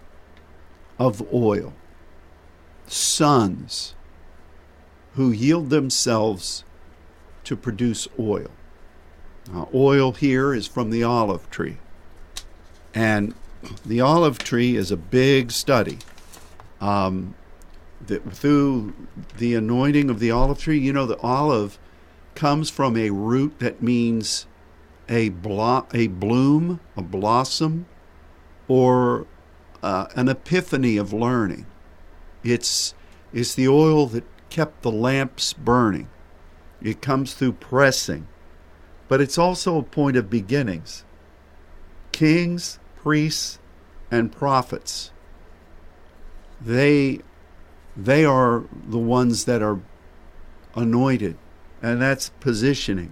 of 0.99 1.21
oil. 1.33 1.73
Sons 2.87 3.95
who 5.15 5.31
yield 5.31 5.69
themselves 5.69 6.63
to 7.43 7.55
produce 7.55 8.07
oil. 8.19 8.49
Now, 9.51 9.69
oil 9.73 10.11
here 10.11 10.53
is 10.53 10.67
from 10.67 10.89
the 10.89 11.03
olive 11.03 11.49
tree. 11.49 11.77
And 12.93 13.33
the 13.85 14.01
olive 14.01 14.37
tree 14.37 14.75
is 14.75 14.91
a 14.91 14.97
big 14.97 15.51
study. 15.51 15.99
Um, 16.79 17.35
through 18.07 18.93
the 19.37 19.55
anointing 19.55 20.09
of 20.09 20.19
the 20.19 20.31
olive 20.31 20.59
tree, 20.59 20.79
you 20.79 20.93
know, 20.93 21.05
the 21.05 21.19
olive 21.19 21.77
comes 22.35 22.69
from 22.69 22.95
a 22.95 23.09
root 23.09 23.59
that 23.59 23.81
means 23.81 24.45
a, 25.09 25.29
blo- 25.29 25.87
a 25.93 26.07
bloom, 26.07 26.79
a 26.95 27.01
blossom, 27.01 27.85
or 28.67 29.25
uh, 29.81 30.07
an 30.15 30.27
epiphany 30.27 30.97
of 30.97 31.13
learning. 31.13 31.65
It's, 32.43 32.93
it's 33.33 33.55
the 33.55 33.67
oil 33.67 34.07
that 34.07 34.25
kept 34.49 34.81
the 34.81 34.91
lamps 34.91 35.53
burning. 35.53 36.09
It 36.81 37.01
comes 37.01 37.33
through 37.33 37.53
pressing, 37.53 38.27
but 39.07 39.21
it's 39.21 39.37
also 39.37 39.77
a 39.77 39.83
point 39.83 40.15
of 40.17 40.29
beginnings. 40.29 41.03
Kings, 42.11 42.79
priests, 42.95 43.59
and 44.11 44.31
prophets, 44.31 45.11
they, 46.61 47.19
they 47.97 48.23
are 48.23 48.63
the 48.87 48.99
ones 48.99 49.45
that 49.45 49.63
are 49.63 49.79
anointed, 50.75 51.37
and 51.81 52.01
that's 52.01 52.29
positioning 52.39 53.11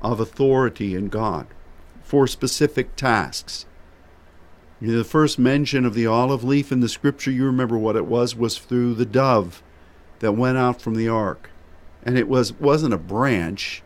of 0.00 0.18
authority 0.18 0.94
in 0.94 1.08
God 1.08 1.46
for 2.02 2.26
specific 2.26 2.96
tasks. 2.96 3.66
The 4.80 5.04
first 5.04 5.38
mention 5.38 5.84
of 5.84 5.94
the 5.94 6.06
olive 6.06 6.42
leaf 6.42 6.72
in 6.72 6.80
the 6.80 6.88
scripture, 6.88 7.30
you 7.30 7.44
remember 7.44 7.78
what 7.78 7.94
it 7.94 8.06
was, 8.06 8.34
was 8.34 8.58
through 8.58 8.94
the 8.94 9.06
dove 9.06 9.62
that 10.18 10.32
went 10.32 10.58
out 10.58 10.80
from 10.80 10.96
the 10.96 11.08
ark. 11.08 11.50
And 12.02 12.18
it 12.18 12.26
was, 12.26 12.52
wasn't 12.54 12.94
a 12.94 12.98
branch, 12.98 13.82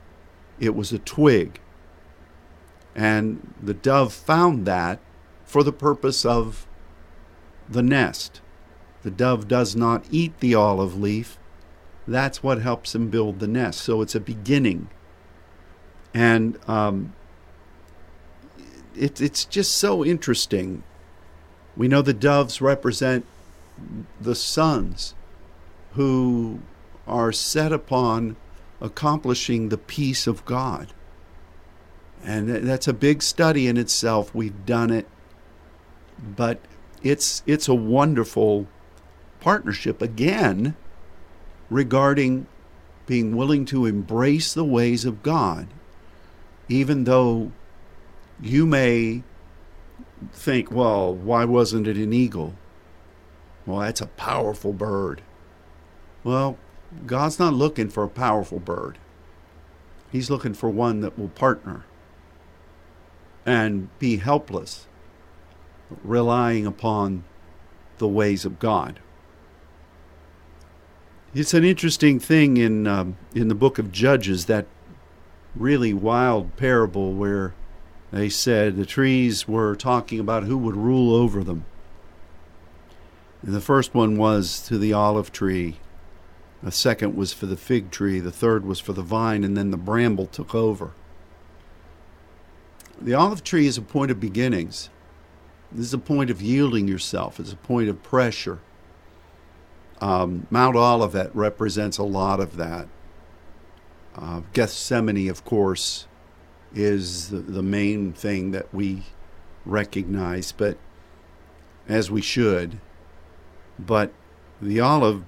it 0.59 0.75
was 0.75 0.93
a 0.93 0.99
twig. 0.99 1.61
And 2.95 3.55
the 3.63 3.75
dove 3.75 4.15
found 4.15 4.67
that 4.67 5.01
for 5.45 5.63
the 5.63 5.73
purpose 5.73 6.25
of 6.25 6.67
the 7.69 7.83
nest. 7.83 8.41
The 9.07 9.13
dove 9.13 9.47
does 9.47 9.77
not 9.77 10.05
eat 10.11 10.41
the 10.41 10.57
olive 10.57 10.99
leaf. 10.99 11.39
That's 12.09 12.43
what 12.43 12.61
helps 12.61 12.93
him 12.93 13.09
build 13.09 13.39
the 13.39 13.47
nest. 13.47 13.81
So 13.83 14.03
it's 14.03 14.17
a 14.17 14.21
beginning 14.21 14.89
and 16.13 16.59
um, 16.69 17.13
it, 18.97 19.21
it's 19.21 19.45
just 19.45 19.77
so 19.77 20.05
interesting. 20.05 20.83
We 21.77 21.87
know 21.87 22.03
the 22.03 22.13
doves 22.13 22.61
represent 22.61 23.25
the 24.21 24.35
sons 24.35 25.15
who 25.93 26.59
are 27.07 27.31
set 27.31 27.71
upon 27.71 28.35
accomplishing 28.81 29.69
the 29.69 29.79
peace 29.79 30.27
of 30.27 30.45
God. 30.47 30.93
And 32.25 32.49
that's 32.49 32.89
a 32.89 32.93
big 32.93 33.23
study 33.23 33.69
in 33.69 33.77
itself. 33.77 34.35
We've 34.35 34.67
done 34.67 34.91
it. 34.91 35.07
But 36.19 36.59
it's 37.05 37.45
it's 37.47 37.69
a 37.69 37.75
wonderful 37.75 38.67
partnership 39.47 40.03
again 40.03 40.75
regarding 41.71 42.49
being 43.07 43.37
willing 43.37 43.65
to 43.65 43.87
embrace 43.87 44.53
the 44.53 44.65
ways 44.65 45.05
of 45.05 45.23
God 45.23 45.69
even 46.69 47.05
though 47.05 47.53
you 48.43 48.67
may 48.67 49.23
think, 50.33 50.73
well, 50.73 51.15
why 51.15 51.45
wasn't 51.45 51.87
it 51.87 51.97
an 51.97 52.13
eagle? 52.13 52.55
Well, 53.65 53.79
that's 53.79 54.01
a 54.01 54.09
powerful 54.09 54.73
bird. 54.73 55.23
Well, 56.25 56.59
God's 57.07 57.39
not 57.39 57.55
looking 57.55 57.89
for 57.89 58.03
a 58.03 58.09
powerful 58.09 58.59
bird. 58.59 58.99
He's 60.11 60.29
looking 60.29 60.55
for 60.55 60.69
one 60.69 61.03
that 61.03 61.17
will 61.17 61.29
partner 61.29 61.85
and 63.47 63.97
be 64.01 64.17
helpless, 64.17 64.89
relying 66.03 66.67
upon 66.67 67.23
the 67.99 68.09
ways 68.09 68.45
of 68.45 68.59
God. 68.59 68.99
It's 71.39 71.53
an 71.53 71.65
interesting 71.65 72.19
thing 72.19 72.57
in 72.57 72.87
um, 72.87 73.19
in 73.35 73.49
the 73.49 73.55
book 73.55 73.79
of 73.79 73.93
Judges 73.93 74.47
that 74.47 74.65
really 75.55 75.93
wild 75.93 76.57
parable 76.57 77.13
where 77.13 77.53
they 78.11 78.31
said 78.31 78.77
the 78.77 78.87
trees 78.87 79.47
were 79.47 79.77
talking 79.77 80.19
about 80.19 80.45
who 80.45 80.57
would 80.57 80.77
rule 80.77 81.15
over 81.15 81.45
them. 81.45 81.67
And 83.43 83.55
the 83.55 83.61
first 83.61 83.95
one 83.95 84.17
was 84.17 84.63
to 84.69 84.79
the 84.79 84.95
olive 84.95 85.31
tree. 85.31 85.77
The 86.63 86.73
second 86.73 87.15
was 87.15 87.35
for 87.35 87.45
the 87.45 87.59
fig 87.59 87.91
tree. 87.91 88.19
The 88.19 88.33
third 88.33 88.65
was 88.65 88.81
for 88.81 88.95
the 88.95 89.03
vine. 89.03 89.45
And 89.45 89.59
then 89.59 89.71
the 89.71 89.77
bramble 89.77 90.29
took 90.29 90.55
over. 90.55 90.93
The 92.99 93.13
olive 93.13 93.45
tree 93.45 93.67
is 93.67 93.77
a 93.77 93.83
point 93.83 94.11
of 94.11 94.19
beginnings. 94.19 94.89
This 95.71 95.85
is 95.85 95.93
a 95.93 95.99
point 95.99 96.31
of 96.31 96.41
yielding 96.41 96.89
yourself. 96.89 97.39
It's 97.39 97.53
a 97.53 97.57
point 97.57 97.91
of 97.91 98.03
pressure. 98.03 98.61
Um, 100.01 100.47
Mount 100.51 100.77
Olivet 100.77 101.35
represents 101.35 101.99
a 101.99 102.03
lot 102.03 102.41
of 102.41 102.57
that. 102.57 102.89
Uh, 104.15 104.43
Gethsemane, 104.53 105.29
of 105.29 105.45
course, 105.45 106.07
is 106.75 107.31
the, 107.31 107.39
the 107.39 107.63
main 107.63 108.13
thing 108.13 108.51
that 108.51 108.73
we 108.75 109.05
recognize, 109.65 110.53
but 110.53 110.79
as 111.89 112.11
we 112.11 112.21
should. 112.21 112.79
But 113.79 114.13
the 114.61 114.81
olive 114.81 115.25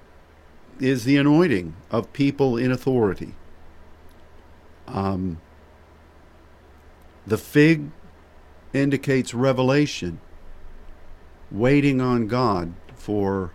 is 0.79 1.03
the 1.03 1.17
anointing 1.17 1.75
of 1.91 2.11
people 2.13 2.57
in 2.57 2.71
authority. 2.71 3.35
Um, 4.87 5.39
the 7.27 7.37
fig 7.37 7.91
indicates 8.73 9.33
revelation, 9.33 10.19
waiting 11.51 12.01
on 12.01 12.27
God 12.27 12.73
for 12.95 13.51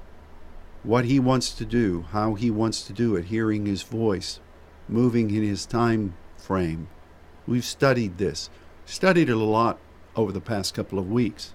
what 0.85 1.07
He 1.07 1.19
wants 1.19 1.53
to 1.55 1.65
do, 1.65 2.07
how 2.13 2.35
He 2.35 2.51
wants 2.51 2.83
to 2.83 2.93
do 2.93 3.17
it, 3.17 3.27
hearing 3.27 3.67
His 3.67 3.83
voice 3.83 4.39
moving 4.89 5.31
in 5.35 5.43
his 5.43 5.67
time 5.67 6.15
frame. 6.37 6.89
We've 7.47 7.65
studied 7.65 8.19
this, 8.19 8.51
studied 8.85 9.29
it 9.29 9.33
a 9.33 9.37
lot 9.37 9.79
over 10.17 10.33
the 10.33 10.41
past 10.41 10.75
couple 10.75 10.99
of 10.99 11.11
weeks. 11.11 11.55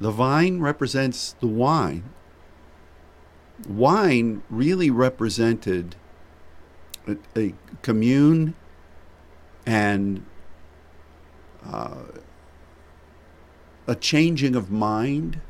The 0.00 0.10
vine 0.10 0.60
represents 0.60 1.34
the 1.40 1.46
wine. 1.46 2.10
Wine 3.68 4.42
really 4.50 4.90
represented 4.90 5.96
a, 7.06 7.16
a 7.36 7.54
commune 7.82 8.54
and 9.64 10.24
uh, 11.64 12.02
a 13.86 13.94
changing 13.94 14.56
of 14.56 14.70
mind, 14.70 15.40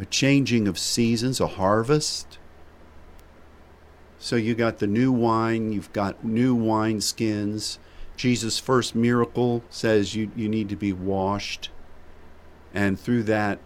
a 0.00 0.06
changing 0.06 0.66
of 0.66 0.78
seasons, 0.78 1.40
a 1.40 1.46
harvest. 1.46 2.38
So 4.18 4.36
you 4.36 4.54
got 4.54 4.78
the 4.78 4.86
new 4.86 5.12
wine, 5.12 5.72
you've 5.72 5.92
got 5.92 6.24
new 6.24 6.54
wine 6.54 7.02
skins. 7.02 7.78
Jesus' 8.16 8.58
first 8.58 8.94
miracle 8.94 9.62
says 9.68 10.14
you, 10.14 10.30
you 10.34 10.48
need 10.48 10.70
to 10.70 10.76
be 10.76 10.92
washed. 10.92 11.68
And 12.72 12.98
through 12.98 13.24
that, 13.24 13.58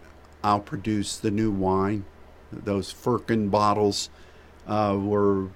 I'll 0.43 0.59
produce 0.59 1.17
the 1.17 1.31
new 1.31 1.51
wine. 1.51 2.05
Those 2.51 2.91
firkin 2.91 3.49
bottles 3.49 4.09
uh, 4.67 4.97
were 4.99 5.49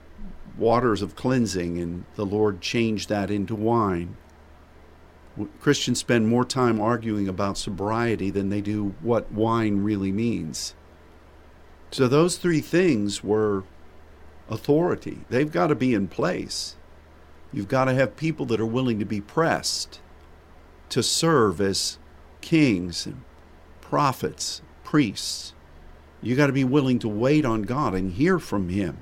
waters 0.57 1.01
of 1.01 1.15
cleansing, 1.15 1.77
and 1.77 2.05
the 2.15 2.25
Lord 2.25 2.61
changed 2.61 3.09
that 3.09 3.29
into 3.29 3.55
wine. 3.55 4.15
Christians 5.59 5.99
spend 5.99 6.27
more 6.27 6.45
time 6.45 6.81
arguing 6.81 7.27
about 7.27 7.57
sobriety 7.57 8.29
than 8.29 8.49
they 8.49 8.61
do 8.61 8.95
what 9.01 9.31
wine 9.31 9.83
really 9.83 10.11
means. 10.11 10.75
So, 11.91 12.07
those 12.07 12.37
three 12.37 12.61
things 12.61 13.23
were 13.23 13.63
authority. 14.49 15.19
They've 15.29 15.51
got 15.51 15.67
to 15.67 15.75
be 15.75 15.93
in 15.93 16.07
place. 16.07 16.75
You've 17.51 17.67
got 17.67 17.85
to 17.85 17.93
have 17.93 18.15
people 18.15 18.45
that 18.47 18.59
are 18.59 18.65
willing 18.65 18.99
to 18.99 19.05
be 19.05 19.21
pressed 19.21 20.01
to 20.89 21.01
serve 21.01 21.61
as 21.61 21.97
kings 22.41 23.05
and 23.05 23.23
prophets, 23.81 24.61
priests. 24.83 25.53
You 26.21 26.35
got 26.35 26.47
to 26.47 26.53
be 26.53 26.63
willing 26.63 26.99
to 26.99 27.07
wait 27.07 27.45
on 27.45 27.63
God 27.63 27.95
and 27.95 28.11
hear 28.11 28.39
from 28.39 28.69
Him 28.69 28.97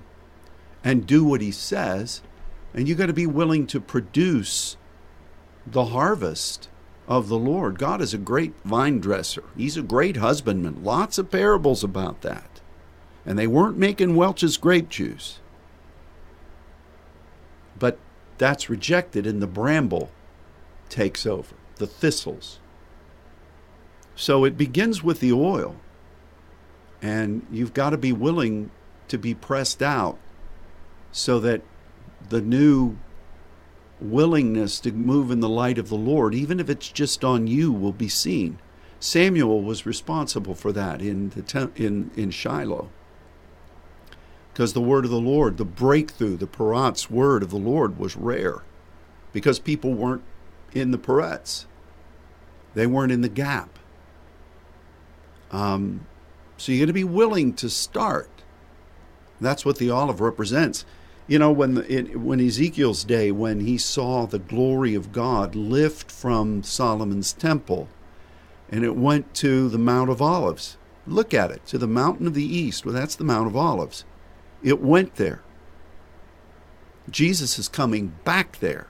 and 0.84 1.08
do 1.08 1.24
what 1.26 1.42
He 1.42 1.52
says. 1.52 2.22
And 2.74 2.88
you 2.88 2.96
got 2.96 3.08
to 3.08 3.14
be 3.14 3.28
willing 3.28 3.68
to 3.68 3.80
produce 3.80 4.78
the 5.72 5.86
harvest 5.86 6.70
of 7.08 7.28
the 7.28 7.38
Lord. 7.38 7.80
God 7.80 8.02
is 8.02 8.14
a 8.14 8.18
great 8.18 8.54
vine 8.64 9.00
dresser, 9.00 9.44
He's 9.56 9.78
a 9.78 9.82
great 9.82 10.18
husbandman. 10.18 10.84
Lots 10.84 11.18
of 11.18 11.32
parables 11.32 11.84
about 11.84 12.22
that. 12.22 12.62
And 13.26 13.38
they 13.38 13.48
weren't 13.48 13.78
making 13.78 14.16
Welch's 14.16 14.58
grape 14.58 14.90
juice. 14.90 15.40
But 17.78 18.00
that's 18.38 18.70
rejected, 18.70 19.28
and 19.28 19.42
the 19.42 19.48
bramble 19.48 20.12
takes 20.90 21.26
over, 21.26 21.56
the 21.76 21.88
thistles. 21.88 22.60
So 24.16 24.46
it 24.46 24.58
begins 24.58 25.04
with 25.04 25.20
the 25.20 25.34
oil, 25.34 25.76
and 27.02 27.46
you've 27.52 27.74
got 27.74 27.92
to 27.92 27.98
be 27.98 28.14
willing 28.14 28.72
to 29.10 29.18
be 29.18 29.34
pressed 29.34 29.84
out 29.84 30.18
so 31.12 31.40
that 31.40 31.62
the 32.30 32.42
new 32.42 32.98
willingness 34.00 34.80
to 34.82 34.92
move 34.92 35.32
in 35.32 35.40
the 35.40 35.50
light 35.50 35.78
of 35.78 35.90
the 35.90 35.96
Lord, 35.96 36.36
even 36.36 36.60
if 36.60 36.70
it's 36.70 36.90
just 36.90 37.24
on 37.24 37.48
you, 37.48 37.72
will 37.72 37.94
be 37.94 38.10
seen. 38.10 38.60
Samuel 39.00 39.62
was 39.62 39.86
responsible 39.86 40.56
for 40.56 40.72
that 40.72 41.02
in 41.02 41.30
the 41.30 41.72
in 41.76 42.12
in 42.16 42.32
Shiloh 42.32 42.90
because 44.58 44.74
the 44.74 44.82
word 44.82 45.06
of 45.06 45.12
the 45.12 45.20
Lord, 45.20 45.58
the 45.58 45.66
breakthrough, 45.66 46.36
the 46.36 46.48
Peretz 46.48 47.12
word 47.12 47.44
of 47.44 47.52
the 47.52 47.58
Lord 47.58 48.00
was 48.00 48.18
rare 48.18 48.64
because 49.32 49.60
people 49.60 49.94
weren't 49.94 50.24
in 50.74 50.90
the 50.90 50.98
Peretz. 50.98 51.66
They 52.74 52.88
weren't 52.88 53.12
in 53.12 53.22
the 53.22 53.30
gap. 53.30 53.78
Um, 55.52 56.08
so 56.58 56.72
you 56.72 56.80
got 56.80 56.88
to 56.88 56.94
be 56.94 57.04
willing 57.04 57.54
to 57.54 57.70
start. 57.70 58.32
That's 59.40 59.64
what 59.64 59.78
the 59.78 59.92
olive 59.92 60.22
represents. 60.22 60.86
You 61.28 61.40
know, 61.40 61.52
when 61.52 61.74
the, 61.74 61.94
it, 61.94 62.20
when 62.20 62.40
Ezekiel's 62.40 63.04
day, 63.04 63.32
when 63.32 63.60
he 63.60 63.78
saw 63.78 64.26
the 64.26 64.40
glory 64.40 64.96
of 64.96 65.12
God 65.12 65.56
lift 65.56 66.10
from 66.10 66.64
Solomon's 66.64 67.34
temple, 67.34 67.90
and 68.70 68.84
it 68.84 68.96
went 68.96 69.34
to 69.36 69.70
the 69.70 69.78
Mount 69.78 70.10
of 70.10 70.22
Olives. 70.22 70.78
Look 71.06 71.34
at 71.34 71.52
it, 71.52 71.66
to 71.68 71.78
the 71.78 71.88
mountain 71.88 72.28
of 72.28 72.34
the 72.34 72.46
east. 72.46 72.86
Well, 72.86 72.94
that's 72.94 73.16
the 73.16 73.24
Mount 73.24 73.48
of 73.48 73.56
Olives. 73.56 74.06
It 74.64 74.82
went 74.82 75.16
there. 75.16 75.42
Jesus 77.10 77.58
is 77.58 77.70
coming 77.70 78.14
back 78.24 78.60
there. 78.60 78.88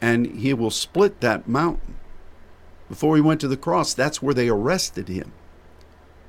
And 0.00 0.26
he 0.26 0.54
will 0.54 0.70
split 0.70 1.20
that 1.20 1.48
mountain. 1.48 1.96
Before 2.88 3.16
he 3.16 3.22
went 3.22 3.40
to 3.42 3.48
the 3.48 3.56
cross, 3.56 3.92
that's 3.92 4.22
where 4.22 4.34
they 4.34 4.48
arrested 4.48 5.08
him. 5.08 5.32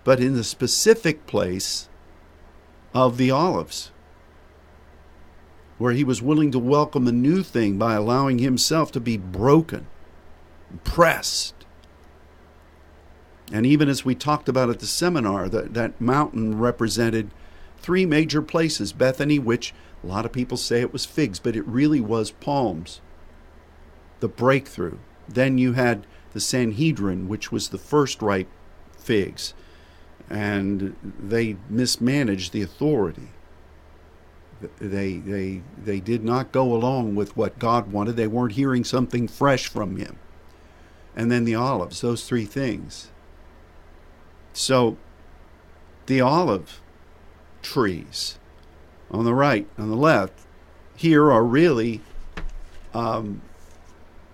But 0.04 0.20
in 0.20 0.36
the 0.36 0.44
specific 0.44 1.26
place 1.26 1.88
of 2.94 3.18
the 3.18 3.32
olives, 3.32 3.92
where 5.80 5.94
he 5.94 6.04
was 6.04 6.22
willing 6.22 6.52
to 6.52 6.60
welcome 6.60 7.08
a 7.08 7.12
new 7.12 7.42
thing 7.42 7.78
by 7.78 7.96
allowing 7.96 8.38
himself 8.38 8.92
to 8.92 9.00
be 9.00 9.18
broken, 9.18 9.88
pressed. 10.84 11.56
And 13.52 13.66
even 13.66 13.90
as 13.90 14.06
we 14.06 14.14
talked 14.14 14.48
about 14.48 14.70
at 14.70 14.80
the 14.80 14.86
seminar, 14.86 15.50
that, 15.50 15.74
that 15.74 16.00
mountain 16.00 16.60
represented 16.60 17.32
three 17.78 18.06
major 18.06 18.42
places 18.42 18.94
Bethany, 18.94 19.40
which 19.40 19.74
a 20.04 20.08
lot 20.08 20.26
of 20.26 20.34
people 20.34 20.58
say 20.58 20.82
it 20.82 20.94
was 20.94 21.06
figs, 21.06 21.40
but 21.40 21.56
it 21.56 21.66
really 21.66 22.02
was 22.02 22.30
palms. 22.30 23.02
The 24.20 24.28
breakthrough. 24.28 24.98
Then 25.28 25.58
you 25.58 25.74
had 25.74 26.06
the 26.34 26.42
Sanhedrin, 26.42 27.28
which 27.28 27.52
was 27.52 27.70
the 27.70 27.78
first 27.78 28.22
ripe 28.22 28.50
figs, 28.98 29.54
and 30.30 30.96
they 31.02 31.56
mismanaged 31.70 32.52
the 32.52 32.62
authority. 32.62 33.30
They, 34.80 35.18
they, 35.18 35.62
they 35.82 36.00
did 36.00 36.24
not 36.24 36.52
go 36.52 36.74
along 36.74 37.16
with 37.16 37.36
what 37.38 37.60
God 37.60 37.92
wanted. 37.92 38.16
They 38.16 38.28
weren't 38.28 38.54
hearing 38.54 38.84
something 38.84 39.28
fresh 39.28 39.68
from 39.68 39.98
Him. 39.98 40.18
And 41.16 41.32
then 41.32 41.46
the 41.46 41.56
olives, 41.56 42.02
those 42.02 42.28
three 42.28 42.46
things. 42.46 43.10
So, 44.54 44.98
the 46.08 46.22
olive 46.22 46.82
trees 47.62 48.40
on 49.12 49.26
the 49.26 49.34
right, 49.34 49.68
on 49.78 49.90
the 49.90 49.96
left, 49.96 50.34
here 50.96 51.32
are 51.32 51.44
really 51.44 52.02
um, 52.94 53.42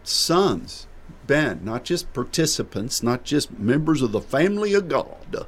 sons, 0.03 0.87
Ben, 1.27 1.61
not 1.63 1.83
just 1.83 2.13
participants, 2.13 3.03
not 3.03 3.23
just 3.23 3.57
members 3.57 4.01
of 4.01 4.11
the 4.11 4.21
family 4.21 4.73
of 4.73 4.87
God, 4.87 5.47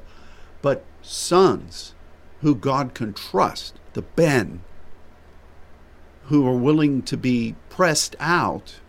but 0.62 0.84
sons 1.02 1.94
who 2.40 2.54
God 2.54 2.94
can 2.94 3.12
trust, 3.12 3.74
the 3.94 4.02
Ben, 4.02 4.62
who 6.28 6.46
are 6.46 6.56
willing 6.56 7.02
to 7.02 7.16
be 7.16 7.54
pressed 7.70 8.14
out 8.20 8.80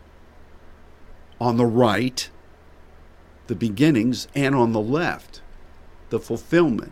on 1.39 1.55
the 1.57 1.65
right, 1.65 2.29
the 3.47 3.55
beginnings, 3.55 4.27
and 4.35 4.53
on 4.53 4.73
the 4.73 4.81
left, 4.81 5.41
the 6.09 6.19
fulfillment. 6.19 6.91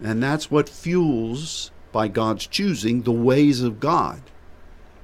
And 0.00 0.22
that's 0.22 0.50
what 0.50 0.68
fuels, 0.68 1.72
by 1.90 2.08
God's 2.08 2.46
choosing, 2.46 3.02
the 3.02 3.12
ways 3.12 3.62
of 3.62 3.80
God. 3.80 4.22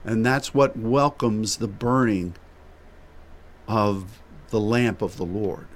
And 0.05 0.25
that's 0.25 0.55
what 0.55 0.77
welcomes 0.77 1.57
the 1.57 1.69
burning 1.69 2.35
of 3.67 4.23
the 4.51 4.61
lamp 4.61 5.03
of 5.03 5.17
the 5.17 5.27
Lord, 5.27 5.67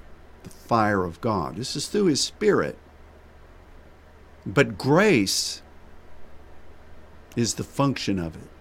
the 0.43 0.49
fire 0.49 1.03
of 1.03 1.19
God. 1.21 1.57
This 1.57 1.75
is 1.75 1.87
through 1.87 2.05
His 2.05 2.21
Spirit. 2.21 2.77
But 4.45 4.77
grace 4.77 5.61
is 7.35 7.55
the 7.55 7.63
function 7.63 8.19
of 8.19 8.35
it. 8.35 8.52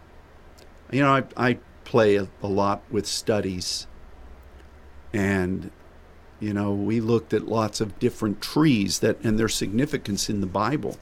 You 0.92 1.00
know, 1.00 1.14
I, 1.14 1.24
I 1.36 1.58
play 1.84 2.16
a, 2.16 2.28
a 2.42 2.46
lot 2.46 2.82
with 2.90 3.06
studies, 3.06 3.86
and 5.12 5.70
you 6.38 6.52
know, 6.52 6.72
we 6.72 7.00
looked 7.00 7.32
at 7.32 7.46
lots 7.46 7.80
of 7.80 7.98
different 7.98 8.42
trees 8.42 8.98
that 8.98 9.16
and 9.22 9.38
their 9.38 9.48
significance 9.48 10.28
in 10.28 10.40
the 10.40 10.46
Bible. 10.46 10.98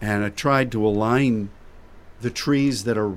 And 0.00 0.24
I 0.24 0.30
tried 0.30 0.72
to 0.72 0.86
align 0.86 1.50
the 2.20 2.30
trees 2.30 2.84
that 2.84 2.98
are 2.98 3.16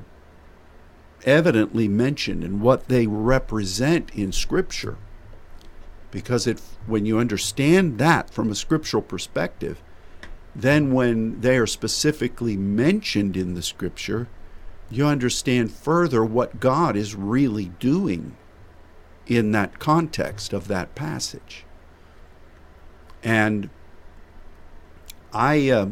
evidently 1.25 1.87
mentioned 1.87 2.43
and 2.43 2.61
what 2.61 2.87
they 2.87 3.07
represent 3.07 4.11
in 4.13 4.31
scripture. 4.31 4.97
Because 6.11 6.47
it 6.47 6.61
when 6.87 7.05
you 7.05 7.19
understand 7.19 7.97
that 7.97 8.29
from 8.29 8.51
a 8.51 8.55
scriptural 8.55 9.03
perspective, 9.03 9.81
then 10.55 10.93
when 10.93 11.41
they 11.41 11.57
are 11.57 11.67
specifically 11.67 12.55
mentioned 12.55 13.35
in 13.35 13.53
the 13.55 13.61
scripture, 13.61 14.27
you 14.91 15.05
understand 15.05 15.71
further 15.71 16.23
what 16.23 16.59
God 16.59 16.95
is 16.95 17.15
really 17.15 17.65
doing 17.79 18.35
in 19.27 19.51
that 19.51 19.77
context 19.79 20.53
of 20.53 20.67
that 20.67 20.95
passage. 20.95 21.63
And 23.23 23.69
I, 25.31 25.69
uh, 25.69 25.89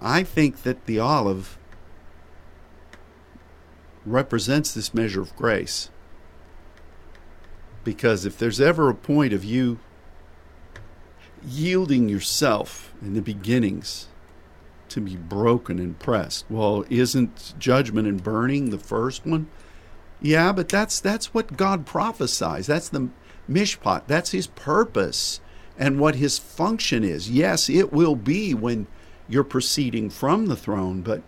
I 0.00 0.22
think 0.22 0.62
that 0.62 0.86
the 0.86 1.00
olive 1.00 1.58
represents 4.06 4.72
this 4.72 4.94
measure 4.94 5.22
of 5.22 5.34
grace. 5.34 5.90
Because 7.82 8.24
if 8.24 8.38
there's 8.38 8.60
ever 8.60 8.88
a 8.88 8.94
point 8.94 9.32
of 9.32 9.44
you 9.44 9.80
yielding 11.46 12.08
yourself 12.08 12.94
in 13.02 13.14
the 13.14 13.20
beginnings 13.20 14.08
to 14.94 15.00
be 15.00 15.16
broken 15.16 15.78
and 15.78 15.98
pressed, 15.98 16.46
well, 16.48 16.84
isn't 16.88 17.54
judgment 17.58 18.08
and 18.08 18.22
burning 18.22 18.70
the 18.70 18.78
first 18.78 19.26
one? 19.26 19.48
Yeah, 20.20 20.52
but 20.52 20.68
that's 20.68 21.00
that's 21.00 21.34
what 21.34 21.56
God 21.56 21.84
prophesies. 21.84 22.66
That's 22.66 22.88
the 22.88 23.10
mishpat. 23.50 24.06
That's 24.06 24.30
his 24.30 24.46
purpose 24.46 25.40
and 25.76 25.98
what 25.98 26.14
his 26.14 26.38
function 26.38 27.02
is. 27.04 27.30
Yes, 27.30 27.68
it 27.68 27.92
will 27.92 28.14
be 28.14 28.54
when 28.54 28.86
you're 29.28 29.44
proceeding 29.44 30.10
from 30.10 30.46
the 30.46 30.56
throne, 30.56 31.02
but 31.02 31.22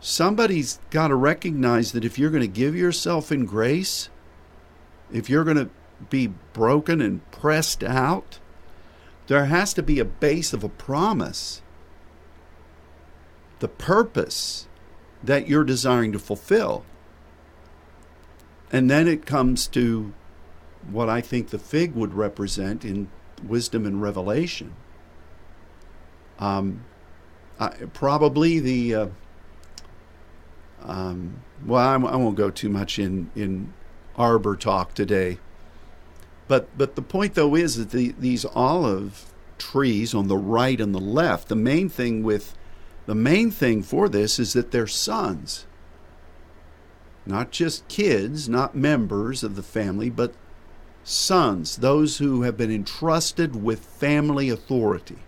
somebody's 0.00 0.80
got 0.90 1.08
to 1.08 1.14
recognize 1.14 1.92
that 1.92 2.04
if 2.04 2.18
you're 2.18 2.30
going 2.30 2.42
to 2.42 2.48
give 2.48 2.74
yourself 2.74 3.30
in 3.30 3.46
grace, 3.46 4.08
if 5.12 5.30
you're 5.30 5.44
going 5.44 5.56
to 5.56 5.70
be 6.10 6.26
broken 6.52 7.00
and 7.00 7.30
pressed 7.30 7.84
out, 7.84 8.40
there 9.28 9.44
has 9.44 9.72
to 9.74 9.82
be 9.82 10.00
a 10.00 10.04
base 10.04 10.52
of 10.52 10.64
a 10.64 10.68
promise 10.68 11.62
the 13.62 13.68
purpose 13.68 14.66
that 15.22 15.46
you're 15.46 15.62
desiring 15.62 16.10
to 16.10 16.18
fulfill. 16.18 16.84
And 18.72 18.90
then 18.90 19.06
it 19.06 19.24
comes 19.24 19.68
to 19.68 20.12
what 20.90 21.08
I 21.08 21.20
think 21.20 21.50
the 21.50 21.60
fig 21.60 21.94
would 21.94 22.12
represent 22.12 22.84
in 22.84 23.08
wisdom 23.46 23.86
and 23.86 24.02
revelation. 24.02 24.74
Um, 26.40 26.84
I, 27.60 27.68
probably 27.94 28.58
the 28.58 28.94
uh, 28.96 29.06
um, 30.82 31.42
well, 31.64 31.86
I 31.86 31.96
will 32.16 32.32
not 32.32 32.34
go 32.34 32.50
too 32.50 32.68
much 32.68 32.98
in 32.98 33.30
in 33.36 33.72
arbor 34.16 34.56
talk 34.56 34.92
today, 34.92 35.38
but 36.48 36.76
but 36.76 36.96
the 36.96 37.02
point 37.02 37.34
though 37.34 37.54
is 37.54 37.76
that 37.76 37.92
the, 37.92 38.12
these 38.18 38.44
olive 38.44 39.32
trees 39.56 40.14
on 40.14 40.26
the 40.26 40.36
right 40.36 40.80
and 40.80 40.92
the 40.92 41.00
left, 41.00 41.46
the 41.46 41.54
main 41.54 41.88
thing 41.88 42.24
with 42.24 42.56
the 43.06 43.14
main 43.14 43.50
thing 43.50 43.82
for 43.82 44.08
this 44.08 44.38
is 44.38 44.52
that 44.52 44.70
they're 44.70 44.86
sons, 44.86 45.66
not 47.26 47.50
just 47.50 47.86
kids, 47.88 48.48
not 48.48 48.74
members 48.74 49.42
of 49.42 49.56
the 49.56 49.62
family, 49.62 50.10
but 50.10 50.34
sons, 51.04 51.76
those 51.76 52.18
who 52.18 52.42
have 52.42 52.56
been 52.56 52.70
entrusted 52.70 53.62
with 53.62 53.84
family 53.84 54.48
authority. 54.48 55.18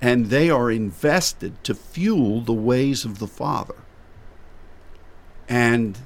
And 0.00 0.26
they 0.26 0.48
are 0.48 0.70
invested 0.70 1.62
to 1.64 1.74
fuel 1.74 2.40
the 2.40 2.52
ways 2.52 3.04
of 3.04 3.18
the 3.18 3.26
Father. 3.26 3.74
And 5.48 5.98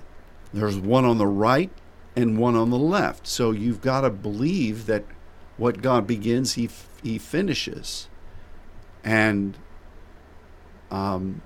there's 0.55 0.79
one 0.79 1.05
on 1.05 1.19
the 1.19 1.27
right 1.27 1.71
and 2.17 2.39
one 2.39 2.57
on 2.57 2.71
the 2.71 2.79
left. 2.79 3.27
So 3.27 3.51
you've 3.51 3.83
got 3.83 4.03
to 4.03 4.11
believe 4.11 4.87
that 4.87 5.05
what 5.59 5.83
God 5.83 6.07
begins, 6.07 6.55
He, 6.55 6.71
he 7.03 7.19
finishes. 7.19 8.09
And 9.05 9.59
um, 10.93 11.41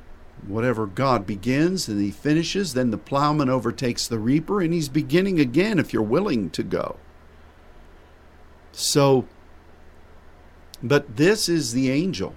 whatever 0.47 0.87
God 0.87 1.27
begins 1.27 1.89
and 1.89 2.01
He 2.01 2.11
finishes, 2.11 2.75
then 2.75 2.91
the 2.91 2.99
plowman 2.99 3.49
overtakes 3.49 4.07
the 4.07 4.19
reaper 4.19 4.61
and 4.61 4.75
He's 4.75 4.91
beginning 4.91 5.41
again 5.41 5.79
if 5.79 5.93
you're 5.93 6.03
willing 6.03 6.51
to 6.51 6.63
go. 6.63 6.97
So, 8.73 9.27
but 10.83 11.17
this 11.17 11.49
is 11.49 11.73
the 11.73 11.91
angel 11.91 12.35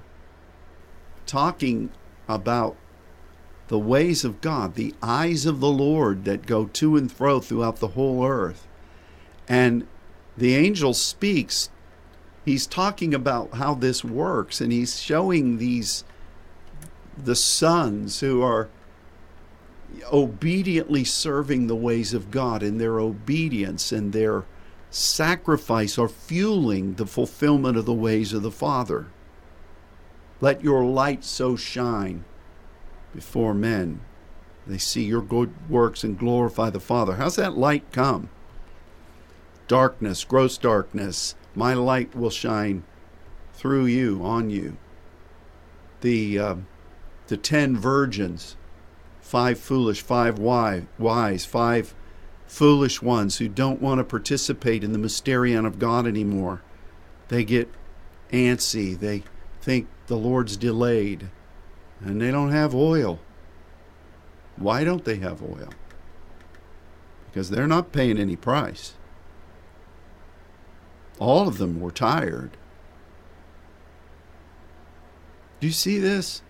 talking 1.26 1.90
about 2.28 2.78
the 3.68 3.80
ways 3.80 4.24
of 4.24 4.42
God, 4.42 4.76
the 4.76 4.96
eyes 5.02 5.46
of 5.46 5.60
the 5.60 5.70
Lord 5.70 6.26
that 6.26 6.48
go 6.48 6.66
to 6.66 6.96
and 6.96 7.12
fro 7.12 7.40
throughout 7.40 7.78
the 7.78 7.90
whole 7.90 8.26
earth. 8.26 8.68
And 9.48 9.86
the 10.38 10.56
angel 10.56 10.94
speaks. 10.94 11.70
He's 12.46 12.66
talking 12.66 13.14
about 13.14 13.56
how 13.56 13.76
this 13.76 14.04
works, 14.04 14.62
and 14.62 14.72
he's 14.72 15.00
showing 15.00 15.58
these 15.58 16.04
the 17.26 17.36
sons 17.36 18.20
who 18.20 18.42
are 18.42 18.70
obediently 20.12 21.04
serving 21.04 21.68
the 21.68 21.76
ways 21.76 22.14
of 22.14 22.32
God 22.32 22.62
in 22.62 22.78
their 22.78 23.00
obedience 23.00 23.92
and 23.92 24.14
their 24.14 24.46
sacrifice 24.92 25.98
are 25.98 26.08
fueling 26.08 26.96
the 26.96 27.06
fulfillment 27.06 27.78
of 27.78 27.86
the 27.86 27.94
ways 27.94 28.34
of 28.34 28.44
the 28.44 28.52
Father. 28.52 29.08
Let 30.42 30.64
your 30.64 30.86
light 30.86 31.24
so 31.24 31.56
shine 31.56 32.24
before 33.14 33.54
men. 33.54 34.02
They 34.66 34.78
see 34.78 35.04
your 35.04 35.22
good 35.22 35.54
works 35.70 36.04
and 36.04 36.18
glorify 36.18 36.70
the 36.70 36.80
Father. 36.80 37.16
How's 37.16 37.36
that 37.36 37.58
light 37.58 37.92
come? 37.92 38.30
Darkness, 39.68 40.24
gross 40.24 40.58
darkness. 40.58 41.36
My 41.56 41.74
light 41.74 42.16
will 42.16 42.30
shine 42.30 42.84
through 43.54 43.86
you, 43.86 44.22
on 44.24 44.50
you. 44.50 44.78
The 46.02 46.40
uh, 46.40 46.56
the 47.30 47.38
ten 47.38 47.78
virgins, 47.78 48.58
five 49.22 49.60
foolish, 49.60 50.02
five 50.02 50.40
wise, 50.40 51.46
five 51.46 51.96
foolish 52.48 53.02
ones 53.02 53.38
who 53.38 53.48
don't 53.48 53.82
want 53.82 54.00
to 54.00 54.04
participate 54.04 54.84
in 54.84 54.92
the 54.92 55.00
mysterion 55.00 55.66
of 55.66 55.78
God 55.80 56.08
anymore. 56.08 56.62
They 57.28 57.44
get 57.44 57.70
antsy. 58.32 59.00
They 59.00 59.24
think 59.62 59.88
the 60.08 60.18
Lord's 60.18 60.58
delayed. 60.58 61.30
And 62.02 62.20
they 62.20 62.32
don't 62.32 62.52
have 62.52 62.74
oil. 62.74 63.20
Why 64.56 64.84
don't 64.84 65.06
they 65.06 65.18
have 65.18 65.44
oil? 65.44 65.70
Because 67.28 67.52
they're 67.52 67.68
not 67.68 67.92
paying 67.92 68.18
any 68.18 68.36
price. 68.36 68.94
All 71.20 71.48
of 71.48 71.60
them 71.60 71.80
were 71.80 71.92
tired. 71.92 72.58
Do 75.60 75.68
you 75.68 75.74
see 75.74 76.00
this? 76.00 76.42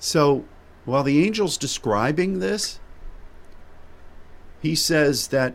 So, 0.00 0.46
while 0.86 1.02
the 1.02 1.24
angel's 1.26 1.58
describing 1.58 2.38
this, 2.38 2.80
he 4.62 4.74
says 4.74 5.28
that 5.28 5.54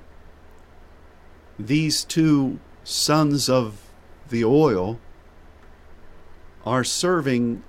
these 1.58 2.04
two 2.04 2.60
sons 2.84 3.50
of 3.50 3.82
the 4.30 4.46
oil 4.46 5.00
are 6.64 6.84
serving 6.84 7.64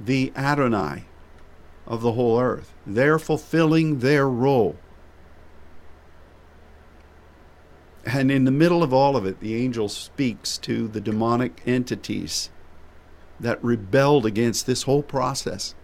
the 0.00 0.32
Adonai 0.34 1.04
of 1.86 2.00
the 2.00 2.12
whole 2.12 2.40
earth. 2.40 2.72
They're 2.86 3.18
fulfilling 3.18 3.98
their 3.98 4.26
role. 4.26 4.76
And 8.06 8.30
in 8.30 8.44
the 8.44 8.50
middle 8.50 8.82
of 8.82 8.94
all 8.94 9.14
of 9.14 9.26
it, 9.26 9.40
the 9.40 9.54
angel 9.56 9.90
speaks 9.90 10.56
to 10.58 10.88
the 10.88 11.00
demonic 11.02 11.60
entities 11.66 12.48
that 13.38 13.62
rebelled 13.62 14.26
against 14.26 14.66
this 14.66 14.84
whole 14.84 15.02
process 15.02 15.74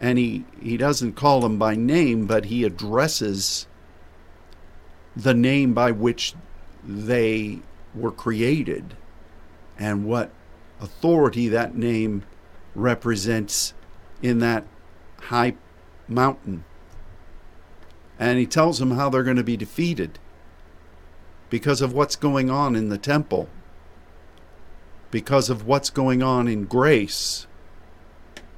and 0.00 0.18
he, 0.18 0.44
he 0.60 0.76
doesn't 0.76 1.14
call 1.14 1.40
them 1.40 1.58
by 1.58 1.74
name, 1.74 2.26
but 2.26 2.46
he 2.46 2.64
addresses 2.64 3.66
the 5.14 5.34
name 5.34 5.72
by 5.72 5.90
which 5.90 6.34
they 6.84 7.60
were 7.94 8.10
created 8.10 8.94
and 9.78 10.04
what 10.04 10.30
authority 10.80 11.48
that 11.48 11.74
name 11.74 12.24
represents 12.74 13.72
in 14.22 14.38
that 14.40 14.66
high 15.22 15.54
mountain. 16.06 16.64
And 18.18 18.38
he 18.38 18.46
tells 18.46 18.78
them 18.78 18.92
how 18.92 19.08
they're 19.08 19.22
going 19.22 19.36
to 19.36 19.44
be 19.44 19.56
defeated 19.56 20.18
because 21.48 21.80
of 21.80 21.92
what's 21.94 22.16
going 22.16 22.50
on 22.50 22.76
in 22.76 22.90
the 22.90 22.98
temple, 22.98 23.48
because 25.10 25.50
of 25.50 25.66
what's 25.66 25.90
going 25.90 26.22
on 26.22 26.48
in 26.48 26.64
grace 26.64 27.46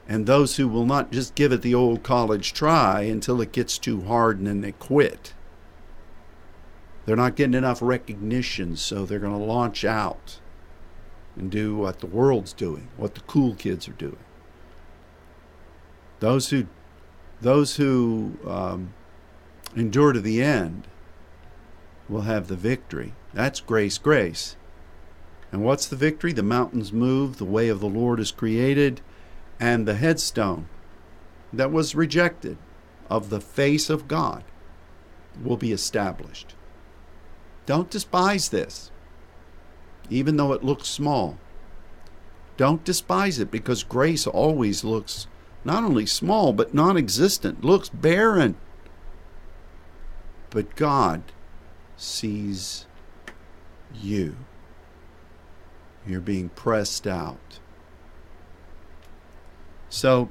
and 0.09 0.25
those 0.25 0.57
who 0.57 0.67
will 0.67 0.87
not 0.87 1.13
just 1.13 1.35
give 1.35 1.53
it 1.53 1.61
the 1.61 1.75
old 1.75 2.03
college 2.03 2.55
try 2.55 3.03
until 3.03 3.43
it 3.43 3.53
gets 3.53 3.77
too 3.77 4.01
hard 4.03 4.39
and 4.39 4.47
then 4.47 4.63
they 4.63 4.73
quit. 4.73 5.35
They're 7.05 7.15
not 7.15 7.37
getting 7.37 7.55
enough 7.55 7.83
recognition, 7.83 8.77
so 8.77 9.05
they're 9.05 9.19
going 9.19 9.39
to 9.39 9.45
launch 9.45 9.85
out 9.85 10.41
and 11.37 11.51
do 11.51 11.77
what 11.77 12.01
the 12.01 12.07
world's 12.07 12.55
doing, 12.55 12.89
what 12.97 13.15
the 13.15 13.21
cool 13.21 13.55
kids 13.55 13.87
are 13.87 13.93
doing. 13.93 14.19
Those 16.21 16.51
who, 16.51 16.67
those 17.41 17.77
who 17.77 18.39
um, 18.47 18.95
endure 19.77 20.13
to 20.13 20.21
the 20.21 20.43
end 20.43 20.89
will 22.09 22.23
have 22.23 22.49
the 22.49 22.57
victory. 22.57 23.13
That's 23.35 23.61
grace, 23.61 23.99
grace. 23.99 24.57
And 25.51 25.65
what's 25.65 25.87
the 25.87 25.97
victory? 25.97 26.33
The 26.33 26.43
mountains 26.43 26.93
move, 26.93 27.39
the 27.39 27.45
way 27.45 27.69
of 27.69 27.81
the 27.81 27.89
Lord 27.89 28.21
is 28.21 28.31
created 28.31 29.01
and 29.61 29.87
the 29.87 29.95
headstone 29.95 30.69
that 31.53 31.73
was 31.73 31.95
rejected 31.95 32.59
of 33.11 33.31
the 33.31 33.41
face 33.41 33.91
of 33.91 34.09
God 34.09 34.45
will 35.43 35.57
be 35.57 35.73
established. 35.73 36.55
Don't 37.67 37.91
despise 37.91 38.49
this, 38.49 38.91
even 40.11 40.37
though 40.37 40.53
it 40.53 40.65
looks 40.65 40.89
small. 40.89 41.39
Don't 42.57 42.85
despise 42.85 43.39
it 43.39 43.51
because 43.51 43.83
grace 43.83 44.27
always 44.27 44.85
looks 44.85 45.27
not 45.65 45.85
only 45.85 46.07
small 46.07 46.53
but 46.53 46.75
non 46.75 46.97
existent, 46.97 47.65
looks 47.65 47.89
barren. 47.89 48.57
But 50.51 50.77
God 50.77 51.23
sees 51.97 52.87
you. 53.95 54.37
You're 56.09 56.21
being 56.21 56.49
pressed 56.51 57.07
out. 57.07 57.59
So, 59.91 60.31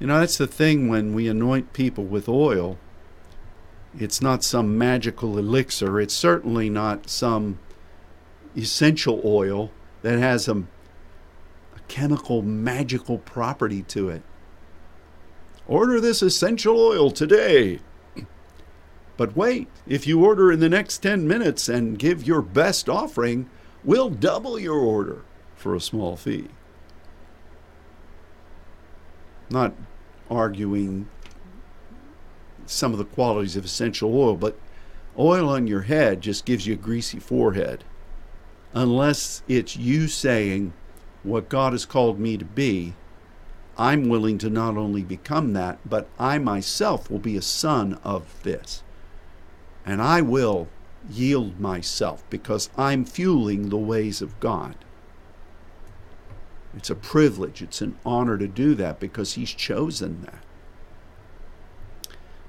you 0.00 0.06
know, 0.06 0.20
that's 0.20 0.38
the 0.38 0.46
thing 0.46 0.88
when 0.88 1.12
we 1.12 1.28
anoint 1.28 1.72
people 1.72 2.04
with 2.04 2.28
oil. 2.28 2.78
It's 3.98 4.22
not 4.22 4.42
some 4.42 4.78
magical 4.78 5.38
elixir. 5.38 6.00
It's 6.00 6.14
certainly 6.14 6.70
not 6.70 7.10
some 7.10 7.58
essential 8.56 9.20
oil 9.24 9.70
that 10.00 10.18
has 10.18 10.48
a, 10.48 10.56
a 10.56 11.80
chemical 11.88 12.40
magical 12.40 13.18
property 13.18 13.82
to 13.82 14.08
it. 14.08 14.22
Order 15.66 16.00
this 16.00 16.22
essential 16.22 16.78
oil 16.78 17.10
today. 17.10 17.80
But 19.16 19.36
wait, 19.36 19.68
if 19.86 20.06
you 20.06 20.24
order 20.24 20.50
in 20.50 20.60
the 20.60 20.68
next 20.68 20.98
10 20.98 21.28
minutes 21.28 21.68
and 21.68 21.98
give 21.98 22.26
your 22.26 22.42
best 22.42 22.88
offering, 22.88 23.48
we'll 23.84 24.10
double 24.10 24.58
your 24.58 24.78
order 24.78 25.22
for 25.56 25.74
a 25.74 25.80
small 25.80 26.16
fee. 26.16 26.48
not 29.52 29.74
arguing 30.30 31.08
some 32.66 32.92
of 32.92 32.98
the 32.98 33.04
qualities 33.04 33.56
of 33.56 33.64
essential 33.64 34.16
oil, 34.16 34.36
but 34.36 34.58
oil 35.18 35.48
on 35.48 35.66
your 35.66 35.82
head 35.82 36.20
just 36.20 36.44
gives 36.44 36.66
you 36.66 36.74
a 36.74 36.76
greasy 36.76 37.18
forehead. 37.18 37.84
Unless 38.72 39.42
it's 39.46 39.76
you 39.76 40.08
saying, 40.08 40.72
What 41.22 41.50
God 41.50 41.72
has 41.72 41.84
called 41.84 42.18
me 42.18 42.38
to 42.38 42.44
be, 42.44 42.94
I'm 43.76 44.08
willing 44.08 44.38
to 44.38 44.50
not 44.50 44.76
only 44.76 45.02
become 45.02 45.52
that, 45.52 45.78
but 45.84 46.08
I 46.18 46.38
myself 46.38 47.10
will 47.10 47.18
be 47.18 47.36
a 47.36 47.42
son 47.42 47.98
of 48.02 48.42
this. 48.42 48.82
And 49.84 50.00
I 50.00 50.22
will 50.22 50.68
yield 51.10 51.60
myself 51.60 52.24
because 52.30 52.70
I'm 52.76 53.04
fueling 53.04 53.68
the 53.68 53.76
ways 53.76 54.22
of 54.22 54.38
God. 54.40 54.76
It's 56.76 56.90
a 56.90 56.94
privilege, 56.94 57.60
it's 57.60 57.80
an 57.80 57.98
honor 58.04 58.38
to 58.38 58.48
do 58.48 58.74
that 58.76 58.98
because 58.98 59.34
He's 59.34 59.52
chosen 59.52 60.22
that. 60.22 60.42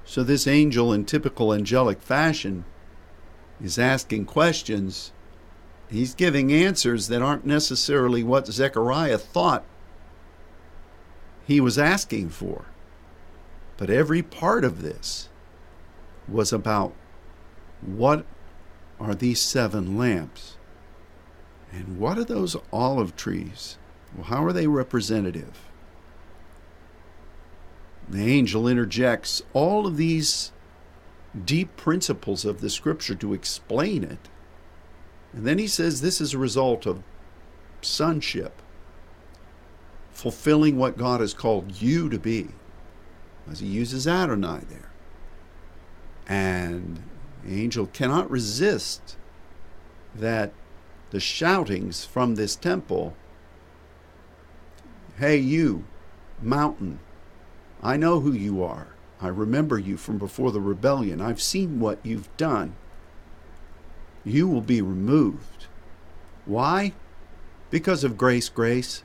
So, 0.04 0.22
this 0.22 0.46
angel, 0.46 0.92
in 0.92 1.04
typical 1.04 1.52
angelic 1.52 2.00
fashion, 2.00 2.64
is 3.62 3.78
asking 3.78 4.26
questions. 4.26 5.12
He's 5.88 6.14
giving 6.14 6.52
answers 6.52 7.08
that 7.08 7.22
aren't 7.22 7.46
necessarily 7.46 8.22
what 8.22 8.46
Zechariah 8.46 9.18
thought 9.18 9.64
he 11.46 11.60
was 11.60 11.78
asking 11.78 12.30
for. 12.30 12.66
But 13.76 13.90
every 13.90 14.22
part 14.22 14.64
of 14.64 14.82
this 14.82 15.28
was 16.28 16.52
about 16.52 16.94
what 17.82 18.24
are 19.00 19.14
these 19.14 19.40
seven 19.40 19.96
lamps? 19.96 20.56
And 21.72 21.98
what 21.98 22.18
are 22.18 22.24
those 22.24 22.56
olive 22.72 23.16
trees? 23.16 23.78
Well, 24.14 24.26
how 24.26 24.44
are 24.44 24.52
they 24.52 24.66
representative? 24.66 25.68
The 28.08 28.24
angel 28.24 28.68
interjects 28.68 29.42
all 29.52 29.86
of 29.86 29.96
these 29.96 30.52
deep 31.44 31.76
principles 31.76 32.44
of 32.44 32.60
the 32.60 32.70
scripture 32.70 33.14
to 33.16 33.34
explain 33.34 34.04
it. 34.04 34.28
And 35.32 35.46
then 35.46 35.58
he 35.58 35.66
says 35.66 36.00
this 36.00 36.20
is 36.20 36.32
a 36.32 36.38
result 36.38 36.86
of 36.86 37.02
sonship, 37.80 38.62
fulfilling 40.12 40.76
what 40.76 40.96
God 40.96 41.20
has 41.20 41.34
called 41.34 41.82
you 41.82 42.08
to 42.08 42.18
be, 42.18 42.48
as 43.50 43.60
he 43.60 43.66
uses 43.66 44.06
Adonai 44.06 44.60
there. 44.68 44.90
And 46.28 47.02
angel 47.48 47.86
cannot 47.86 48.30
resist 48.30 49.16
that 50.14 50.52
the 51.10 51.20
shoutings 51.20 52.04
from 52.04 52.34
this 52.34 52.56
temple 52.56 53.14
Hey, 55.16 55.36
you, 55.36 55.84
mountain, 56.42 56.98
I 57.80 57.96
know 57.96 58.18
who 58.18 58.32
you 58.32 58.64
are. 58.64 58.88
I 59.20 59.28
remember 59.28 59.78
you 59.78 59.96
from 59.96 60.18
before 60.18 60.50
the 60.50 60.60
rebellion. 60.60 61.20
I've 61.20 61.40
seen 61.40 61.78
what 61.78 62.00
you've 62.02 62.36
done. 62.36 62.74
You 64.24 64.48
will 64.48 64.60
be 64.60 64.82
removed. 64.82 65.66
Why? 66.46 66.94
Because 67.70 68.02
of 68.02 68.18
grace, 68.18 68.48
grace, 68.48 69.04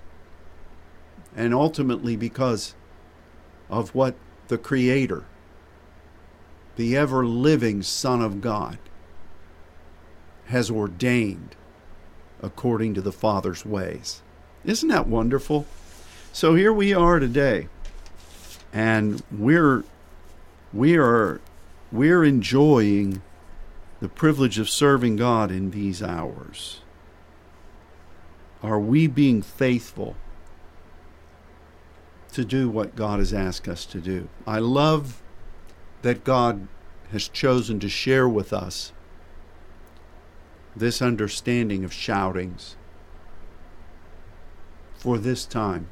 and 1.35 1.53
ultimately 1.53 2.15
because 2.15 2.73
of 3.69 3.93
what 3.93 4.15
the 4.47 4.57
Creator, 4.57 5.25
the 6.79 6.95
ever 6.95 7.25
living 7.25 7.83
Son 7.83 8.21
of 8.21 8.39
God, 8.39 8.77
has 10.45 10.71
ordained 10.71 11.57
according 12.41 12.93
to 12.93 13.01
the 13.01 13.11
Father's 13.11 13.65
ways. 13.65 14.21
Isn't 14.63 14.87
that 14.87 15.05
wonderful? 15.05 15.65
So 16.31 16.55
here 16.55 16.71
we 16.71 16.93
are 16.93 17.19
today, 17.19 17.67
and 18.71 19.21
we're 19.29 19.83
we 20.71 20.95
are 20.95 21.41
we're 21.91 22.23
enjoying 22.23 23.23
the 23.99 24.07
privilege 24.07 24.57
of 24.57 24.69
serving 24.69 25.17
God 25.17 25.51
in 25.51 25.71
these 25.71 26.01
hours. 26.01 26.79
Are 28.63 28.79
we 28.79 29.05
being 29.05 29.41
faithful 29.41 30.15
to 32.31 32.45
do 32.45 32.69
what 32.69 32.95
God 32.95 33.19
has 33.19 33.33
asked 33.33 33.67
us 33.67 33.83
to 33.87 33.99
do? 33.99 34.29
I 34.47 34.59
love 34.59 35.21
that 36.01 36.23
God 36.23 36.67
has 37.11 37.27
chosen 37.27 37.79
to 37.79 37.89
share 37.89 38.27
with 38.27 38.53
us 38.53 38.93
this 40.75 41.01
understanding 41.01 41.83
of 41.83 41.91
shoutings 41.91 42.75
for 44.95 45.17
this 45.17 45.45
time 45.45 45.87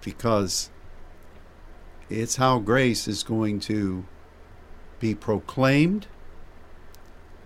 because 0.00 0.70
it's 2.08 2.36
how 2.36 2.58
grace 2.58 3.06
is 3.06 3.22
going 3.22 3.60
to 3.60 4.04
be 5.00 5.14
proclaimed 5.14 6.06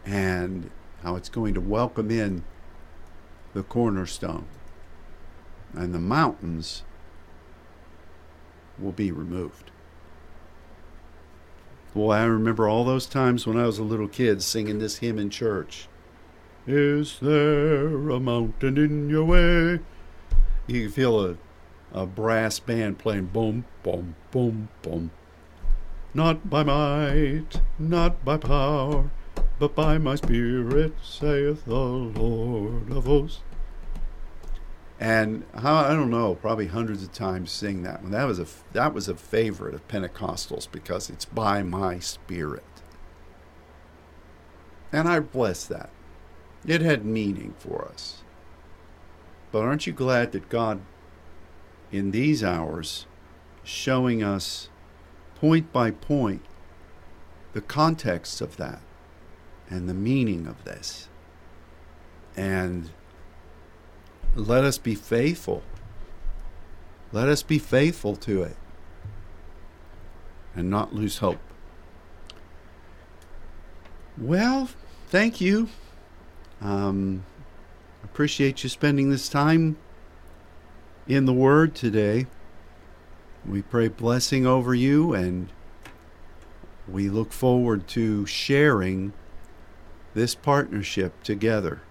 and 0.05 0.71
how 1.03 1.17
it's 1.17 1.29
going 1.29 1.55
to 1.55 1.61
welcome 1.61 2.11
in 2.11 2.45
the 3.55 3.63
cornerstone. 3.63 4.47
And 5.75 5.95
the 5.95 5.99
mountains 5.99 6.83
will 8.79 8.93
be 8.93 9.11
removed. 9.11 9.71
Boy, 11.95 12.13
I 12.13 12.25
remember 12.25 12.69
all 12.69 12.85
those 12.85 13.07
times 13.07 13.47
when 13.47 13.57
I 13.57 13.67
was 13.67 13.79
a 13.79 13.85
little 13.85 14.09
kid 14.09 14.43
singing 14.43 14.79
this 14.79 14.99
hymn 14.99 15.19
in 15.19 15.31
church. 15.31 15.89
Is 16.67 17.19
there 17.21 18.09
a 18.09 18.21
mountain 18.21 18.79
in 18.79 19.11
your 19.11 19.25
way? 19.25 19.81
You 20.67 20.83
can 20.83 20.91
feel 20.91 21.21
a 21.25 21.37
a 21.95 22.07
brass 22.07 22.59
band 22.59 22.99
playing 22.99 23.27
boom, 23.27 23.65
boom, 23.83 24.15
boom, 24.31 24.69
boom. 24.81 25.11
Not 26.15 26.49
by 26.49 26.63
might, 26.63 27.61
not 27.79 28.25
by 28.25 28.39
power, 28.39 29.11
but 29.59 29.75
by 29.75 29.99
my 29.99 30.15
spirit, 30.15 30.95
saith 31.03 31.65
the 31.67 31.75
Lord 31.75 32.91
of 32.91 33.05
hosts. 33.05 33.41
And 35.01 35.45
how 35.55 35.77
I 35.77 35.95
don't 35.95 36.11
know, 36.11 36.35
probably 36.37 36.67
hundreds 36.67 37.03
of 37.03 37.13
times 37.13 37.51
sing 37.51 37.83
that 37.83 38.03
one. 38.03 38.13
That 38.13 38.25
was 38.25 38.39
a 38.39 38.47
that 38.73 38.95
was 38.95 39.09
a 39.09 39.17
favorite 39.17 39.75
of 39.75 39.89
Pentecostals 39.89 40.71
because 40.71 41.11
it's 41.11 41.25
by 41.25 41.63
my 41.63 41.99
spirit. 41.99 42.65
And 44.93 45.09
I 45.09 45.21
bless 45.21 45.65
that. 45.65 45.91
It 46.67 46.83
had 46.83 47.05
meaning 47.05 47.55
for 47.59 47.89
us. 47.89 48.23
But 49.51 49.63
aren't 49.63 49.87
you 49.87 49.93
glad 49.93 50.33
that 50.33 50.49
God 50.49 50.81
in 51.93 52.11
these 52.11 52.43
hours, 52.43 53.07
showing 53.63 54.23
us 54.23 54.71
point 55.37 55.71
by 55.73 55.91
point 55.91 56.43
the 57.53 57.61
context 57.61 58.41
of 58.41 58.57
that 58.57 58.81
and 59.69 59.89
the 59.89 59.95
meaning 59.95 60.47
of 60.47 60.65
this. 60.65 61.09
And 62.35 62.91
let 64.35 64.65
us 64.65 64.79
be 64.79 64.95
faithful. 64.95 65.63
Let 67.13 67.29
us 67.29 67.43
be 67.43 67.59
faithful 67.59 68.17
to 68.17 68.43
it 68.43 68.57
and 70.55 70.71
not 70.71 70.95
lose 70.95 71.19
hope. 71.19 71.41
Well, 74.17 74.69
thank 75.09 75.41
you. 75.41 75.69
Um, 76.61 77.25
appreciate 78.05 78.63
you 78.63 78.69
spending 78.69 79.11
this 79.11 79.29
time 79.29 79.77
in 81.07 81.27
the 81.27 81.33
Word 81.33 81.75
today. 81.75 82.27
We 83.45 83.63
pray 83.63 83.89
blessing 83.89 84.47
over 84.47 84.75
you 84.75 85.13
and 85.13 85.49
we 86.89 87.09
look 87.09 87.33
forward 87.33 87.89
to 87.89 88.25
sharing 88.27 89.13
this 90.15 90.35
partnership 90.35 91.23
together 91.23 91.83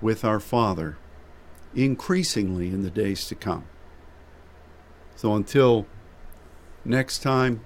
with 0.00 0.24
our 0.24 0.40
Father 0.40 0.96
increasingly 1.74 2.68
in 2.68 2.82
the 2.82 2.90
days 2.90 3.26
to 3.26 3.34
come. 3.34 3.64
So 5.16 5.34
until 5.34 5.86
next 6.84 7.20
time, 7.20 7.60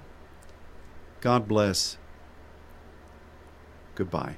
God 1.21 1.47
bless. 1.47 1.99
Goodbye. 3.95 4.37